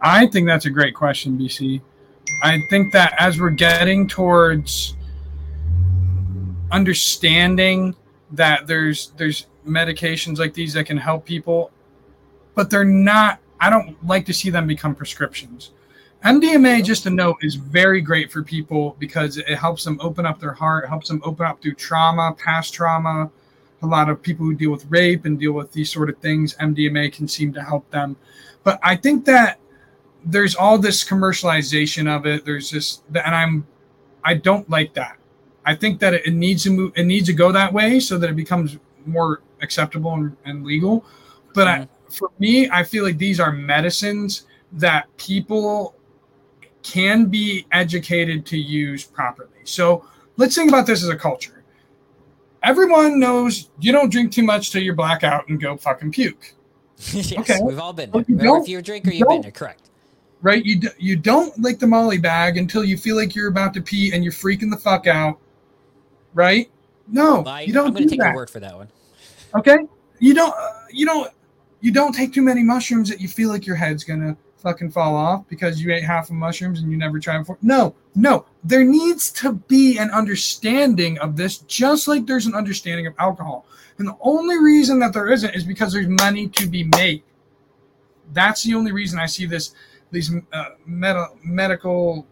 I 0.00 0.26
think 0.26 0.46
that's 0.46 0.66
a 0.66 0.70
great 0.70 0.94
question, 0.94 1.38
BC. 1.38 1.80
I 2.42 2.60
think 2.68 2.92
that 2.92 3.14
as 3.18 3.40
we're 3.40 3.50
getting 3.50 4.06
towards 4.08 4.96
understanding 6.70 7.94
that 8.32 8.66
there's 8.66 9.12
there's 9.16 9.46
medications 9.66 10.38
like 10.38 10.54
these 10.54 10.74
that 10.74 10.84
can 10.84 10.96
help 10.96 11.24
people, 11.24 11.70
but 12.54 12.70
they're 12.70 12.84
not 12.84 13.40
I 13.60 13.70
don't 13.70 13.96
like 14.06 14.26
to 14.26 14.34
see 14.34 14.50
them 14.50 14.66
become 14.66 14.94
prescriptions. 14.94 15.70
MDMA, 16.24 16.82
just 16.82 17.02
to 17.02 17.10
note, 17.10 17.36
is 17.42 17.54
very 17.54 18.00
great 18.00 18.32
for 18.32 18.42
people 18.42 18.96
because 18.98 19.36
it 19.36 19.58
helps 19.58 19.84
them 19.84 19.98
open 20.00 20.24
up 20.24 20.40
their 20.40 20.54
heart, 20.54 20.88
helps 20.88 21.08
them 21.08 21.20
open 21.22 21.44
up 21.44 21.60
through 21.60 21.74
trauma, 21.74 22.34
past 22.38 22.72
trauma. 22.72 23.30
A 23.82 23.86
lot 23.86 24.08
of 24.08 24.22
people 24.22 24.46
who 24.46 24.54
deal 24.54 24.70
with 24.70 24.86
rape 24.88 25.26
and 25.26 25.38
deal 25.38 25.52
with 25.52 25.70
these 25.72 25.92
sort 25.92 26.08
of 26.08 26.16
things, 26.18 26.54
MDMA 26.54 27.12
can 27.12 27.28
seem 27.28 27.52
to 27.52 27.62
help 27.62 27.90
them. 27.90 28.16
But 28.62 28.80
I 28.82 28.96
think 28.96 29.26
that 29.26 29.58
there's 30.24 30.54
all 30.54 30.78
this 30.78 31.06
commercialization 31.06 32.08
of 32.08 32.24
it. 32.24 32.46
There's 32.46 32.70
this, 32.70 33.02
and 33.08 33.34
I'm, 33.34 33.66
I 34.24 34.32
don't 34.32 34.68
like 34.70 34.94
that. 34.94 35.18
I 35.66 35.74
think 35.74 36.00
that 36.00 36.14
it 36.14 36.32
needs 36.32 36.62
to 36.62 36.70
move, 36.70 36.92
it 36.96 37.04
needs 37.04 37.26
to 37.26 37.34
go 37.34 37.52
that 37.52 37.70
way 37.70 38.00
so 38.00 38.16
that 38.16 38.30
it 38.30 38.36
becomes 38.36 38.78
more 39.04 39.42
acceptable 39.60 40.14
and, 40.14 40.34
and 40.46 40.64
legal. 40.64 41.04
But 41.52 41.66
mm-hmm. 41.66 41.82
I, 41.82 42.10
for 42.10 42.30
me, 42.38 42.70
I 42.70 42.82
feel 42.82 43.04
like 43.04 43.18
these 43.18 43.40
are 43.40 43.52
medicines 43.52 44.46
that 44.72 45.14
people 45.18 45.94
can 46.84 47.26
be 47.26 47.66
educated 47.72 48.46
to 48.46 48.58
use 48.58 49.02
properly. 49.02 49.48
So 49.64 50.06
let's 50.36 50.54
think 50.54 50.68
about 50.68 50.86
this 50.86 51.02
as 51.02 51.08
a 51.08 51.16
culture. 51.16 51.64
Everyone 52.62 53.18
knows 53.18 53.70
you 53.80 53.90
don't 53.90 54.10
drink 54.10 54.32
too 54.32 54.44
much 54.44 54.70
till 54.70 54.82
you're 54.82 54.94
blackout 54.94 55.48
and 55.48 55.60
go 55.60 55.76
fucking 55.76 56.12
puke. 56.12 56.54
yes, 57.12 57.32
okay. 57.38 57.60
we've 57.62 57.78
all 57.78 57.92
been 57.92 58.10
there. 58.12 58.56
If 58.58 58.68
you're 58.68 58.80
a 58.80 58.82
drinker, 58.82 59.10
you've 59.10 59.26
been 59.26 59.42
there, 59.42 59.50
correct. 59.50 59.90
Right? 60.42 60.64
You, 60.64 60.80
d- 60.80 60.88
you 60.98 61.16
don't 61.16 61.58
lick 61.58 61.78
the 61.78 61.86
molly 61.86 62.18
bag 62.18 62.58
until 62.58 62.84
you 62.84 62.96
feel 62.96 63.16
like 63.16 63.34
you're 63.34 63.48
about 63.48 63.74
to 63.74 63.82
pee 63.82 64.12
and 64.14 64.22
you're 64.22 64.32
freaking 64.32 64.70
the 64.70 64.76
fuck 64.76 65.06
out. 65.06 65.38
Right? 66.34 66.70
No, 67.08 67.40
well, 67.40 67.48
I, 67.48 67.60
you 67.62 67.72
don't. 67.72 67.88
I'm 67.88 67.92
going 67.92 68.04
to 68.04 68.10
take 68.10 68.20
that. 68.20 68.28
your 68.28 68.36
word 68.36 68.50
for 68.50 68.60
that 68.60 68.74
one. 68.74 68.88
Okay, 69.54 69.78
you 70.20 70.34
don't. 70.34 70.54
Uh, 70.54 70.72
you 70.90 71.06
don't. 71.06 71.30
You 71.80 71.92
don't 71.92 72.12
take 72.12 72.32
too 72.32 72.42
many 72.42 72.62
mushrooms 72.62 73.08
that 73.10 73.20
you 73.20 73.28
feel 73.28 73.50
like 73.50 73.66
your 73.66 73.76
head's 73.76 74.04
gonna 74.04 74.36
fucking 74.64 74.90
fall 74.90 75.14
off 75.14 75.46
because 75.48 75.80
you 75.80 75.92
ate 75.92 76.02
half 76.02 76.30
of 76.30 76.34
mushrooms 76.34 76.80
and 76.80 76.90
you 76.90 76.96
never 76.96 77.20
tried 77.20 77.38
before. 77.38 77.58
No, 77.62 77.94
no. 78.16 78.46
There 78.64 78.82
needs 78.82 79.30
to 79.32 79.52
be 79.52 79.98
an 79.98 80.10
understanding 80.10 81.18
of 81.18 81.36
this, 81.36 81.58
just 81.58 82.08
like 82.08 82.26
there's 82.26 82.46
an 82.46 82.54
understanding 82.54 83.06
of 83.06 83.14
alcohol. 83.18 83.66
And 83.98 84.08
the 84.08 84.16
only 84.22 84.58
reason 84.58 84.98
that 85.00 85.12
there 85.12 85.30
isn't 85.30 85.54
is 85.54 85.62
because 85.62 85.92
there's 85.92 86.08
money 86.08 86.48
to 86.48 86.66
be 86.66 86.84
made. 86.96 87.22
That's 88.32 88.64
the 88.64 88.74
only 88.74 88.90
reason 88.90 89.20
I 89.20 89.26
see 89.26 89.46
this 89.46 89.74
these 90.10 90.32
uh, 90.52 90.64
med- 90.86 91.28
medical 91.42 92.26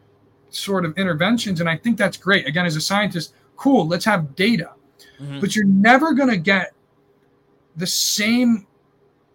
sort 0.50 0.84
of 0.84 0.96
interventions, 0.96 1.60
and 1.60 1.68
I 1.68 1.76
think 1.76 1.98
that's 1.98 2.16
great. 2.16 2.46
Again, 2.46 2.64
as 2.64 2.76
a 2.76 2.80
scientist, 2.80 3.34
cool. 3.56 3.86
Let's 3.86 4.04
have 4.04 4.34
data, 4.34 4.70
mm-hmm. 5.20 5.40
but 5.40 5.54
you're 5.54 5.66
never 5.66 6.12
going 6.14 6.30
to 6.30 6.36
get 6.36 6.72
the 7.76 7.86
same 7.86 8.66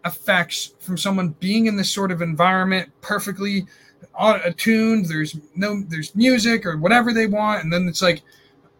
effects 0.05 0.73
from 0.79 0.97
someone 0.97 1.29
being 1.39 1.65
in 1.65 1.75
this 1.75 1.91
sort 1.91 2.11
of 2.11 2.21
environment 2.21 2.89
perfectly 3.01 3.65
attuned 4.19 5.05
there's 5.05 5.37
no 5.55 5.81
there's 5.87 6.15
music 6.15 6.65
or 6.65 6.77
whatever 6.77 7.13
they 7.13 7.27
want 7.27 7.63
and 7.63 7.71
then 7.71 7.87
it's 7.87 8.01
like 8.01 8.21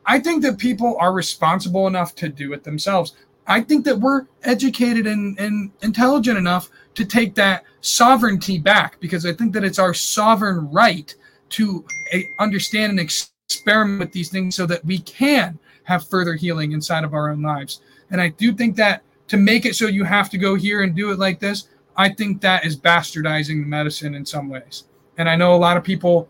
i 0.06 0.20
think 0.20 0.42
that 0.42 0.58
people 0.58 0.98
are 1.00 1.14
responsible 1.14 1.88
enough 1.88 2.16
to 2.16 2.30
do 2.30 2.54
it 2.54 2.64
themselves. 2.64 3.14
I 3.50 3.62
think 3.62 3.86
that 3.86 3.98
we're 3.98 4.26
educated 4.44 5.08
and, 5.08 5.40
and 5.40 5.72
intelligent 5.82 6.38
enough 6.38 6.70
to 6.96 7.06
take 7.06 7.34
that 7.36 7.64
sovereignty 7.82 8.58
back 8.58 9.00
because 9.00 9.26
i 9.26 9.34
think 9.34 9.54
that 9.54 9.64
it's 9.64 9.80
our 9.80 9.94
sovereign 9.94 10.70
right 10.72 11.14
to 11.50 11.86
eh, 12.12 12.24
understand 12.40 12.92
and 12.92 13.00
experiment 13.00 14.00
with 14.00 14.12
these 14.12 14.30
things 14.30 14.56
so 14.56 14.66
that 14.66 14.84
we 14.84 15.00
can 15.00 15.58
have 15.84 16.06
further 16.06 16.36
healing 16.36 16.74
inside 16.74 17.06
of 17.06 17.14
our 17.14 17.30
own 17.30 17.42
lives. 17.42 17.82
And 18.12 18.20
i 18.20 18.30
do 18.30 18.54
think 18.54 18.76
that 18.78 19.04
to 19.28 19.38
make 19.38 19.66
it 19.66 19.76
so 19.76 19.88
you 19.88 20.04
have 20.04 20.30
to 20.30 20.38
go 20.38 20.56
here 20.56 20.84
and 20.84 20.96
do 20.96 21.12
it 21.12 21.20
like 21.20 21.40
this, 21.40 21.68
I 21.96 22.10
think 22.10 22.42
that 22.42 22.66
is 22.66 22.78
bastardizing 22.78 23.62
the 23.62 23.68
medicine 23.68 24.16
in 24.16 24.26
some 24.26 24.50
ways. 24.50 24.86
And 25.18 25.30
I 25.30 25.36
know 25.36 25.56
a 25.56 25.58
lot 25.58 25.78
of 25.78 25.84
people 25.84 26.30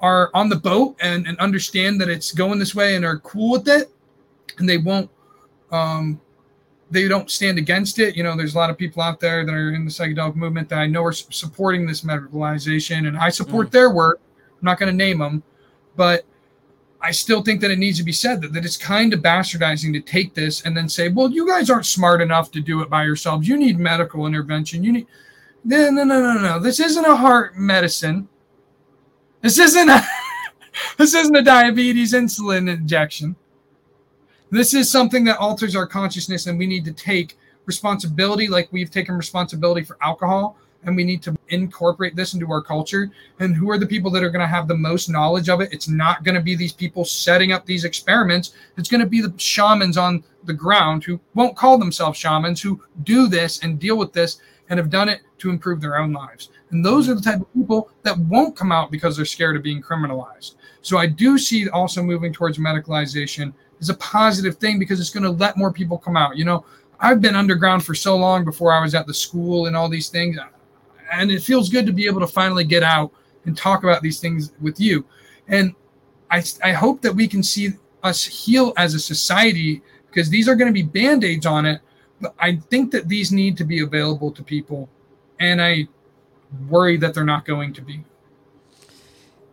are 0.00 0.30
on 0.34 0.48
the 0.48 0.56
boat 0.56 0.96
and, 1.00 1.26
and 1.26 1.38
understand 1.38 2.00
that 2.00 2.08
it's 2.08 2.32
going 2.32 2.58
this 2.58 2.74
way 2.74 2.96
and 2.96 3.04
are 3.04 3.18
cool 3.20 3.52
with 3.52 3.68
it 3.68 3.90
and 4.58 4.68
they 4.68 4.78
won't 4.78 5.10
um, 5.72 6.20
they 6.90 7.08
don't 7.08 7.30
stand 7.30 7.58
against 7.58 7.98
it. 7.98 8.16
You 8.16 8.22
know, 8.22 8.36
there's 8.36 8.54
a 8.54 8.58
lot 8.58 8.70
of 8.70 8.78
people 8.78 9.02
out 9.02 9.18
there 9.18 9.44
that 9.44 9.52
are 9.52 9.74
in 9.74 9.84
the 9.84 9.90
psychedelic 9.90 10.36
movement 10.36 10.68
that 10.68 10.78
I 10.78 10.86
know 10.86 11.02
are 11.04 11.12
supporting 11.12 11.86
this 11.86 12.02
medicalization, 12.02 13.08
and 13.08 13.16
I 13.16 13.28
support 13.28 13.68
mm. 13.68 13.72
their 13.72 13.90
work. 13.90 14.20
I'm 14.52 14.64
not 14.64 14.78
going 14.78 14.90
to 14.90 14.96
name 14.96 15.18
them, 15.18 15.42
but 15.96 16.24
I 17.06 17.12
still 17.12 17.40
think 17.40 17.60
that 17.60 17.70
it 17.70 17.78
needs 17.78 17.98
to 17.98 18.04
be 18.04 18.10
said 18.10 18.40
that, 18.40 18.52
that 18.52 18.64
it's 18.64 18.76
kind 18.76 19.14
of 19.14 19.20
bastardizing 19.20 19.92
to 19.92 20.00
take 20.00 20.34
this 20.34 20.62
and 20.62 20.76
then 20.76 20.88
say, 20.88 21.08
well, 21.08 21.30
you 21.30 21.46
guys 21.46 21.70
aren't 21.70 21.86
smart 21.86 22.20
enough 22.20 22.50
to 22.50 22.60
do 22.60 22.82
it 22.82 22.90
by 22.90 23.04
yourselves. 23.04 23.46
You 23.46 23.56
need 23.56 23.78
medical 23.78 24.26
intervention. 24.26 24.82
You 24.82 24.90
need 24.90 25.06
no 25.64 25.88
no 25.90 26.02
no 26.02 26.20
no 26.20 26.40
no. 26.40 26.58
This 26.58 26.80
isn't 26.80 27.04
a 27.04 27.14
heart 27.14 27.56
medicine. 27.56 28.28
This 29.40 29.56
isn't 29.56 29.88
a 29.88 30.02
this 30.96 31.14
isn't 31.14 31.36
a 31.36 31.42
diabetes 31.42 32.12
insulin 32.12 32.68
injection. 32.68 33.36
this 34.50 34.74
is 34.74 34.90
something 34.90 35.22
that 35.26 35.38
alters 35.38 35.76
our 35.76 35.86
consciousness, 35.86 36.48
and 36.48 36.58
we 36.58 36.66
need 36.66 36.84
to 36.86 36.92
take 36.92 37.38
responsibility, 37.66 38.48
like 38.48 38.66
we've 38.72 38.90
taken 38.90 39.14
responsibility 39.16 39.84
for 39.84 39.96
alcohol, 40.02 40.56
and 40.86 40.96
we 40.96 41.04
need 41.04 41.22
to 41.22 41.36
incorporate 41.48 42.16
this 42.16 42.34
into 42.34 42.50
our 42.50 42.62
culture. 42.62 43.10
And 43.40 43.54
who 43.54 43.70
are 43.70 43.78
the 43.78 43.86
people 43.86 44.10
that 44.12 44.22
are 44.22 44.30
going 44.30 44.40
to 44.40 44.46
have 44.46 44.68
the 44.68 44.76
most 44.76 45.08
knowledge 45.08 45.48
of 45.48 45.60
it? 45.60 45.72
It's 45.72 45.88
not 45.88 46.24
going 46.24 46.36
to 46.36 46.40
be 46.40 46.54
these 46.54 46.72
people 46.72 47.04
setting 47.04 47.52
up 47.52 47.66
these 47.66 47.84
experiments. 47.84 48.52
It's 48.76 48.88
going 48.88 49.00
to 49.00 49.06
be 49.06 49.20
the 49.20 49.34
shamans 49.36 49.98
on 49.98 50.24
the 50.44 50.54
ground 50.54 51.04
who 51.04 51.20
won't 51.34 51.56
call 51.56 51.76
themselves 51.76 52.18
shamans, 52.18 52.62
who 52.62 52.82
do 53.02 53.26
this 53.26 53.62
and 53.62 53.78
deal 53.78 53.98
with 53.98 54.12
this 54.12 54.40
and 54.68 54.78
have 54.78 54.90
done 54.90 55.08
it 55.08 55.20
to 55.38 55.50
improve 55.50 55.80
their 55.80 55.98
own 55.98 56.12
lives. 56.12 56.50
And 56.70 56.84
those 56.84 57.08
are 57.08 57.14
the 57.14 57.20
type 57.20 57.40
of 57.40 57.52
people 57.52 57.90
that 58.02 58.18
won't 58.18 58.56
come 58.56 58.72
out 58.72 58.90
because 58.90 59.16
they're 59.16 59.24
scared 59.24 59.56
of 59.56 59.62
being 59.62 59.82
criminalized. 59.82 60.54
So 60.82 60.98
I 60.98 61.06
do 61.06 61.38
see 61.38 61.68
also 61.68 62.02
moving 62.02 62.32
towards 62.32 62.58
medicalization 62.58 63.52
is 63.80 63.90
a 63.90 63.94
positive 63.94 64.56
thing 64.56 64.78
because 64.78 65.00
it's 65.00 65.10
going 65.10 65.24
to 65.24 65.30
let 65.30 65.56
more 65.56 65.72
people 65.72 65.98
come 65.98 66.16
out. 66.16 66.36
You 66.36 66.44
know, 66.44 66.64
I've 66.98 67.20
been 67.20 67.36
underground 67.36 67.84
for 67.84 67.94
so 67.94 68.16
long 68.16 68.44
before 68.44 68.72
I 68.72 68.80
was 68.80 68.94
at 68.94 69.06
the 69.06 69.14
school 69.14 69.66
and 69.66 69.76
all 69.76 69.88
these 69.88 70.08
things. 70.08 70.38
And 71.12 71.30
it 71.30 71.42
feels 71.42 71.68
good 71.68 71.86
to 71.86 71.92
be 71.92 72.06
able 72.06 72.20
to 72.20 72.26
finally 72.26 72.64
get 72.64 72.82
out 72.82 73.12
and 73.44 73.56
talk 73.56 73.84
about 73.84 74.02
these 74.02 74.20
things 74.20 74.52
with 74.60 74.80
you. 74.80 75.04
And 75.48 75.74
I, 76.30 76.42
I 76.62 76.72
hope 76.72 77.02
that 77.02 77.12
we 77.12 77.28
can 77.28 77.42
see 77.42 77.70
us 78.02 78.24
heal 78.24 78.72
as 78.76 78.94
a 78.94 79.00
society 79.00 79.82
because 80.06 80.28
these 80.28 80.48
are 80.48 80.56
going 80.56 80.68
to 80.68 80.72
be 80.72 80.82
band 80.82 81.24
aids 81.24 81.46
on 81.46 81.66
it. 81.66 81.80
But 82.20 82.34
I 82.38 82.56
think 82.56 82.90
that 82.92 83.08
these 83.08 83.30
need 83.30 83.56
to 83.58 83.64
be 83.64 83.80
available 83.80 84.30
to 84.32 84.42
people. 84.42 84.88
And 85.38 85.60
I 85.60 85.88
worry 86.68 86.96
that 86.96 87.14
they're 87.14 87.24
not 87.24 87.44
going 87.44 87.72
to 87.74 87.82
be. 87.82 88.04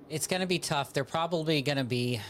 It's 0.09 0.27
going 0.27 0.41
to 0.41 0.47
be 0.47 0.59
tough. 0.59 0.93
They're 0.93 1.03
probably 1.03 1.61
going 1.61 1.77
to 1.77 1.83
be 1.83 2.21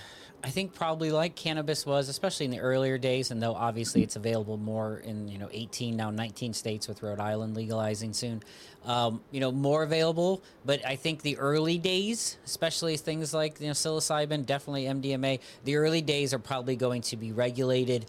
I 0.45 0.49
think 0.49 0.73
probably 0.73 1.09
like 1.09 1.35
cannabis 1.35 1.85
was, 1.85 2.09
especially 2.09 2.45
in 2.45 2.51
the 2.51 2.59
earlier 2.59 2.97
days, 2.97 3.31
and 3.31 3.41
though 3.41 3.53
obviously 3.53 4.03
it's 4.03 4.17
available 4.17 4.57
more 4.57 4.97
in 4.97 5.29
you 5.29 5.37
know 5.37 5.47
18 5.49 5.95
now 5.95 6.09
19 6.09 6.53
states 6.53 6.85
with 6.85 7.01
Rhode 7.01 7.21
Island 7.21 7.55
legalizing 7.55 8.11
soon, 8.11 8.43
um, 8.85 9.21
you 9.31 9.39
know 9.39 9.53
more 9.53 9.83
available. 9.83 10.43
But 10.65 10.85
I 10.85 10.97
think 10.97 11.21
the 11.21 11.37
early 11.37 11.77
days, 11.77 12.37
especially 12.45 12.97
things 12.97 13.33
like 13.33 13.61
you 13.61 13.67
know 13.67 13.73
psilocybin, 13.73 14.45
definitely 14.45 14.83
MDMA, 14.83 15.39
the 15.63 15.77
early 15.77 16.01
days 16.01 16.33
are 16.33 16.39
probably 16.39 16.75
going 16.75 17.03
to 17.03 17.15
be 17.15 17.31
regulated, 17.31 18.05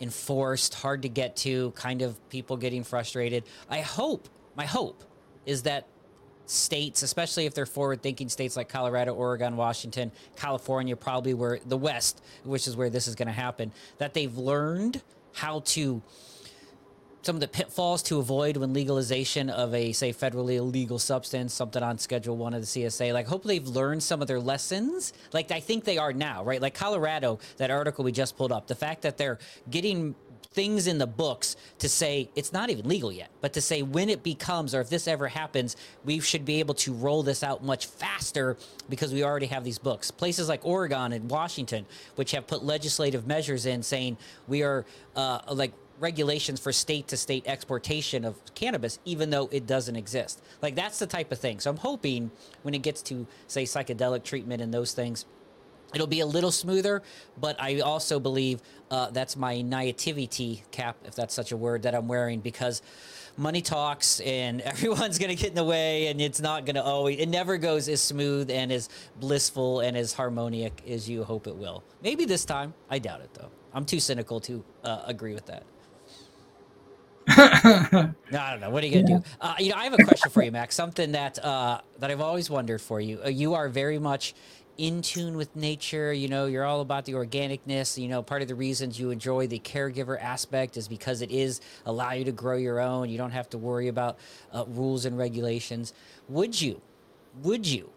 enforced, 0.00 0.74
hard 0.74 1.02
to 1.02 1.08
get 1.08 1.36
to, 1.36 1.70
kind 1.76 2.02
of 2.02 2.28
people 2.28 2.56
getting 2.56 2.82
frustrated. 2.82 3.44
I 3.70 3.82
hope, 3.82 4.28
my 4.56 4.66
hope, 4.66 5.04
is 5.46 5.62
that 5.62 5.86
states, 6.48 7.02
especially 7.02 7.46
if 7.46 7.54
they're 7.54 7.66
forward 7.66 8.02
thinking 8.02 8.28
states 8.28 8.56
like 8.56 8.68
Colorado, 8.68 9.14
Oregon, 9.14 9.56
Washington, 9.56 10.10
California, 10.36 10.96
probably 10.96 11.34
where 11.34 11.60
the 11.66 11.76
West, 11.76 12.22
which 12.44 12.66
is 12.66 12.76
where 12.76 12.90
this 12.90 13.06
is 13.06 13.14
going 13.14 13.28
to 13.28 13.32
happen, 13.32 13.72
that 13.98 14.14
they've 14.14 14.36
learned 14.36 15.02
how 15.34 15.60
to 15.60 16.02
some 17.22 17.36
of 17.36 17.40
the 17.40 17.48
pitfalls 17.48 18.02
to 18.02 18.18
avoid 18.18 18.56
when 18.56 18.72
legalization 18.72 19.50
of 19.50 19.74
a 19.74 19.92
say 19.92 20.12
federally 20.12 20.54
illegal 20.54 20.98
substance 20.98 21.52
something 21.52 21.82
on 21.82 21.98
schedule 21.98 22.36
one 22.36 22.54
of 22.54 22.62
the 22.62 22.66
csa 22.66 23.12
like 23.12 23.26
hopefully 23.26 23.58
they've 23.58 23.68
learned 23.68 24.02
some 24.02 24.22
of 24.22 24.28
their 24.28 24.40
lessons. 24.40 25.12
Like 25.32 25.50
i 25.50 25.60
think 25.60 25.84
they 25.84 25.98
are 25.98 26.12
now 26.12 26.44
right? 26.44 26.62
Like 26.62 26.74
colorado 26.74 27.38
that 27.58 27.70
article 27.70 28.04
we 28.04 28.12
just 28.12 28.36
pulled 28.36 28.52
up 28.52 28.66
the 28.66 28.74
fact 28.74 29.02
that 29.02 29.18
they're 29.18 29.38
getting 29.68 30.14
things 30.58 30.88
in 30.88 30.98
the 30.98 31.06
books 31.06 31.54
to 31.78 31.88
say 31.88 32.28
it's 32.34 32.52
not 32.52 32.68
even 32.68 32.88
legal 32.88 33.12
yet, 33.12 33.30
but 33.40 33.52
to 33.52 33.60
say 33.60 33.80
when 33.80 34.08
it 34.08 34.24
becomes 34.24 34.74
or 34.74 34.80
if 34.80 34.90
this 34.90 35.06
ever 35.06 35.28
happens, 35.28 35.76
we 36.04 36.18
should 36.18 36.44
be 36.44 36.58
able 36.58 36.74
to 36.74 36.92
roll 36.92 37.22
this 37.22 37.44
out 37.44 37.62
much 37.62 37.86
faster 37.86 38.56
because 38.88 39.12
we 39.12 39.22
already 39.22 39.46
have 39.46 39.62
these 39.62 39.78
books. 39.78 40.10
Places 40.10 40.48
like 40.48 40.66
Oregon 40.66 41.12
and 41.12 41.30
Washington, 41.30 41.86
which 42.16 42.32
have 42.32 42.48
put 42.48 42.64
legislative 42.64 43.24
measures 43.24 43.66
in 43.66 43.84
saying 43.84 44.16
we 44.48 44.64
are 44.64 44.84
uh, 45.14 45.38
like 45.52 45.72
regulations 46.00 46.58
for 46.58 46.72
state 46.72 47.06
to 47.06 47.16
state 47.16 47.44
exportation 47.46 48.24
of 48.24 48.34
cannabis, 48.56 48.98
even 49.04 49.30
though 49.30 49.48
it 49.52 49.64
doesn't 49.64 49.94
exist. 49.94 50.42
Like 50.60 50.74
that's 50.74 50.98
the 50.98 51.06
type 51.06 51.30
of 51.30 51.38
thing. 51.38 51.60
So 51.60 51.70
I'm 51.70 51.76
hoping 51.76 52.32
when 52.62 52.74
it 52.74 52.82
gets 52.82 53.00
to, 53.02 53.28
say, 53.46 53.62
psychedelic 53.62 54.24
treatment 54.24 54.60
and 54.60 54.74
those 54.74 54.92
things, 54.92 55.24
It'll 55.94 56.06
be 56.06 56.20
a 56.20 56.26
little 56.26 56.50
smoother, 56.50 57.02
but 57.40 57.60
I 57.60 57.80
also 57.80 58.20
believe 58.20 58.60
uh, 58.90 59.10
that's 59.10 59.36
my 59.36 59.62
naivety 59.62 60.62
cap, 60.70 60.96
if 61.04 61.14
that's 61.14 61.34
such 61.34 61.52
a 61.52 61.56
word, 61.56 61.82
that 61.82 61.94
I'm 61.94 62.08
wearing 62.08 62.40
because 62.40 62.82
money 63.36 63.62
talks 63.62 64.20
and 64.20 64.60
everyone's 64.62 65.18
going 65.18 65.34
to 65.34 65.40
get 65.40 65.50
in 65.50 65.54
the 65.54 65.64
way 65.64 66.08
and 66.08 66.20
it's 66.20 66.40
not 66.40 66.66
going 66.66 66.74
to 66.74 66.82
always, 66.82 67.18
it 67.18 67.28
never 67.28 67.56
goes 67.56 67.88
as 67.88 68.00
smooth 68.02 68.50
and 68.50 68.70
as 68.70 68.88
blissful 69.18 69.80
and 69.80 69.96
as 69.96 70.12
harmonious 70.12 70.72
as 70.86 71.08
you 71.08 71.24
hope 71.24 71.46
it 71.46 71.56
will. 71.56 71.82
Maybe 72.02 72.24
this 72.24 72.44
time. 72.44 72.74
I 72.90 72.98
doubt 72.98 73.20
it 73.20 73.32
though. 73.34 73.50
I'm 73.72 73.84
too 73.84 74.00
cynical 74.00 74.40
to 74.40 74.64
uh, 74.84 75.02
agree 75.06 75.34
with 75.34 75.46
that. 75.46 75.62
no, 77.36 78.14
I 78.40 78.50
don't 78.52 78.60
know. 78.60 78.70
What 78.70 78.82
are 78.82 78.86
you 78.86 79.02
gonna 79.02 79.10
yeah. 79.10 79.18
do? 79.18 79.24
Uh, 79.40 79.54
you 79.58 79.70
know, 79.70 79.76
I 79.76 79.84
have 79.84 79.92
a 79.92 80.02
question 80.02 80.30
for 80.30 80.42
you, 80.42 80.50
Max. 80.50 80.74
Something 80.74 81.12
that 81.12 81.38
uh, 81.44 81.82
that 81.98 82.10
I've 82.10 82.22
always 82.22 82.48
wondered 82.48 82.80
for 82.80 83.02
you. 83.02 83.20
Uh, 83.22 83.28
you 83.28 83.52
are 83.52 83.68
very 83.68 83.98
much 83.98 84.34
in 84.78 85.02
tune 85.02 85.36
with 85.36 85.54
nature. 85.54 86.12
You 86.12 86.28
know, 86.28 86.46
you're 86.46 86.64
all 86.64 86.80
about 86.80 87.04
the 87.04 87.12
organicness. 87.12 88.00
You 88.00 88.08
know, 88.08 88.22
part 88.22 88.42
of 88.42 88.48
the 88.48 88.54
reasons 88.54 88.98
you 88.98 89.10
enjoy 89.10 89.46
the 89.48 89.58
caregiver 89.58 90.20
aspect 90.20 90.76
is 90.76 90.88
because 90.88 91.20
it 91.20 91.30
is 91.30 91.60
allow 91.84 92.12
you 92.12 92.24
to 92.24 92.32
grow 92.32 92.56
your 92.56 92.80
own. 92.80 93.10
You 93.10 93.18
don't 93.18 93.32
have 93.32 93.50
to 93.50 93.58
worry 93.58 93.88
about 93.88 94.18
uh, 94.52 94.64
rules 94.68 95.04
and 95.04 95.18
regulations. 95.18 95.92
Would 96.28 96.60
you? 96.60 96.80
Would 97.42 97.66
you? 97.66 97.90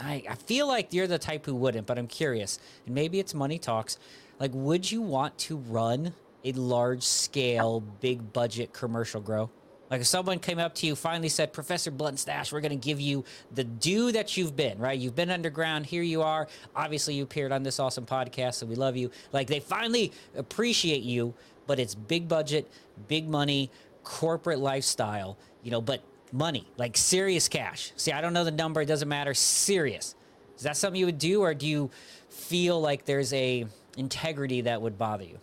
I, 0.00 0.22
I 0.28 0.34
feel 0.34 0.66
like 0.66 0.92
you're 0.92 1.06
the 1.06 1.18
type 1.18 1.46
who 1.46 1.54
wouldn't, 1.54 1.86
but 1.86 1.98
I'm 1.98 2.06
curious. 2.06 2.58
And 2.86 2.94
maybe 2.94 3.20
it's 3.20 3.34
money 3.34 3.58
talks. 3.58 3.98
Like, 4.40 4.50
would 4.54 4.90
you 4.90 5.02
want 5.02 5.36
to 5.38 5.56
run 5.56 6.14
a 6.44 6.52
large 6.52 7.02
scale, 7.02 7.80
big 7.80 8.32
budget 8.32 8.72
commercial 8.72 9.20
grow? 9.20 9.50
Like 9.90 10.00
if 10.00 10.06
someone 10.06 10.38
came 10.38 10.58
up 10.58 10.74
to 10.76 10.86
you, 10.86 10.96
finally 10.96 11.28
said, 11.28 11.52
Professor 11.52 11.90
Bluntstache, 11.90 12.52
we're 12.52 12.60
going 12.60 12.78
to 12.78 12.84
give 12.84 13.00
you 13.00 13.24
the 13.52 13.64
due 13.64 14.12
that 14.12 14.36
you've 14.36 14.56
been, 14.56 14.78
right? 14.78 14.98
You've 14.98 15.14
been 15.14 15.30
underground. 15.30 15.86
Here 15.86 16.02
you 16.02 16.22
are. 16.22 16.48
Obviously, 16.74 17.14
you 17.14 17.22
appeared 17.22 17.52
on 17.52 17.62
this 17.62 17.78
awesome 17.78 18.06
podcast, 18.06 18.54
so 18.54 18.66
we 18.66 18.74
love 18.74 18.96
you. 18.96 19.10
Like 19.32 19.46
they 19.46 19.60
finally 19.60 20.12
appreciate 20.36 21.02
you, 21.02 21.34
but 21.66 21.78
it's 21.78 21.94
big 21.94 22.28
budget, 22.28 22.70
big 23.08 23.28
money, 23.28 23.70
corporate 24.04 24.58
lifestyle, 24.58 25.36
you 25.62 25.70
know, 25.70 25.80
but 25.80 26.02
money, 26.32 26.66
like 26.76 26.96
serious 26.96 27.48
cash. 27.48 27.92
See, 27.96 28.12
I 28.12 28.20
don't 28.20 28.32
know 28.32 28.44
the 28.44 28.50
number. 28.50 28.80
It 28.80 28.86
doesn't 28.86 29.08
matter. 29.08 29.34
Serious. 29.34 30.14
Is 30.56 30.62
that 30.62 30.76
something 30.76 30.98
you 30.98 31.06
would 31.06 31.18
do, 31.18 31.42
or 31.42 31.54
do 31.54 31.66
you 31.66 31.90
feel 32.30 32.80
like 32.80 33.04
there's 33.04 33.32
a 33.32 33.66
integrity 33.96 34.62
that 34.62 34.80
would 34.80 34.98
bother 34.98 35.24
you? 35.24 35.38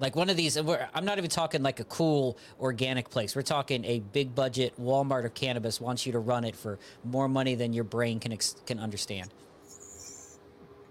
Like 0.00 0.16
one 0.16 0.28
of 0.28 0.36
these, 0.36 0.56
I'm 0.56 1.04
not 1.04 1.18
even 1.18 1.30
talking 1.30 1.62
like 1.62 1.78
a 1.80 1.84
cool 1.84 2.36
organic 2.60 3.10
place. 3.10 3.36
We're 3.36 3.42
talking 3.42 3.84
a 3.84 4.00
big 4.00 4.34
budget 4.34 4.74
Walmart 4.80 5.24
of 5.24 5.34
cannabis 5.34 5.80
wants 5.80 6.04
you 6.04 6.12
to 6.12 6.18
run 6.18 6.44
it 6.44 6.56
for 6.56 6.78
more 7.04 7.28
money 7.28 7.54
than 7.54 7.72
your 7.72 7.84
brain 7.84 8.18
can 8.18 8.36
can 8.66 8.80
understand. 8.80 9.32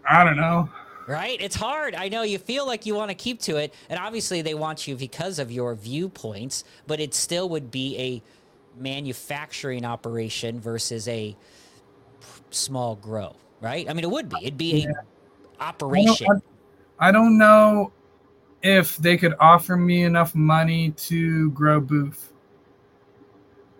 I 0.09 0.23
don't 0.23 0.37
know. 0.37 0.69
Right? 1.05 1.37
It's 1.41 1.55
hard. 1.55 1.95
I 1.95 2.07
know 2.07 2.21
you 2.21 2.37
feel 2.37 2.65
like 2.65 2.85
you 2.85 2.95
want 2.95 3.09
to 3.09 3.15
keep 3.15 3.41
to 3.41 3.57
it, 3.57 3.73
and 3.89 3.99
obviously 3.99 4.41
they 4.41 4.53
want 4.53 4.87
you 4.87 4.95
because 4.95 5.37
of 5.37 5.51
your 5.51 5.75
viewpoints, 5.75 6.63
but 6.87 7.01
it 7.01 7.13
still 7.13 7.49
would 7.49 7.71
be 7.71 7.97
a 7.99 8.81
manufacturing 8.81 9.83
operation 9.83 10.61
versus 10.61 11.09
a 11.09 11.35
small 12.51 12.95
grow, 12.95 13.35
right? 13.59 13.89
I 13.89 13.93
mean, 13.93 14.05
it 14.05 14.11
would 14.11 14.29
be. 14.29 14.37
It'd 14.41 14.57
be 14.57 14.83
yeah. 14.83 14.91
a 15.59 15.63
operation. 15.63 16.41
I 16.99 17.11
don't 17.11 17.37
know 17.37 17.91
if 18.63 18.97
they 18.97 19.17
could 19.17 19.35
offer 19.39 19.77
me 19.77 20.03
enough 20.03 20.33
money 20.33 20.91
to 20.91 21.51
grow 21.51 21.79
booth. 21.79 22.31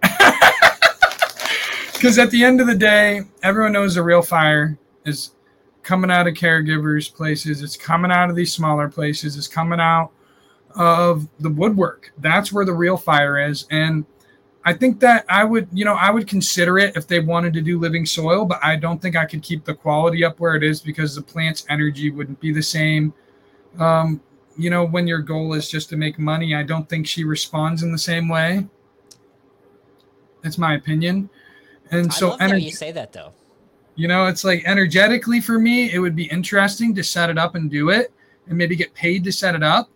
Because 2.04 2.20
at 2.20 2.32
the 2.32 2.44
end 2.44 2.60
of 2.60 2.68
the 2.68 2.76
day, 2.76 3.22
everyone 3.44 3.72
knows 3.72 3.96
the 3.96 4.04
real 4.04 4.22
fire 4.22 4.78
is 5.06 5.32
coming 5.84 6.12
out 6.12 6.28
of 6.28 6.34
caregivers' 6.34 7.10
places. 7.10 7.62
It's 7.62 7.78
coming 7.78 8.12
out 8.12 8.30
of 8.30 8.36
these 8.36 8.52
smaller 8.52 8.90
places. 8.90 9.38
It's 9.38 9.48
coming 9.48 9.80
out 9.80 10.12
of 10.76 11.30
the 11.40 11.50
woodwork. 11.50 12.12
That's 12.18 12.52
where 12.52 12.66
the 12.66 12.74
real 12.74 12.98
fire 12.98 13.40
is. 13.40 13.66
And 13.72 14.06
I 14.66 14.74
think 14.74 15.00
that 15.00 15.24
I 15.30 15.46
would, 15.46 15.70
you 15.72 15.86
know, 15.86 15.94
I 15.94 16.12
would 16.12 16.28
consider 16.28 16.78
it 16.78 16.98
if 16.98 17.08
they 17.08 17.22
wanted 17.22 17.54
to 17.54 17.62
do 17.62 17.80
living 17.80 18.06
soil, 18.06 18.44
but 18.44 18.60
I 18.62 18.76
don't 18.76 19.02
think 19.02 19.16
I 19.16 19.24
could 19.24 19.42
keep 19.42 19.64
the 19.64 19.74
quality 19.74 20.26
up 20.26 20.42
where 20.42 20.56
it 20.56 20.64
is 20.64 20.82
because 20.82 21.16
the 21.16 21.22
plant's 21.22 21.66
energy 21.70 22.12
wouldn't 22.12 22.42
be 22.42 22.52
the 22.52 22.62
same. 22.62 23.14
Um, 23.80 24.20
you 24.58 24.70
know, 24.70 24.86
when 24.86 25.08
your 25.08 25.20
goal 25.20 25.54
is 25.54 25.70
just 25.70 25.90
to 25.90 25.98
make 25.98 26.20
money, 26.20 26.56
I 26.56 26.64
don't 26.64 26.88
think 26.88 27.08
she 27.08 27.24
responds 27.24 27.84
in 27.84 27.92
the 27.92 27.98
same 27.98 28.30
way. 28.30 28.66
That's 30.42 30.58
my 30.58 30.76
opinion. 30.76 31.30
And 31.92 32.08
I 32.08 32.14
so, 32.14 32.36
energy, 32.36 32.66
you 32.66 32.72
say 32.72 32.92
that 32.92 33.14
though. 33.14 33.34
You 33.96 34.08
know, 34.08 34.26
it's 34.26 34.44
like 34.44 34.64
energetically 34.66 35.40
for 35.40 35.60
me, 35.60 35.94
it 35.94 36.00
would 36.00 36.16
be 36.16 36.26
interesting 36.26 36.96
to 36.96 37.04
set 37.04 37.30
it 37.30 37.38
up 37.38 37.56
and 37.56 37.70
do 37.70 37.90
it, 37.90 38.12
and 38.48 38.58
maybe 38.58 38.76
get 38.76 38.94
paid 38.94 39.24
to 39.26 39.32
set 39.32 39.56
it 39.56 39.64
up, 39.64 39.90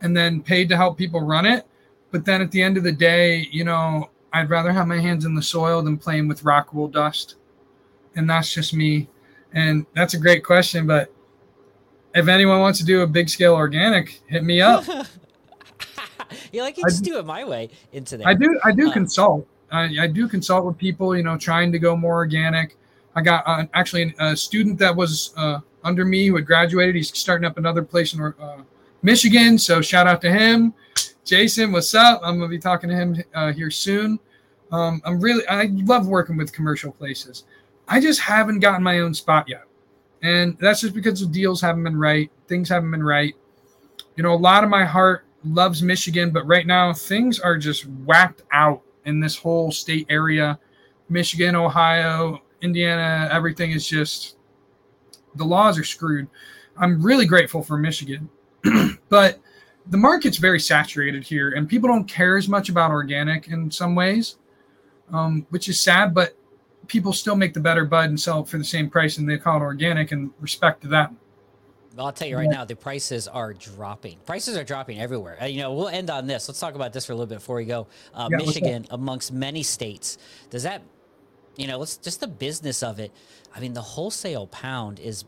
and 0.00 0.16
then 0.16 0.42
paid 0.42 0.68
to 0.70 0.76
help 0.76 0.96
people 0.96 1.20
run 1.20 1.46
it. 1.46 1.66
But 2.10 2.24
then 2.24 2.42
at 2.42 2.50
the 2.50 2.62
end 2.62 2.76
of 2.76 2.82
the 2.82 2.92
day, 2.92 3.46
you 3.50 3.64
know, 3.64 4.10
I'd 4.32 4.50
rather 4.50 4.72
have 4.72 4.86
my 4.86 4.98
hands 4.98 5.24
in 5.24 5.34
the 5.34 5.42
soil 5.42 5.82
than 5.82 5.98
playing 5.98 6.28
with 6.28 6.42
rockwool 6.42 6.90
dust, 6.90 7.36
and 8.16 8.28
that's 8.28 8.52
just 8.52 8.74
me. 8.74 9.08
And 9.54 9.84
that's 9.94 10.14
a 10.14 10.18
great 10.18 10.42
question, 10.42 10.86
but 10.86 11.12
if 12.14 12.28
anyone 12.28 12.60
wants 12.60 12.78
to 12.78 12.84
do 12.84 13.02
a 13.02 13.06
big 13.06 13.28
scale 13.28 13.54
organic, 13.54 14.22
hit 14.26 14.44
me 14.44 14.60
up. 14.60 14.84
you 16.52 16.62
like 16.62 16.76
you 16.76 16.84
just 16.84 17.04
do 17.04 17.18
it 17.18 17.26
my 17.26 17.44
way 17.44 17.70
into 17.92 18.16
there. 18.16 18.28
I 18.28 18.34
do. 18.34 18.60
I 18.64 18.72
do 18.72 18.90
uh, 18.90 18.92
consult. 18.92 19.46
I, 19.70 19.84
I, 20.00 20.06
do 20.06 20.28
consult 20.28 20.66
with 20.66 20.76
people. 20.76 21.16
You 21.16 21.22
know, 21.22 21.38
trying 21.38 21.72
to 21.72 21.78
go 21.78 21.96
more 21.96 22.14
organic. 22.14 22.76
I 23.14 23.22
got 23.22 23.44
uh, 23.46 23.64
actually 23.74 24.14
a 24.18 24.36
student 24.36 24.78
that 24.78 24.94
was 24.94 25.32
uh, 25.36 25.60
under 25.84 26.04
me 26.04 26.26
who 26.26 26.36
had 26.36 26.46
graduated. 26.46 26.94
He's 26.94 27.16
starting 27.16 27.44
up 27.44 27.58
another 27.58 27.82
place 27.82 28.14
in 28.14 28.22
uh, 28.22 28.62
Michigan. 29.02 29.58
So 29.58 29.80
shout 29.80 30.06
out 30.06 30.20
to 30.22 30.30
him. 30.30 30.74
Jason, 31.24 31.72
what's 31.72 31.94
up? 31.94 32.20
I'm 32.22 32.38
gonna 32.38 32.48
be 32.48 32.58
talking 32.58 32.90
to 32.90 32.96
him 32.96 33.22
uh, 33.34 33.52
here 33.52 33.70
soon. 33.70 34.18
Um, 34.70 35.00
I'm 35.04 35.20
really. 35.20 35.46
I 35.48 35.68
love 35.72 36.06
working 36.06 36.36
with 36.36 36.52
commercial 36.52 36.92
places. 36.92 37.44
I 37.88 38.00
just 38.00 38.20
haven't 38.20 38.60
gotten 38.60 38.82
my 38.82 39.00
own 39.00 39.14
spot 39.14 39.48
yet. 39.48 39.64
And 40.22 40.56
that's 40.58 40.80
just 40.80 40.94
because 40.94 41.20
the 41.20 41.26
deals 41.26 41.60
haven't 41.60 41.82
been 41.82 41.96
right. 41.96 42.30
Things 42.46 42.68
haven't 42.68 42.90
been 42.90 43.02
right. 43.02 43.34
You 44.16 44.22
know, 44.22 44.34
a 44.34 44.36
lot 44.36 44.62
of 44.62 44.70
my 44.70 44.84
heart 44.84 45.24
loves 45.44 45.82
Michigan, 45.82 46.30
but 46.30 46.46
right 46.46 46.66
now 46.66 46.92
things 46.92 47.40
are 47.40 47.58
just 47.58 47.86
whacked 47.86 48.42
out 48.52 48.82
in 49.04 49.20
this 49.20 49.36
whole 49.36 49.72
state 49.72 50.06
area. 50.08 50.58
Michigan, 51.08 51.56
Ohio, 51.56 52.40
Indiana, 52.60 53.28
everything 53.32 53.72
is 53.72 53.86
just 53.86 54.36
the 55.34 55.44
laws 55.44 55.78
are 55.78 55.84
screwed. 55.84 56.28
I'm 56.76 57.02
really 57.02 57.26
grateful 57.26 57.62
for 57.62 57.76
Michigan, 57.76 58.28
but 59.08 59.40
the 59.86 59.98
market's 59.98 60.36
very 60.36 60.60
saturated 60.60 61.24
here, 61.24 61.50
and 61.50 61.68
people 61.68 61.88
don't 61.88 62.06
care 62.06 62.36
as 62.36 62.48
much 62.48 62.68
about 62.68 62.90
organic 62.90 63.48
in 63.48 63.70
some 63.70 63.94
ways, 63.94 64.36
um, 65.12 65.46
which 65.50 65.68
is 65.68 65.80
sad. 65.80 66.14
But 66.14 66.36
people 66.92 67.14
still 67.14 67.34
make 67.34 67.54
the 67.54 67.60
better 67.60 67.86
bud 67.86 68.10
and 68.10 68.20
sell 68.20 68.40
it 68.42 68.48
for 68.48 68.58
the 68.58 68.64
same 68.64 68.90
price, 68.90 69.16
and 69.16 69.28
they 69.28 69.38
call 69.38 69.56
it 69.56 69.62
organic. 69.62 70.12
And 70.12 70.30
respect 70.40 70.82
to 70.82 70.88
that. 70.88 71.10
Well, 71.96 72.06
I'll 72.06 72.12
tell 72.12 72.28
you 72.28 72.36
right 72.36 72.48
now, 72.48 72.64
the 72.64 72.76
prices 72.76 73.28
are 73.28 73.52
dropping. 73.54 74.18
Prices 74.26 74.56
are 74.56 74.64
dropping 74.64 75.00
everywhere. 75.00 75.38
Uh, 75.40 75.46
you 75.46 75.60
know, 75.60 75.72
we'll 75.72 75.88
end 75.88 76.10
on 76.10 76.26
this. 76.26 76.48
Let's 76.48 76.60
talk 76.60 76.74
about 76.74 76.92
this 76.92 77.06
for 77.06 77.12
a 77.12 77.16
little 77.16 77.26
bit 77.26 77.36
before 77.36 77.56
we 77.56 77.64
go. 77.64 77.86
Uh, 78.14 78.28
yeah, 78.30 78.36
Michigan, 78.36 78.86
amongst 78.90 79.32
many 79.32 79.62
states, 79.62 80.18
does 80.50 80.62
that, 80.62 80.82
you 81.56 81.66
know, 81.66 81.78
let's 81.78 81.96
just 81.96 82.20
the 82.20 82.28
business 82.28 82.82
of 82.82 82.98
it. 82.98 83.10
I 83.54 83.60
mean, 83.60 83.74
the 83.74 83.82
wholesale 83.82 84.46
pound 84.46 85.00
is 85.00 85.24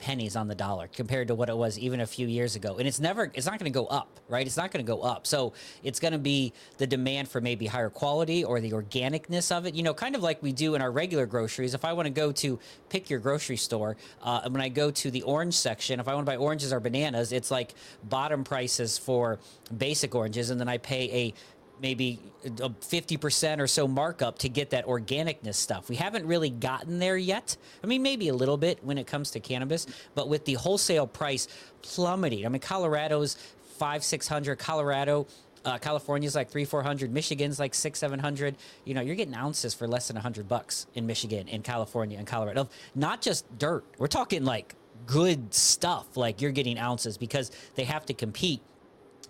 pennies 0.00 0.34
on 0.34 0.48
the 0.48 0.54
dollar 0.54 0.88
compared 0.88 1.28
to 1.28 1.34
what 1.34 1.48
it 1.48 1.56
was 1.56 1.78
even 1.78 2.00
a 2.00 2.06
few 2.06 2.26
years 2.26 2.56
ago. 2.56 2.76
And 2.78 2.88
it's 2.88 2.98
never, 2.98 3.30
it's 3.34 3.46
not 3.46 3.58
going 3.58 3.70
to 3.70 3.78
go 3.78 3.86
up, 3.86 4.18
right? 4.28 4.46
It's 4.46 4.56
not 4.56 4.72
going 4.72 4.84
to 4.84 4.90
go 4.90 5.02
up. 5.02 5.26
So 5.26 5.52
it's 5.84 6.00
going 6.00 6.12
to 6.12 6.18
be 6.18 6.52
the 6.78 6.86
demand 6.86 7.28
for 7.28 7.40
maybe 7.40 7.66
higher 7.66 7.90
quality 7.90 8.42
or 8.42 8.60
the 8.60 8.72
organicness 8.72 9.54
of 9.54 9.66
it, 9.66 9.74
you 9.74 9.82
know, 9.82 9.94
kind 9.94 10.16
of 10.16 10.22
like 10.22 10.42
we 10.42 10.52
do 10.52 10.74
in 10.74 10.82
our 10.82 10.90
regular 10.90 11.26
groceries. 11.26 11.74
If 11.74 11.84
I 11.84 11.92
want 11.92 12.06
to 12.06 12.10
go 12.10 12.32
to 12.32 12.58
pick 12.88 13.10
your 13.10 13.20
grocery 13.20 13.56
store, 13.56 13.96
uh, 14.22 14.48
when 14.48 14.62
I 14.62 14.68
go 14.68 14.90
to 14.90 15.10
the 15.10 15.22
orange 15.22 15.54
section, 15.54 16.00
if 16.00 16.08
I 16.08 16.14
want 16.14 16.26
to 16.26 16.32
buy 16.32 16.36
oranges 16.36 16.72
or 16.72 16.80
bananas, 16.80 17.32
it's 17.32 17.50
like 17.50 17.74
bottom 18.04 18.42
prices 18.42 18.98
for 18.98 19.38
basic 19.76 20.14
oranges. 20.14 20.50
And 20.50 20.58
then 20.60 20.68
I 20.68 20.78
pay 20.78 21.10
a 21.12 21.34
maybe 21.80 22.18
a 22.44 22.70
50% 22.70 23.58
or 23.58 23.66
so 23.66 23.88
markup 23.88 24.38
to 24.38 24.48
get 24.48 24.70
that 24.70 24.86
organicness 24.86 25.54
stuff. 25.54 25.88
We 25.88 25.96
haven't 25.96 26.26
really 26.26 26.50
gotten 26.50 26.98
there 26.98 27.16
yet. 27.16 27.56
I 27.82 27.86
mean, 27.86 28.02
maybe 28.02 28.28
a 28.28 28.34
little 28.34 28.56
bit 28.56 28.82
when 28.82 28.98
it 28.98 29.06
comes 29.06 29.30
to 29.32 29.40
cannabis, 29.40 29.86
but 30.14 30.28
with 30.28 30.44
the 30.44 30.54
wholesale 30.54 31.06
price 31.06 31.48
plummeting, 31.82 32.46
I 32.46 32.48
mean, 32.48 32.60
Colorado's 32.60 33.36
five, 33.78 34.04
600, 34.04 34.58
Colorado, 34.58 35.26
uh, 35.64 35.78
California's 35.78 36.34
like 36.34 36.50
three, 36.50 36.64
400, 36.64 37.12
Michigan's 37.12 37.58
like 37.58 37.74
six, 37.74 37.98
700. 37.98 38.56
You 38.84 38.94
know, 38.94 39.00
you're 39.00 39.14
getting 39.16 39.34
ounces 39.34 39.74
for 39.74 39.86
less 39.86 40.08
than 40.08 40.16
a 40.16 40.20
hundred 40.20 40.48
bucks 40.48 40.86
in 40.94 41.06
Michigan, 41.06 41.48
in 41.48 41.62
California, 41.62 42.18
and 42.18 42.26
Colorado. 42.26 42.68
Not 42.94 43.20
just 43.20 43.46
dirt. 43.58 43.84
We're 43.98 44.06
talking 44.06 44.44
like 44.44 44.74
good 45.06 45.52
stuff. 45.52 46.16
Like 46.16 46.40
you're 46.40 46.50
getting 46.50 46.78
ounces 46.78 47.18
because 47.18 47.50
they 47.74 47.84
have 47.84 48.06
to 48.06 48.14
compete 48.14 48.62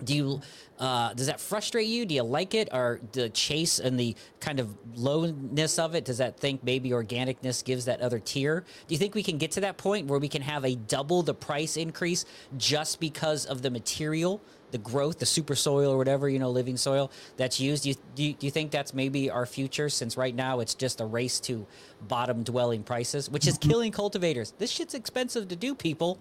do 0.04 0.14
you 0.14 0.40
uh, 0.80 1.12
does 1.12 1.26
that 1.26 1.38
frustrate 1.38 1.86
you? 1.86 2.06
Do 2.06 2.14
you 2.14 2.22
like 2.22 2.54
it? 2.54 2.70
Or 2.72 3.00
the 3.12 3.28
chase 3.28 3.78
and 3.78 4.00
the 4.00 4.16
kind 4.40 4.58
of 4.58 4.74
lowness 4.96 5.78
of 5.78 5.94
it 5.94 6.06
does 6.06 6.18
that 6.18 6.40
think 6.40 6.64
maybe 6.64 6.90
organicness 6.90 7.62
gives 7.62 7.84
that 7.84 8.00
other 8.00 8.18
tier? 8.18 8.64
Do 8.88 8.94
you 8.94 8.98
think 8.98 9.14
we 9.14 9.22
can 9.22 9.36
get 9.36 9.50
to 9.52 9.60
that 9.60 9.76
point 9.76 10.06
where 10.06 10.18
we 10.18 10.28
can 10.28 10.40
have 10.40 10.64
a 10.64 10.74
double 10.74 11.22
the 11.22 11.34
price 11.34 11.76
increase 11.76 12.24
just 12.56 12.98
because 12.98 13.44
of 13.44 13.60
the 13.62 13.70
material 13.70 14.40
the 14.70 14.78
growth 14.78 15.18
the 15.18 15.26
super 15.26 15.56
soil 15.56 15.92
or 15.92 15.98
whatever 15.98 16.28
you 16.28 16.38
know 16.38 16.50
living 16.50 16.76
soil 16.76 17.10
that's 17.36 17.60
used? 17.60 17.82
Do 17.82 17.90
you, 17.90 17.94
do 18.14 18.22
you, 18.22 18.32
do 18.34 18.46
you 18.46 18.50
think 18.50 18.70
that's 18.70 18.94
maybe 18.94 19.28
our 19.28 19.44
future 19.44 19.88
since 19.90 20.16
right 20.16 20.34
now 20.34 20.60
it's 20.60 20.74
just 20.74 21.00
a 21.00 21.06
race 21.06 21.40
to 21.40 21.66
bottom 22.08 22.42
dwelling 22.42 22.82
prices 22.82 23.28
which 23.28 23.46
is 23.46 23.58
mm-hmm. 23.58 23.70
killing 23.70 23.92
cultivators. 23.92 24.54
This 24.56 24.70
shit's 24.70 24.94
expensive 24.94 25.48
to 25.48 25.56
do 25.56 25.74
people 25.74 26.18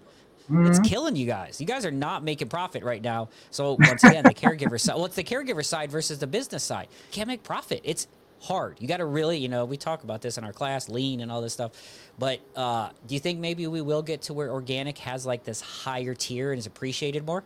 Mm-hmm. 0.50 0.66
It's 0.66 0.80
killing 0.80 1.14
you 1.14 1.26
guys. 1.26 1.60
You 1.60 1.66
guys 1.66 1.86
are 1.86 1.92
not 1.92 2.24
making 2.24 2.48
profit 2.48 2.82
right 2.82 3.02
now. 3.02 3.28
So 3.50 3.76
once 3.78 4.02
again, 4.02 4.24
the 4.24 4.34
caregiver 4.34 4.80
side. 4.80 4.96
Well, 4.96 5.04
it's 5.04 5.14
the 5.14 5.22
caregiver 5.22 5.64
side 5.64 5.90
versus 5.90 6.18
the 6.18 6.26
business 6.26 6.64
side. 6.64 6.88
Can't 7.12 7.28
make 7.28 7.44
profit. 7.44 7.80
It's 7.84 8.08
hard. 8.40 8.76
You 8.80 8.88
got 8.88 8.96
to 8.96 9.04
really, 9.04 9.38
you 9.38 9.48
know, 9.48 9.64
we 9.64 9.76
talk 9.76 10.02
about 10.02 10.22
this 10.22 10.38
in 10.38 10.44
our 10.44 10.52
class, 10.52 10.88
lean 10.88 11.20
and 11.20 11.30
all 11.30 11.40
this 11.40 11.52
stuff. 11.52 11.72
But 12.18 12.40
uh, 12.56 12.90
do 13.06 13.14
you 13.14 13.20
think 13.20 13.38
maybe 13.38 13.66
we 13.68 13.80
will 13.80 14.02
get 14.02 14.22
to 14.22 14.34
where 14.34 14.50
organic 14.50 14.98
has 14.98 15.24
like 15.24 15.44
this 15.44 15.60
higher 15.60 16.14
tier 16.14 16.50
and 16.50 16.58
is 16.58 16.66
appreciated 16.66 17.24
more? 17.24 17.44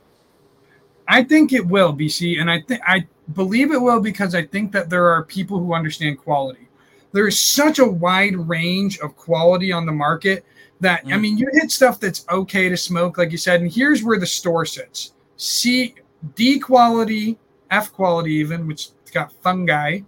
I 1.07 1.23
think 1.23 1.53
it 1.53 1.67
will, 1.67 1.93
BC, 1.93 2.41
and 2.41 2.51
I 2.51 2.63
think 2.63 2.81
I 2.87 3.07
believe 3.35 3.71
it 3.73 3.81
will 3.81 4.01
because 4.01 4.35
I 4.35 4.47
think 4.47 4.73
that 4.73 4.89
there 4.89 5.07
are 5.07 5.23
people 5.25 5.59
who 5.59 5.75
understand 5.75 6.19
quality. 6.19 6.67
There 7.13 7.29
is 7.29 7.39
such 7.39 7.79
a 7.79 7.87
wide 7.87 8.37
range 8.37 8.99
of 9.01 9.15
quality 9.15 9.71
on 9.71 9.85
the 9.85 9.93
market 9.93 10.47
that 10.81 11.05
mm. 11.05 11.15
I 11.15 11.17
mean, 11.17 11.39
you 11.39 11.49
hit 11.53 11.71
stuff 11.71 12.01
that's 12.01 12.27
okay 12.31 12.69
to 12.69 12.77
smoke, 12.77 13.19
like 13.19 13.31
you 13.31 13.39
said, 13.39 13.61
and 13.61 13.71
here's 13.71 14.03
where 14.03 14.19
the 14.19 14.27
store 14.27 14.65
sits: 14.65 15.13
C, 15.37 15.95
D 16.35 16.59
quality, 16.59 17.39
F 17.71 17.93
quality, 17.93 18.33
even, 18.35 18.67
which 18.67 18.89
got 19.13 19.33
fungi, 19.43 20.01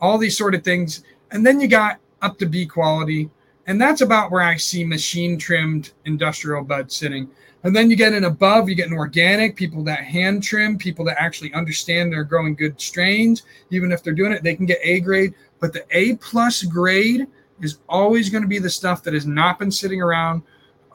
all 0.00 0.18
these 0.18 0.36
sort 0.36 0.54
of 0.54 0.62
things, 0.62 1.02
and 1.32 1.44
then 1.44 1.60
you 1.60 1.68
got 1.68 1.98
up 2.22 2.38
to 2.38 2.46
B 2.46 2.66
quality, 2.66 3.30
and 3.66 3.80
that's 3.80 4.00
about 4.00 4.30
where 4.30 4.42
I 4.42 4.56
see 4.56 4.84
machine 4.84 5.38
trimmed 5.38 5.92
industrial 6.04 6.62
bud 6.64 6.90
sitting. 6.90 7.28
And 7.64 7.74
then 7.74 7.88
you 7.88 7.96
get 7.96 8.12
an 8.12 8.24
above, 8.24 8.68
you 8.68 8.74
get 8.74 8.88
an 8.88 8.92
organic, 8.92 9.56
people 9.56 9.82
that 9.84 10.00
hand 10.00 10.42
trim, 10.42 10.76
people 10.76 11.02
that 11.06 11.16
actually 11.18 11.50
understand 11.54 12.12
they're 12.12 12.22
growing 12.22 12.54
good 12.54 12.78
strains. 12.78 13.44
Even 13.70 13.90
if 13.90 14.02
they're 14.02 14.12
doing 14.12 14.32
it, 14.32 14.42
they 14.42 14.54
can 14.54 14.66
get 14.66 14.80
A 14.82 15.00
grade. 15.00 15.34
But 15.60 15.72
the 15.72 15.82
A 15.90 16.16
plus 16.16 16.62
grade 16.62 17.26
is 17.60 17.78
always 17.88 18.30
going 18.30 18.42
to 18.42 18.48
be 18.48 18.58
the 18.58 18.70
stuff 18.70 19.02
that 19.04 19.14
has 19.14 19.26
not 19.26 19.58
been 19.58 19.70
sitting 19.70 20.02
around 20.02 20.42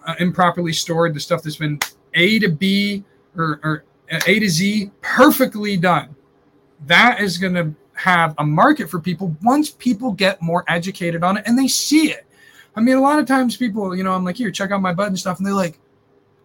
uh, 0.06 0.16
improperly 0.20 0.74
stored, 0.74 1.14
the 1.14 1.20
stuff 1.20 1.44
that's 1.44 1.56
been 1.56 1.80
A 2.14 2.40
to 2.40 2.50
B 2.50 3.04
or, 3.36 3.60
or 3.64 3.84
A 4.28 4.40
to 4.40 4.50
Z 4.50 4.92
perfectly 5.02 5.78
done. 5.78 6.16
That 6.86 7.20
is 7.20 7.38
going 7.38 7.54
to 7.54 7.74
have 7.94 8.34
a 8.38 8.46
market 8.46 8.90
for 8.90 9.00
people 9.00 9.36
once 9.44 9.70
people 9.70 10.12
get 10.12 10.42
more 10.42 10.64
educated 10.68 11.24
on 11.24 11.38
it 11.38 11.44
and 11.46 11.58
they 11.58 11.68
see 11.68 12.12
it. 12.12 12.26
I 12.76 12.82
mean, 12.82 12.96
a 12.96 13.02
lot 13.02 13.20
of 13.20 13.26
times 13.26 13.58
people, 13.58 13.96
you 13.96 14.04
know, 14.04 14.14
I'm 14.14 14.24
like, 14.24 14.38
here, 14.38 14.52
check 14.52 14.72
out 14.72 14.82
my 14.82 14.94
bud 14.94 15.08
and 15.08 15.20
stuff. 15.20 15.38
And 15.38 15.46
they're 15.46 15.54
like, 15.54 15.80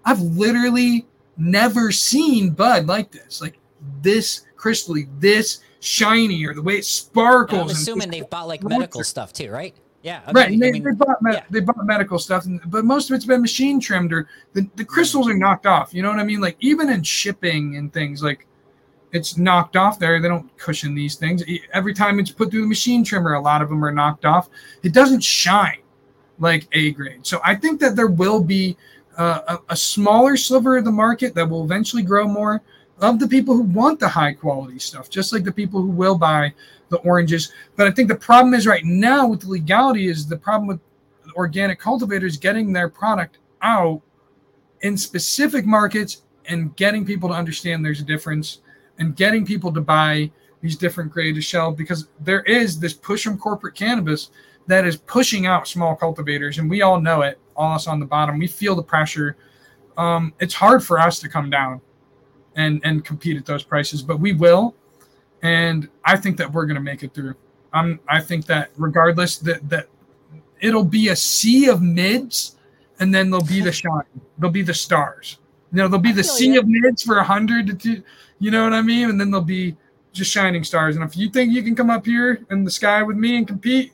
I've 0.05 0.21
literally 0.21 1.07
never 1.37 1.93
seen 1.93 2.51
bud 2.51 2.87
like 2.87 3.11
this, 3.13 3.41
like 3.41 3.59
this 4.03 4.45
crystally, 4.57 5.09
this 5.21 5.61
shiny, 5.81 6.45
or 6.45 6.55
the 6.55 6.63
way 6.63 6.75
it 6.75 6.85
sparkles. 6.85 7.61
I'm 7.61 7.69
assuming 7.69 8.11
they've 8.11 8.29
bought 8.29 8.49
like 8.49 8.65
medical 8.65 9.05
stuff 9.05 9.33
too, 9.33 9.51
right? 9.51 9.75
Yeah, 10.05 10.21
okay. 10.29 10.33
right. 10.35 10.61
They, 10.61 10.69
I 10.69 10.73
mean, 10.73 10.85
they, 10.85 10.91
bought 10.91 11.23
me- 11.23 11.33
yeah. 11.33 11.45
they 11.49 11.61
bought 11.61 11.87
medical 11.87 12.19
stuff, 12.19 12.47
but 12.67 12.85
most 12.85 13.09
of 13.09 13.17
it's 13.17 13.25
been 13.25 13.41
machine 13.41 13.81
trimmed 13.81 14.13
or 14.13 14.29
the, 14.53 14.69
the 14.77 14.85
crystals 14.85 15.27
are 15.29 15.35
knocked 15.35 15.65
off. 15.65 15.95
You 15.95 16.03
know 16.03 16.11
what 16.11 16.19
I 16.19 16.25
mean? 16.25 16.43
Like 16.43 16.59
even 16.61 16.91
in 16.91 17.03
shipping 17.03 17.77
and 17.77 17.91
things, 17.91 18.23
like 18.23 18.47
it's 19.13 19.39
knocked 19.39 19.77
off 19.77 19.99
there. 19.99 20.21
They 20.21 20.29
don't 20.29 20.55
cushion 20.59 20.95
these 20.95 21.15
things. 21.15 21.43
Every 21.73 21.95
time 21.95 22.21
it's 22.21 22.31
put 22.31 22.51
through 22.51 22.61
the 22.61 22.67
machine 22.67 23.03
trimmer, 23.03 23.33
a 23.33 23.41
lot 23.41 23.63
of 23.63 23.71
them 23.71 23.83
are 23.83 23.93
knocked 23.93 24.27
off. 24.27 24.51
It 24.83 24.93
doesn't 24.93 25.25
shine 25.25 25.81
like 26.39 26.69
A 26.73 26.91
grade. 26.91 27.27
So 27.27 27.41
I 27.43 27.55
think 27.55 27.81
that 27.81 27.97
there 27.97 28.09
will 28.09 28.43
be 28.43 28.77
uh, 29.17 29.41
a, 29.49 29.73
a 29.73 29.77
smaller 29.77 30.37
sliver 30.37 30.77
of 30.77 30.85
the 30.85 30.93
market 30.93 31.35
that 31.35 31.49
will 31.49 31.65
eventually 31.65 32.03
grow 32.03 32.29
more 32.29 32.61
of 33.01 33.19
the 33.19 33.29
people 33.29 33.55
who 33.55 33.63
want 33.63 34.01
the 34.01 34.09
high 34.09 34.33
quality 34.33 34.79
stuff, 34.79 35.11
just 35.11 35.33
like 35.33 35.45
the 35.45 35.53
people 35.53 35.81
who 35.81 35.91
will 35.91 36.17
buy 36.17 36.53
the 36.89 36.99
oranges. 36.99 37.53
But 37.77 37.87
I 37.87 37.91
think 37.91 38.09
the 38.09 38.15
problem 38.15 38.55
is 38.55 38.67
right 38.67 38.85
now 38.85 39.27
with 39.27 39.41
the 39.41 39.49
legality 39.49 40.07
is 40.07 40.27
the 40.27 40.37
problem 40.37 40.69
with 40.69 40.81
organic 41.35 41.79
cultivators 41.79 42.37
getting 42.37 42.73
their 42.73 42.89
product 42.89 43.39
out 43.63 44.01
in 44.83 44.97
specific 44.97 45.67
markets 45.67 46.23
and 46.47 46.75
getting 46.77 47.05
people 47.05 47.29
to 47.29 47.35
understand 47.35 47.85
there's 47.85 48.01
a 48.01 48.05
difference 48.05 48.61
and 48.99 49.17
getting 49.17 49.45
people 49.45 49.73
to 49.73 49.81
buy 49.81 50.31
these 50.61 50.77
different 50.77 51.11
grades 51.11 51.37
of 51.37 51.45
shell 51.45 51.73
because 51.73 52.09
there 52.21 52.43
is 52.43 52.79
this 52.79 52.95
push 52.95 53.25
from 53.25 53.39
corporate 53.39 53.75
cannabis 53.75 54.31
that 54.67 54.87
is 54.87 54.97
pushing 54.97 55.47
out 55.47 55.67
small 55.67 55.97
cultivators. 55.97 56.59
And 56.59 56.71
we 56.71 56.83
all 56.83 57.01
know 57.01 57.23
it 57.23 57.39
all 57.57 57.75
us 57.75 57.87
on 57.87 58.01
the 58.01 58.07
bottom. 58.07 58.39
We 58.39 58.47
feel 58.47 58.75
the 58.75 58.83
pressure. 58.83 59.37
Um, 59.97 60.33
it's 60.41 60.55
hard 60.55 60.83
for 60.83 60.99
us 60.99 61.19
to 61.21 61.29
come 61.29 61.51
down 61.51 61.81
and 62.57 62.81
and 62.85 63.05
compete 63.05 63.37
at 63.37 63.47
those 63.47 63.63
prices 63.63 64.03
but 64.03 64.21
we 64.21 64.33
will 64.33 64.75
and 65.45 65.89
I 66.05 66.17
think 66.17 66.39
that 66.39 66.51
we're 66.51 66.65
going 66.65 66.77
to 66.77 66.81
make 66.83 67.03
it 67.03 67.13
through. 67.13 67.35
I'm 67.73 68.01
I 68.09 68.21
think 68.21 68.47
that 68.47 68.71
regardless 68.77 69.37
that 69.39 69.69
that 69.69 69.89
it'll 70.61 70.85
be 70.85 71.09
a 71.09 71.17
sea 71.17 71.69
of 71.69 71.83
mids 71.83 72.57
and 72.99 73.15
then 73.15 73.31
there'll 73.31 73.45
be 73.45 73.61
the 73.61 73.73
shine. 73.83 74.03
There'll 74.39 74.53
be 74.53 74.63
the 74.63 74.75
stars. 74.75 75.39
You 75.71 75.79
know, 75.79 75.89
there'll 75.89 76.01
be 76.01 76.13
the 76.13 76.25
sea 76.25 76.55
ya. 76.55 76.61
of 76.61 76.67
mids 76.67 77.03
for 77.03 77.19
a 77.19 77.25
hundred 77.25 77.79
to. 77.79 78.03
You 78.41 78.51
know 78.51 78.65
what 78.65 78.73
I 78.73 78.83
mean? 78.83 79.11
And 79.11 79.21
then 79.21 79.31
there'll 79.31 79.45
be 79.45 79.77
just 80.13 80.31
shining 80.31 80.65
stars. 80.65 80.97
And 80.97 81.05
if 81.05 81.17
you 81.17 81.29
think 81.29 81.53
you 81.53 81.63
can 81.63 81.77
come 81.77 81.91
up 81.91 82.07
here 82.07 82.45
in 82.51 82.65
the 82.65 82.71
sky 82.71 83.03
with 83.03 83.17
me 83.17 83.37
and 83.37 83.47
compete, 83.47 83.93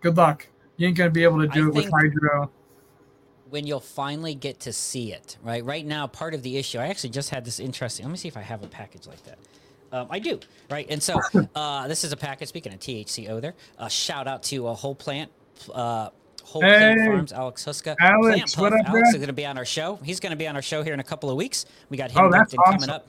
good 0.00 0.16
luck. 0.16 0.46
You 0.78 0.88
ain't 0.88 0.96
gonna 0.96 1.10
be 1.10 1.24
able 1.24 1.42
to 1.44 1.50
I 1.50 1.54
do 1.54 1.68
it 1.68 1.74
with 1.74 1.84
think- 1.84 1.94
hydro. 1.94 2.50
When 3.50 3.66
you'll 3.66 3.80
finally 3.80 4.34
get 4.34 4.60
to 4.60 4.72
see 4.72 5.12
it, 5.12 5.36
right? 5.42 5.64
Right 5.64 5.86
now, 5.86 6.06
part 6.06 6.34
of 6.34 6.42
the 6.42 6.56
issue, 6.56 6.78
I 6.78 6.88
actually 6.88 7.10
just 7.10 7.30
had 7.30 7.44
this 7.44 7.60
interesting. 7.60 8.04
Let 8.04 8.10
me 8.12 8.18
see 8.18 8.28
if 8.28 8.36
I 8.36 8.42
have 8.42 8.62
a 8.62 8.66
package 8.68 9.06
like 9.06 9.22
that. 9.24 9.38
Um, 9.92 10.08
I 10.10 10.18
do, 10.18 10.40
right? 10.70 10.86
And 10.90 11.02
so 11.02 11.20
uh, 11.54 11.88
this 11.88 12.04
is 12.04 12.12
a 12.12 12.16
package. 12.16 12.48
Speaking 12.48 12.72
of 12.72 12.80
THCO, 12.80 13.40
there. 13.40 13.54
Uh, 13.78 13.88
shout 13.88 14.26
out 14.26 14.42
to 14.44 14.68
a 14.68 14.74
whole 14.74 14.94
plant. 14.94 15.30
Uh, 15.72 16.10
Whole 16.44 16.62
Plant 16.62 17.00
Farms, 17.00 17.32
Alex 17.32 17.64
Huska. 17.64 17.96
Alex, 17.98 18.54
Plant 18.54 18.72
what 18.72 18.80
up, 18.80 18.88
Alex 18.88 19.08
is 19.08 19.16
going 19.16 19.26
to 19.26 19.32
be 19.32 19.44
on 19.44 19.58
our 19.58 19.64
show. 19.64 19.98
He's 20.04 20.20
going 20.20 20.30
to 20.30 20.36
be 20.36 20.46
on 20.46 20.54
our 20.54 20.62
show 20.62 20.84
here 20.84 20.94
in 20.94 21.00
a 21.00 21.04
couple 21.04 21.28
of 21.28 21.36
weeks. 21.36 21.66
We 21.90 21.96
got 21.96 22.12
him 22.12 22.22
Oh, 22.22 22.32
and 22.32 22.48
coming 22.64 22.88
up. 22.88 23.08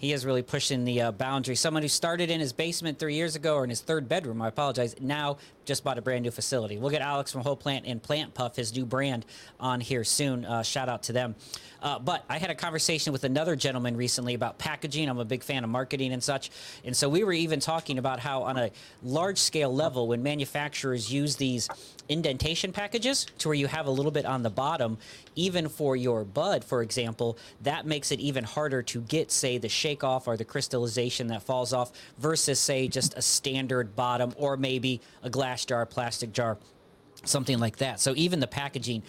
He 0.00 0.14
is 0.14 0.24
really 0.24 0.40
pushing 0.40 0.86
the 0.86 1.02
uh, 1.02 1.12
boundary. 1.12 1.54
Someone 1.54 1.82
who 1.82 1.88
started 1.88 2.30
in 2.30 2.40
his 2.40 2.54
basement 2.54 2.98
three 2.98 3.16
years 3.16 3.36
ago 3.36 3.56
or 3.56 3.64
in 3.64 3.68
his 3.68 3.82
third 3.82 4.08
bedroom, 4.08 4.40
I 4.40 4.48
apologize, 4.48 4.96
now 4.98 5.36
just 5.66 5.84
bought 5.84 5.98
a 5.98 6.02
brand 6.02 6.22
new 6.22 6.30
facility. 6.30 6.78
We'll 6.78 6.88
get 6.88 7.02
Alex 7.02 7.30
from 7.30 7.42
Whole 7.42 7.54
Plant 7.54 7.84
and 7.86 8.02
Plant 8.02 8.32
Puff, 8.32 8.56
his 8.56 8.74
new 8.74 8.86
brand, 8.86 9.26
on 9.60 9.78
here 9.78 10.02
soon. 10.02 10.46
Uh, 10.46 10.62
shout 10.62 10.88
out 10.88 11.02
to 11.02 11.12
them. 11.12 11.34
Uh, 11.82 11.98
but 11.98 12.24
I 12.28 12.38
had 12.38 12.50
a 12.50 12.54
conversation 12.54 13.12
with 13.12 13.24
another 13.24 13.56
gentleman 13.56 13.96
recently 13.96 14.34
about 14.34 14.58
packaging. 14.58 15.08
I'm 15.08 15.18
a 15.18 15.24
big 15.24 15.42
fan 15.42 15.64
of 15.64 15.70
marketing 15.70 16.12
and 16.12 16.22
such. 16.22 16.50
And 16.84 16.96
so 16.96 17.08
we 17.08 17.24
were 17.24 17.32
even 17.32 17.60
talking 17.60 17.98
about 17.98 18.20
how, 18.20 18.42
on 18.42 18.56
a 18.58 18.70
large 19.02 19.38
scale 19.38 19.74
level, 19.74 20.08
when 20.08 20.22
manufacturers 20.22 21.12
use 21.12 21.36
these 21.36 21.68
indentation 22.08 22.72
packages 22.72 23.26
to 23.38 23.48
where 23.48 23.54
you 23.54 23.66
have 23.66 23.86
a 23.86 23.90
little 23.90 24.10
bit 24.10 24.26
on 24.26 24.42
the 24.42 24.50
bottom, 24.50 24.98
even 25.36 25.68
for 25.68 25.96
your 25.96 26.24
bud, 26.24 26.64
for 26.64 26.82
example, 26.82 27.38
that 27.62 27.86
makes 27.86 28.12
it 28.12 28.20
even 28.20 28.44
harder 28.44 28.82
to 28.82 29.00
get, 29.02 29.30
say, 29.30 29.58
the 29.58 29.68
shake 29.68 30.04
off 30.04 30.26
or 30.26 30.36
the 30.36 30.44
crystallization 30.44 31.28
that 31.28 31.42
falls 31.42 31.72
off 31.72 31.92
versus, 32.18 32.58
say, 32.58 32.88
just 32.88 33.16
a 33.16 33.22
standard 33.22 33.94
bottom 33.94 34.34
or 34.36 34.56
maybe 34.56 35.00
a 35.22 35.30
glass 35.30 35.64
jar, 35.64 35.86
plastic 35.86 36.32
jar 36.32 36.58
something 37.24 37.58
like 37.58 37.76
that. 37.78 38.00
So 38.00 38.14
even 38.16 38.40
the 38.40 38.46
packaging 38.46 39.02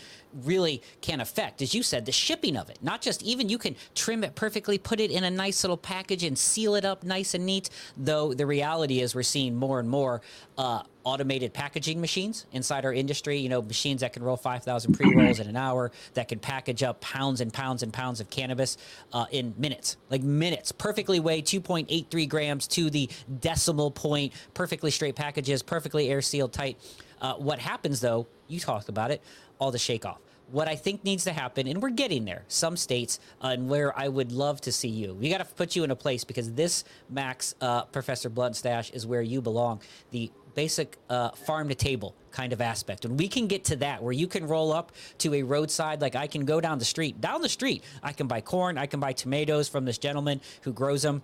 really 0.44 0.82
can 1.02 1.22
affect, 1.22 1.62
as 1.62 1.74
you 1.74 1.84
said, 1.84 2.06
the 2.06 2.12
shipping 2.12 2.58
of 2.58 2.70
it. 2.70 2.80
Not 2.82 3.02
just 3.02 3.22
even 3.24 3.50
you 3.50 3.58
can 3.58 3.76
trim 3.96 4.24
it 4.24 4.36
perfectly, 4.36 4.78
put 4.78 5.00
it 5.00 5.12
in 5.12 5.24
a 5.24 5.32
nice 5.32 5.64
little 5.64 5.78
package 5.78 6.24
and 6.24 6.38
seal 6.38 6.76
it 6.76 6.86
up 6.86 7.04
nice 7.04 7.34
and 7.34 7.46
neat. 7.46 7.70
Though 7.98 8.34
the 8.34 8.46
reality 8.46 9.02
is 9.02 9.14
we're 9.16 9.24
seeing 9.24 9.56
more 9.56 9.80
and 9.80 9.90
more 9.90 10.22
uh, 10.58 10.84
automated 11.04 11.54
packaging 11.54 12.00
machines 12.00 12.46
inside 12.52 12.86
our 12.86 12.94
industry. 12.94 13.38
You 13.38 13.50
know, 13.50 13.62
machines 13.62 14.02
that 14.02 14.14
can 14.14 14.24
roll 14.24 14.38
5,000 14.38 14.94
pre-rolls 14.94 15.40
in 15.40 15.48
an 15.48 15.56
hour, 15.58 15.92
that 16.14 16.28
can 16.28 16.40
package 16.40 16.84
up 16.84 17.02
pounds 17.02 17.42
and 17.42 17.52
pounds 17.52 17.84
and 17.84 17.92
pounds 17.92 18.20
of 18.20 18.30
cannabis 18.30 18.78
uh, 19.14 19.26
in 19.32 19.54
minutes, 19.58 19.98
like 20.10 20.24
minutes, 20.24 20.72
perfectly 20.72 21.20
weighed 21.20 21.46
2.83 21.46 22.30
grams 22.30 22.68
to 22.68 22.90
the 22.90 23.10
decimal 23.40 23.92
point, 23.92 24.34
perfectly 24.54 24.92
straight 24.92 25.16
packages, 25.16 25.64
perfectly 25.64 26.10
air 26.10 26.22
sealed 26.22 26.54
tight. 26.54 26.78
Uh, 27.22 27.36
what 27.36 27.60
happens 27.60 28.02
though, 28.02 28.28
you 28.48 28.60
talked 28.60 28.90
about 28.90 29.12
it, 29.12 29.22
all 29.60 29.72
the 29.72 29.78
shake 29.78 30.06
off. 30.06 30.20
What 30.52 30.68
I 30.68 30.76
think 30.76 31.06
needs 31.06 31.24
to 31.24 31.32
happen, 31.32 31.66
and 31.66 31.82
we're 31.82 31.92
getting 31.92 32.26
there, 32.26 32.44
some 32.50 32.76
states, 32.76 33.22
uh, 33.42 33.50
and 33.50 33.70
where 33.70 33.98
I 33.98 34.10
would 34.10 34.34
love 34.34 34.60
to 34.62 34.72
see 34.74 34.90
you. 34.90 35.14
We 35.14 35.30
got 35.30 35.38
to 35.38 35.46
put 35.46 35.78
you 35.78 35.86
in 35.86 35.92
a 35.92 35.96
place 35.96 36.26
because 36.26 36.52
this, 36.52 36.84
Max, 37.10 37.56
uh, 37.62 37.84
Professor 37.86 38.30
Bluntstache, 38.30 38.90
is 38.90 39.08
where 39.08 39.22
you 39.22 39.42
belong. 39.42 39.82
The 40.10 40.30
basic 40.54 40.98
uh, 41.10 41.30
farm 41.30 41.70
to 41.70 41.76
table 41.76 42.16
kind 42.32 42.52
of 42.52 42.62
aspect. 42.62 43.06
And 43.06 43.18
we 43.18 43.28
can 43.28 43.48
get 43.48 43.64
to 43.66 43.76
that 43.78 44.04
where 44.04 44.12
you 44.12 44.28
can 44.28 44.46
roll 44.48 44.74
up 44.74 44.92
to 45.20 45.34
a 45.36 45.44
roadside, 45.44 46.02
like 46.02 46.16
I 46.16 46.28
can 46.28 46.46
go 46.46 46.60
down 46.60 46.80
the 46.80 46.86
street, 46.86 47.22
down 47.22 47.42
the 47.42 47.50
street, 47.50 47.84
I 48.04 48.12
can 48.14 48.28
buy 48.28 48.42
corn, 48.42 48.78
I 48.78 48.86
can 48.86 49.00
buy 49.00 49.14
tomatoes 49.14 49.70
from 49.70 49.86
this 49.86 49.98
gentleman 49.98 50.42
who 50.64 50.74
grows 50.74 51.02
them. 51.02 51.24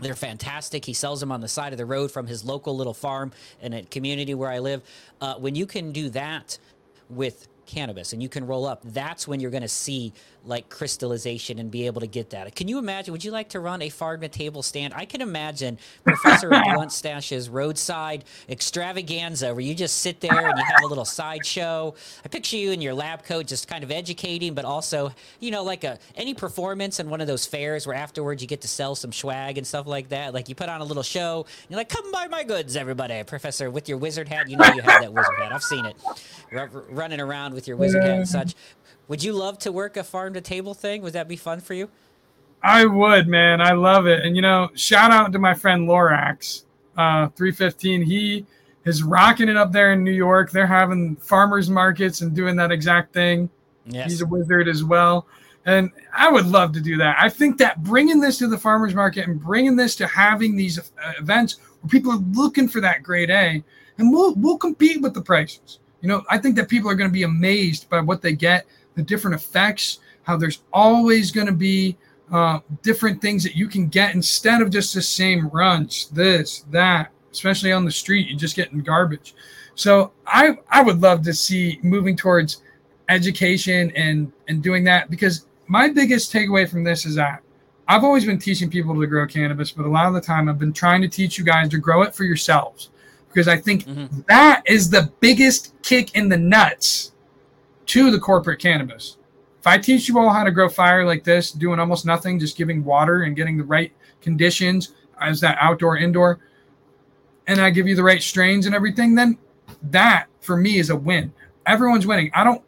They're 0.00 0.14
fantastic. 0.14 0.84
He 0.84 0.92
sells 0.92 1.20
them 1.20 1.30
on 1.30 1.40
the 1.40 1.48
side 1.48 1.72
of 1.72 1.78
the 1.78 1.86
road 1.86 2.10
from 2.10 2.26
his 2.26 2.44
local 2.44 2.76
little 2.76 2.94
farm 2.94 3.32
in 3.60 3.72
a 3.72 3.82
community 3.82 4.34
where 4.34 4.50
I 4.50 4.58
live. 4.58 4.82
Uh, 5.20 5.34
when 5.34 5.54
you 5.54 5.66
can 5.66 5.92
do 5.92 6.10
that 6.10 6.58
with 7.08 7.48
cannabis 7.66 8.12
and 8.12 8.22
you 8.22 8.28
can 8.28 8.46
roll 8.46 8.66
up, 8.66 8.82
that's 8.84 9.26
when 9.28 9.40
you're 9.40 9.50
going 9.50 9.62
to 9.62 9.68
see 9.68 10.12
like 10.46 10.68
crystallization 10.68 11.58
and 11.58 11.70
be 11.70 11.86
able 11.86 12.00
to 12.00 12.06
get 12.06 12.30
that. 12.30 12.54
Can 12.54 12.68
you 12.68 12.78
imagine? 12.78 13.12
Would 13.12 13.24
you 13.24 13.30
like 13.30 13.48
to 13.50 13.60
run 13.60 13.82
a 13.82 13.88
farm 13.88 14.20
table 14.22 14.62
stand? 14.62 14.94
I 14.94 15.04
can 15.06 15.20
imagine 15.20 15.78
Professor 16.04 16.48
Bluntstache's 16.48 17.48
roadside 17.48 18.24
extravaganza 18.48 19.52
where 19.54 19.60
you 19.60 19.74
just 19.74 19.98
sit 19.98 20.20
there 20.20 20.48
and 20.48 20.58
you 20.58 20.64
have 20.64 20.82
a 20.84 20.86
little 20.86 21.04
sideshow. 21.04 21.94
I 22.24 22.28
picture 22.28 22.56
you 22.56 22.72
in 22.72 22.80
your 22.80 22.94
lab 22.94 23.24
coat, 23.24 23.46
just 23.46 23.68
kind 23.68 23.82
of 23.84 23.90
educating, 23.90 24.54
but 24.54 24.64
also, 24.64 25.12
you 25.40 25.50
know, 25.50 25.62
like 25.62 25.84
a 25.84 25.98
any 26.14 26.34
performance 26.34 27.00
in 27.00 27.08
one 27.10 27.20
of 27.20 27.26
those 27.26 27.46
fairs 27.46 27.86
where 27.86 27.96
afterwards 27.96 28.42
you 28.42 28.48
get 28.48 28.60
to 28.62 28.68
sell 28.68 28.94
some 28.94 29.12
swag 29.12 29.58
and 29.58 29.66
stuff 29.66 29.86
like 29.86 30.10
that. 30.10 30.34
Like 30.34 30.48
you 30.48 30.54
put 30.54 30.68
on 30.68 30.80
a 30.80 30.84
little 30.84 31.02
show, 31.02 31.46
and 31.62 31.70
you're 31.70 31.78
like, 31.78 31.88
"Come 31.88 32.10
buy 32.12 32.28
my 32.28 32.44
goods, 32.44 32.76
everybody!" 32.76 33.22
Professor, 33.24 33.70
with 33.70 33.88
your 33.88 33.98
wizard 33.98 34.28
hat, 34.28 34.48
you 34.48 34.56
know 34.56 34.66
you 34.74 34.82
have 34.82 35.02
that 35.02 35.12
wizard 35.12 35.34
hat. 35.38 35.52
I've 35.52 35.62
seen 35.62 35.84
it, 35.86 35.96
r- 36.52 36.70
running 36.90 37.20
around 37.20 37.53
with 37.54 37.68
your 37.68 37.76
wizard 37.76 38.02
hat 38.02 38.16
and 38.16 38.28
such. 38.28 38.54
Would 39.08 39.22
you 39.22 39.32
love 39.32 39.58
to 39.60 39.72
work 39.72 39.96
a 39.96 40.04
farm 40.04 40.34
to 40.34 40.40
table 40.40 40.74
thing? 40.74 41.02
Would 41.02 41.12
that 41.12 41.28
be 41.28 41.36
fun 41.36 41.60
for 41.60 41.74
you? 41.74 41.90
I 42.62 42.86
would, 42.86 43.28
man. 43.28 43.60
I 43.60 43.72
love 43.72 44.06
it. 44.06 44.24
And 44.24 44.34
you 44.34 44.42
know, 44.42 44.70
shout 44.74 45.10
out 45.10 45.32
to 45.32 45.38
my 45.38 45.52
friend 45.54 45.86
Lorax, 45.86 46.64
uh, 46.96 47.28
315. 47.28 48.02
He 48.02 48.46
is 48.84 49.02
rocking 49.02 49.48
it 49.48 49.56
up 49.56 49.72
there 49.72 49.92
in 49.92 50.02
New 50.02 50.12
York. 50.12 50.50
They're 50.50 50.66
having 50.66 51.16
farmers 51.16 51.68
markets 51.68 52.22
and 52.22 52.34
doing 52.34 52.56
that 52.56 52.72
exact 52.72 53.12
thing. 53.12 53.50
Yes. 53.86 54.10
He's 54.10 54.22
a 54.22 54.26
wizard 54.26 54.68
as 54.68 54.82
well. 54.82 55.26
And 55.66 55.90
I 56.12 56.30
would 56.30 56.46
love 56.46 56.72
to 56.72 56.80
do 56.80 56.96
that. 56.98 57.16
I 57.18 57.28
think 57.28 57.58
that 57.58 57.82
bringing 57.82 58.20
this 58.20 58.38
to 58.38 58.48
the 58.48 58.58
farmers 58.58 58.94
market 58.94 59.26
and 59.26 59.40
bringing 59.40 59.76
this 59.76 59.96
to 59.96 60.06
having 60.06 60.56
these 60.56 60.78
uh, 60.78 61.12
events 61.18 61.56
where 61.80 61.88
people 61.88 62.12
are 62.12 62.22
looking 62.32 62.68
for 62.68 62.80
that 62.80 63.02
grade 63.02 63.30
A, 63.30 63.64
and 63.98 64.12
we'll 64.12 64.34
we'll 64.34 64.58
compete 64.58 65.00
with 65.00 65.14
the 65.14 65.22
prices. 65.22 65.78
You 66.04 66.08
know, 66.08 66.22
I 66.28 66.36
think 66.36 66.54
that 66.56 66.68
people 66.68 66.90
are 66.90 66.94
going 66.94 67.08
to 67.08 67.14
be 67.14 67.22
amazed 67.22 67.88
by 67.88 68.02
what 68.02 68.20
they 68.20 68.34
get, 68.34 68.66
the 68.94 69.02
different 69.02 69.36
effects, 69.36 70.00
how 70.24 70.36
there's 70.36 70.60
always 70.70 71.32
going 71.32 71.46
to 71.46 71.52
be 71.54 71.96
uh, 72.30 72.58
different 72.82 73.22
things 73.22 73.42
that 73.42 73.56
you 73.56 73.68
can 73.68 73.88
get 73.88 74.14
instead 74.14 74.60
of 74.60 74.68
just 74.68 74.92
the 74.92 75.00
same 75.00 75.48
runch, 75.48 76.10
this, 76.10 76.60
that, 76.70 77.10
especially 77.32 77.72
on 77.72 77.86
the 77.86 77.90
street, 77.90 78.28
you're 78.28 78.38
just 78.38 78.54
getting 78.54 78.82
garbage. 78.82 79.34
So 79.76 80.12
I 80.26 80.58
I 80.68 80.82
would 80.82 81.00
love 81.00 81.22
to 81.22 81.32
see 81.32 81.80
moving 81.82 82.18
towards 82.18 82.60
education 83.08 83.90
and 83.96 84.30
and 84.46 84.62
doing 84.62 84.84
that 84.84 85.08
because 85.08 85.46
my 85.68 85.88
biggest 85.88 86.30
takeaway 86.30 86.68
from 86.68 86.84
this 86.84 87.06
is 87.06 87.14
that 87.14 87.40
I've 87.88 88.04
always 88.04 88.26
been 88.26 88.38
teaching 88.38 88.68
people 88.68 88.94
to 89.00 89.06
grow 89.06 89.26
cannabis, 89.26 89.72
but 89.72 89.86
a 89.86 89.88
lot 89.88 90.08
of 90.08 90.12
the 90.12 90.20
time 90.20 90.50
I've 90.50 90.58
been 90.58 90.74
trying 90.74 91.00
to 91.00 91.08
teach 91.08 91.38
you 91.38 91.46
guys 91.46 91.70
to 91.70 91.78
grow 91.78 92.02
it 92.02 92.14
for 92.14 92.24
yourselves 92.24 92.90
because 93.34 93.48
I 93.48 93.56
think 93.56 93.84
Mhm. 93.84 94.26
that 94.28 94.62
is 94.64 94.90
the 94.90 95.10
biggest 95.18 95.74
kick 95.82 96.14
in 96.14 96.28
the 96.28 96.36
nuts 96.36 97.12
to 97.86 98.10
the 98.12 98.20
corporate 98.20 98.60
cannabis. 98.60 99.16
If 99.60 99.66
I 99.66 99.78
teach 99.78 100.08
you 100.08 100.18
all 100.18 100.30
how 100.30 100.44
to 100.44 100.52
grow 100.52 100.68
fire 100.68 101.04
like 101.04 101.24
this, 101.24 101.50
doing 101.50 101.80
almost 101.80 102.06
nothing, 102.06 102.38
just 102.38 102.56
giving 102.56 102.84
water 102.84 103.22
and 103.22 103.34
getting 103.34 103.56
the 103.56 103.64
right 103.64 103.92
conditions 104.22 104.92
as 105.20 105.40
that 105.40 105.58
outdoor 105.60 105.96
indoor, 105.96 106.38
and 107.46 107.60
I 107.60 107.70
give 107.70 107.88
you 107.88 107.96
the 107.96 108.02
right 108.04 108.22
strains 108.22 108.66
and 108.66 108.74
everything, 108.74 109.14
then 109.16 109.36
that 109.90 110.26
for 110.40 110.56
me 110.56 110.78
is 110.78 110.90
a 110.90 110.96
win. 110.96 111.32
Everyone's 111.66 112.06
winning. 112.06 112.30
I 112.34 112.44
don't 112.44 112.62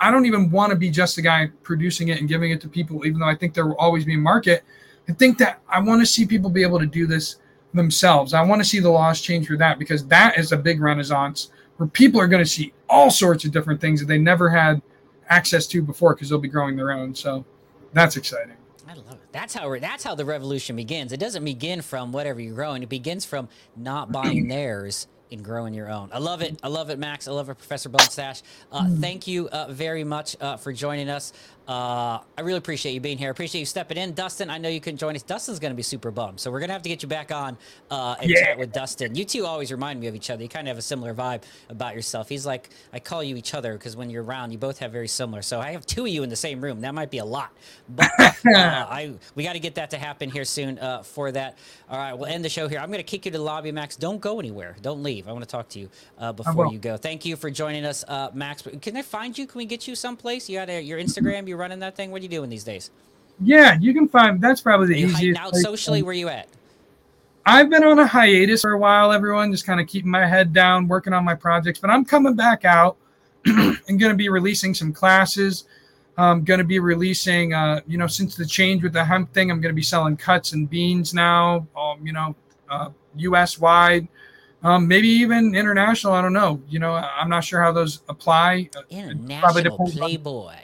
I 0.00 0.12
don't 0.12 0.26
even 0.26 0.48
want 0.50 0.70
to 0.70 0.76
be 0.76 0.90
just 0.90 1.16
the 1.16 1.22
guy 1.22 1.50
producing 1.64 2.06
it 2.06 2.20
and 2.20 2.28
giving 2.28 2.52
it 2.52 2.60
to 2.60 2.68
people, 2.68 3.04
even 3.04 3.18
though 3.18 3.26
I 3.26 3.34
think 3.34 3.52
there 3.52 3.66
will 3.66 3.74
always 3.76 4.04
be 4.04 4.14
a 4.14 4.18
market. 4.18 4.62
I 5.08 5.12
think 5.12 5.38
that 5.38 5.58
I 5.68 5.80
want 5.80 6.00
to 6.02 6.06
see 6.06 6.24
people 6.24 6.50
be 6.50 6.62
able 6.62 6.78
to 6.78 6.86
do 6.86 7.04
this 7.04 7.36
themselves. 7.74 8.34
I 8.34 8.42
want 8.42 8.60
to 8.62 8.68
see 8.68 8.80
the 8.80 8.90
laws 8.90 9.20
change 9.20 9.46
for 9.46 9.56
that 9.56 9.78
because 9.78 10.06
that 10.06 10.38
is 10.38 10.52
a 10.52 10.56
big 10.56 10.80
renaissance 10.80 11.50
where 11.76 11.88
people 11.88 12.20
are 12.20 12.26
going 12.26 12.42
to 12.42 12.48
see 12.48 12.72
all 12.88 13.10
sorts 13.10 13.44
of 13.44 13.52
different 13.52 13.80
things 13.80 14.00
that 14.00 14.06
they 14.06 14.18
never 14.18 14.48
had 14.48 14.82
access 15.28 15.66
to 15.68 15.82
before 15.82 16.14
because 16.14 16.28
they'll 16.28 16.38
be 16.38 16.48
growing 16.48 16.76
their 16.76 16.92
own. 16.92 17.14
So 17.14 17.44
that's 17.92 18.16
exciting. 18.16 18.56
I 18.88 18.94
love 18.94 19.12
it. 19.12 19.32
That's 19.32 19.54
how 19.54 19.78
that's 19.78 20.02
how 20.02 20.14
the 20.14 20.24
revolution 20.24 20.76
begins. 20.76 21.12
It 21.12 21.20
doesn't 21.20 21.44
begin 21.44 21.82
from 21.82 22.10
whatever 22.10 22.40
you're 22.40 22.54
growing. 22.54 22.82
It 22.82 22.88
begins 22.88 23.24
from 23.24 23.48
not 23.76 24.10
buying 24.12 24.48
theirs 24.48 25.06
and 25.30 25.44
growing 25.44 25.74
your 25.74 25.90
own. 25.90 26.08
I 26.12 26.18
love 26.18 26.40
it. 26.42 26.58
I 26.62 26.68
love 26.68 26.88
it, 26.88 26.98
Max. 26.98 27.28
I 27.28 27.32
love 27.32 27.50
it, 27.50 27.58
Professor 27.58 27.90
Bluntstache. 27.90 28.42
Uh, 28.72 28.88
thank 28.98 29.26
you 29.26 29.48
uh, 29.50 29.70
very 29.70 30.04
much 30.04 30.36
uh, 30.40 30.56
for 30.56 30.72
joining 30.72 31.10
us. 31.10 31.34
Uh, 31.68 32.20
I 32.38 32.40
really 32.40 32.58
appreciate 32.58 32.92
you 32.94 33.00
being 33.00 33.18
here. 33.18 33.28
I 33.28 33.30
appreciate 33.30 33.60
you 33.60 33.66
stepping 33.66 33.98
in, 33.98 34.14
Dustin. 34.14 34.48
I 34.48 34.56
know 34.58 34.70
you 34.70 34.80
can 34.80 34.96
join 34.96 35.14
us. 35.14 35.22
Dustin's 35.22 35.58
going 35.58 35.72
to 35.72 35.76
be 35.76 35.82
super 35.82 36.10
bummed, 36.10 36.40
so 36.40 36.50
we're 36.50 36.60
going 36.60 36.70
to 36.70 36.72
have 36.72 36.82
to 36.82 36.88
get 36.88 37.02
you 37.02 37.08
back 37.08 37.30
on 37.30 37.58
uh, 37.90 38.16
and 38.20 38.30
Yeah. 38.30 38.42
chat 38.46 38.58
with 38.58 38.72
Dustin. 38.72 39.14
You 39.14 39.26
two 39.26 39.44
always 39.46 39.70
remind 39.70 40.00
me 40.00 40.06
of 40.06 40.14
each 40.14 40.30
other. 40.30 40.42
You 40.42 40.48
kind 40.48 40.66
of 40.66 40.70
have 40.70 40.78
a 40.78 40.82
similar 40.82 41.14
vibe 41.14 41.42
about 41.68 41.94
yourself. 41.94 42.28
He's 42.30 42.46
like 42.46 42.70
I 42.92 43.00
call 43.00 43.22
you 43.22 43.36
each 43.36 43.54
other 43.54 43.74
because 43.74 43.96
when 43.96 44.08
you're 44.10 44.24
around, 44.24 44.50
you 44.52 44.58
both 44.58 44.78
have 44.78 44.92
very 44.92 45.08
similar. 45.08 45.42
So 45.42 45.60
I 45.60 45.72
have 45.72 45.84
two 45.84 46.02
of 46.02 46.08
you 46.08 46.22
in 46.22 46.30
the 46.30 46.36
same 46.36 46.60
room. 46.62 46.80
That 46.80 46.94
might 46.94 47.10
be 47.10 47.18
a 47.18 47.24
lot, 47.24 47.52
but 47.90 48.12
uh, 48.18 48.32
I 48.54 49.12
we 49.34 49.44
got 49.44 49.52
to 49.52 49.60
get 49.60 49.74
that 49.74 49.90
to 49.90 49.98
happen 49.98 50.30
here 50.30 50.46
soon. 50.46 50.78
Uh, 50.78 51.02
for 51.02 51.30
that, 51.32 51.58
all 51.90 51.98
right, 51.98 52.14
we'll 52.14 52.30
end 52.30 52.44
the 52.44 52.48
show 52.48 52.68
here. 52.68 52.78
I'm 52.78 52.88
going 52.88 52.98
to 52.98 53.02
kick 53.02 53.26
you 53.26 53.32
to 53.32 53.38
the 53.38 53.44
lobby, 53.44 53.72
Max. 53.72 53.96
Don't 53.96 54.20
go 54.20 54.40
anywhere. 54.40 54.76
Don't 54.80 55.02
leave. 55.02 55.28
I 55.28 55.32
want 55.32 55.44
to 55.44 55.50
talk 55.50 55.68
to 55.70 55.78
you 55.80 55.90
uh, 56.18 56.32
before 56.32 56.66
you 56.72 56.78
go. 56.78 56.96
Thank 56.96 57.26
you 57.26 57.36
for 57.36 57.50
joining 57.50 57.84
us, 57.84 58.04
uh, 58.08 58.30
Max. 58.32 58.62
Can 58.80 58.96
I 58.96 59.02
find 59.02 59.36
you? 59.36 59.46
Can 59.46 59.58
we 59.58 59.66
get 59.66 59.86
you 59.86 59.94
someplace? 59.94 60.48
You 60.48 60.58
got 60.58 60.70
a, 60.70 60.80
your 60.80 60.98
Instagram? 60.98 61.46
You 61.46 61.57
running 61.58 61.80
that 61.80 61.96
thing? 61.96 62.10
What 62.10 62.20
are 62.20 62.22
you 62.22 62.28
doing 62.28 62.48
these 62.50 62.64
days? 62.64 62.90
Yeah, 63.40 63.76
you 63.80 63.92
can 63.94 64.08
find. 64.08 64.40
That's 64.40 64.60
probably 64.60 64.88
the 64.88 64.94
Are 64.94 64.98
you 64.98 65.06
easiest. 65.08 65.40
out 65.40 65.54
socially? 65.54 66.02
Where 66.02 66.14
you 66.14 66.28
at? 66.28 66.48
I've 67.46 67.70
been 67.70 67.84
on 67.84 67.98
a 67.98 68.06
hiatus 68.06 68.60
for 68.62 68.72
a 68.72 68.78
while, 68.78 69.10
everyone, 69.12 69.50
just 69.52 69.64
kind 69.64 69.80
of 69.80 69.86
keeping 69.86 70.10
my 70.10 70.26
head 70.26 70.52
down, 70.52 70.86
working 70.86 71.12
on 71.12 71.24
my 71.24 71.34
projects. 71.34 71.78
But 71.78 71.90
I'm 71.90 72.04
coming 72.04 72.34
back 72.34 72.64
out 72.64 72.96
and 73.46 73.78
going 73.86 74.10
to 74.12 74.14
be 74.16 74.28
releasing 74.28 74.74
some 74.74 74.92
classes. 74.92 75.64
I'm 76.18 76.42
going 76.44 76.58
to 76.58 76.64
be 76.64 76.78
releasing, 76.80 77.54
uh, 77.54 77.80
you 77.86 77.96
know, 77.96 78.08
since 78.08 78.34
the 78.34 78.44
change 78.44 78.82
with 78.82 78.92
the 78.92 79.04
hemp 79.04 79.32
thing, 79.32 79.50
I'm 79.50 79.60
going 79.60 79.72
to 79.72 79.76
be 79.76 79.82
selling 79.82 80.16
cuts 80.16 80.52
and 80.52 80.68
beans 80.68 81.14
now, 81.14 81.66
um, 81.76 82.04
you 82.04 82.12
know, 82.12 82.34
uh, 82.68 82.90
US 83.16 83.58
wide, 83.58 84.08
um, 84.64 84.88
maybe 84.88 85.08
even 85.08 85.54
international. 85.54 86.12
I 86.14 86.20
don't 86.22 86.32
know. 86.32 86.60
You 86.68 86.80
know, 86.80 86.92
I'm 86.94 87.30
not 87.30 87.44
sure 87.44 87.62
how 87.62 87.70
those 87.72 88.00
apply. 88.08 88.68
Uh, 88.76 88.80
International 88.90 89.54
depends 89.62 89.92
on- 89.94 89.98
Playboy. 90.08 90.54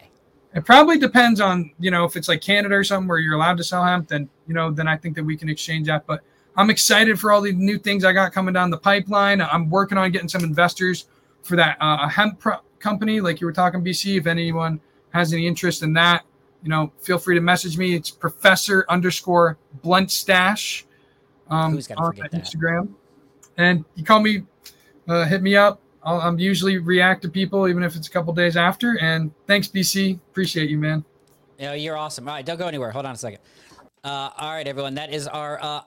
It 0.55 0.65
probably 0.65 0.99
depends 0.99 1.41
on, 1.41 1.73
you 1.81 1.91
know, 1.91 2.05
if 2.05 2.17
it's 2.17 2.29
like 2.29 2.41
Canada 2.41 2.75
or 2.77 2.85
something 2.85 3.09
where 3.09 3.19
you're 3.19 3.35
allowed 3.35 3.57
to 3.57 3.65
sell 3.65 3.85
hemp, 3.85 4.09
then, 4.09 4.29
you 4.47 4.55
know, 4.55 4.71
then 4.71 4.87
I 4.87 4.97
think 4.97 5.17
that 5.17 5.25
we 5.25 5.37
can 5.37 5.49
exchange 5.49 5.89
that. 5.89 6.07
But 6.07 6.23
I'm 6.57 6.71
excited 6.71 7.19
for 7.19 7.33
all 7.33 7.41
the 7.41 7.53
new 7.53 7.79
things 7.79 8.05
I 8.05 8.13
got 8.13 8.33
coming 8.33 8.55
down 8.55 8.71
the 8.71 8.79
pipeline. 8.79 9.41
I'm 9.41 9.69
working 9.69 9.99
on 9.99 10.11
getting 10.13 10.29
some 10.29 10.45
investors 10.45 11.07
for 11.43 11.57
that 11.57 11.77
uh, 11.81 12.09
hemp 12.09 12.39
pro- 12.39 12.61
company, 12.79 13.21
like 13.21 13.41
you 13.41 13.47
were 13.47 13.53
talking, 13.53 13.85
BC. 13.85 14.19
If 14.19 14.27
anyone 14.27 14.81
has 15.11 15.33
any 15.33 15.47
interest 15.47 15.83
in 15.83 15.93
that, 15.95 16.25
you 16.63 16.69
know, 16.69 16.93
feel 17.03 17.19
free 17.19 17.35
to 17.35 17.41
message 17.41 17.77
me. 17.77 17.95
It's 17.95 18.11
Professor 18.11 18.87
underscore 18.89 19.59
Bluntstache 19.83 20.87
um, 21.49 21.73
Who's 21.73 21.87
gonna 21.87 22.01
on 22.01 22.13
forget 22.13 22.31
that? 22.31 22.43
Instagram. 22.43 22.89
And 23.57 23.85
you 23.95 24.05
call 24.05 24.21
me, 24.21 24.45
uh, 25.09 25.25
hit 25.25 25.43
me 25.43 25.57
up. 25.57 25.81
I'll, 26.05 26.21
I'm 26.21 26.39
usually 26.39 26.79
react 26.79 27.23
to 27.23 27.29
people, 27.29 27.69
even 27.69 27.83
if 27.83 27.97
it's 27.97 28.09
a 28.09 28.11
couple 28.11 28.33
days 28.33 28.57
after. 28.57 28.99
And 29.01 29.33
thanks, 29.47 29.69
BC. 29.69 30.17
Appreciate 30.31 30.71
you, 30.71 30.79
man. 30.79 31.05
Yeah, 31.59 31.75
you're 31.75 31.97
awesome. 31.97 32.29
All 32.29 32.35
right, 32.35 32.45
don't 32.45 32.59
go 32.59 32.67
anywhere. 32.67 32.91
Hold 32.91 33.07
on 33.07 33.15
a 33.15 33.19
second. 33.19 33.41
Uh, 34.03 34.31
all 34.37 34.53
right, 34.53 34.67
everyone. 34.67 34.95
That 34.95 35.13
is 35.13 35.27
our 35.27 35.59
uh, 35.63 35.81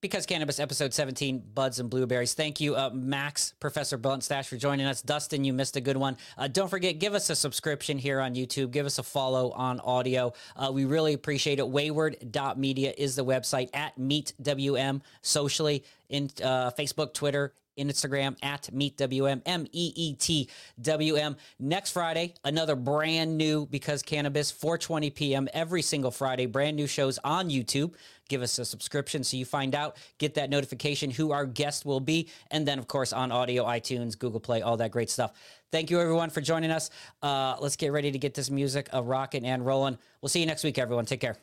because 0.00 0.26
cannabis 0.26 0.60
episode 0.60 0.94
17 0.94 1.42
buds 1.54 1.80
and 1.80 1.90
blueberries 1.90 2.34
thank 2.34 2.60
you 2.60 2.76
uh, 2.76 2.90
max 2.92 3.54
professor 3.58 3.98
bluntstache 3.98 4.46
for 4.46 4.56
joining 4.56 4.86
us 4.86 5.02
dustin 5.02 5.44
you 5.44 5.52
missed 5.52 5.76
a 5.76 5.80
good 5.80 5.96
one 5.96 6.16
uh, 6.36 6.46
don't 6.46 6.68
forget 6.68 6.98
give 6.98 7.14
us 7.14 7.30
a 7.30 7.36
subscription 7.36 7.98
here 7.98 8.20
on 8.20 8.34
youtube 8.34 8.70
give 8.70 8.86
us 8.86 8.98
a 8.98 9.02
follow 9.02 9.50
on 9.52 9.80
audio 9.80 10.32
uh, 10.56 10.70
we 10.72 10.84
really 10.84 11.14
appreciate 11.14 11.58
it 11.58 11.68
wayward.media 11.68 12.94
is 12.96 13.16
the 13.16 13.24
website 13.24 13.68
at 13.74 13.98
meet 13.98 14.34
wm 14.40 15.02
socially 15.22 15.82
in 16.08 16.30
uh, 16.44 16.70
facebook 16.78 17.12
twitter 17.12 17.52
Instagram 17.78 18.36
at 18.42 18.64
MeetWM, 18.72 19.42
M 19.46 19.66
E 19.72 19.92
E 19.94 20.14
T 20.14 20.48
W 20.80 21.16
M. 21.16 21.36
Next 21.58 21.92
Friday, 21.92 22.34
another 22.44 22.76
brand 22.76 23.36
new 23.36 23.66
Because 23.66 24.02
Cannabis, 24.02 24.52
4:20 24.52 25.14
p.m. 25.14 25.48
every 25.52 25.82
single 25.82 26.10
Friday. 26.10 26.46
Brand 26.46 26.76
new 26.76 26.86
shows 26.86 27.18
on 27.24 27.48
YouTube. 27.48 27.94
Give 28.28 28.42
us 28.42 28.58
a 28.58 28.64
subscription 28.64 29.24
so 29.24 29.36
you 29.36 29.44
find 29.46 29.74
out, 29.74 29.96
get 30.18 30.34
that 30.34 30.50
notification 30.50 31.10
who 31.10 31.32
our 31.32 31.46
guest 31.46 31.86
will 31.86 32.00
be, 32.00 32.28
and 32.50 32.68
then 32.68 32.78
of 32.78 32.86
course 32.86 33.12
on 33.12 33.32
audio, 33.32 33.64
iTunes, 33.64 34.18
Google 34.18 34.40
Play, 34.40 34.60
all 34.60 34.76
that 34.76 34.90
great 34.90 35.08
stuff. 35.08 35.32
Thank 35.70 35.90
you 35.90 36.00
everyone 36.00 36.30
for 36.30 36.40
joining 36.40 36.70
us. 36.70 36.90
Uh, 37.22 37.56
let's 37.60 37.76
get 37.76 37.92
ready 37.92 38.10
to 38.12 38.18
get 38.18 38.34
this 38.34 38.50
music 38.50 38.88
uh, 38.92 39.02
rocking 39.02 39.44
and 39.46 39.64
rolling. 39.64 39.98
We'll 40.20 40.28
see 40.28 40.40
you 40.40 40.46
next 40.46 40.64
week, 40.64 40.78
everyone. 40.78 41.06
Take 41.06 41.20
care. 41.20 41.36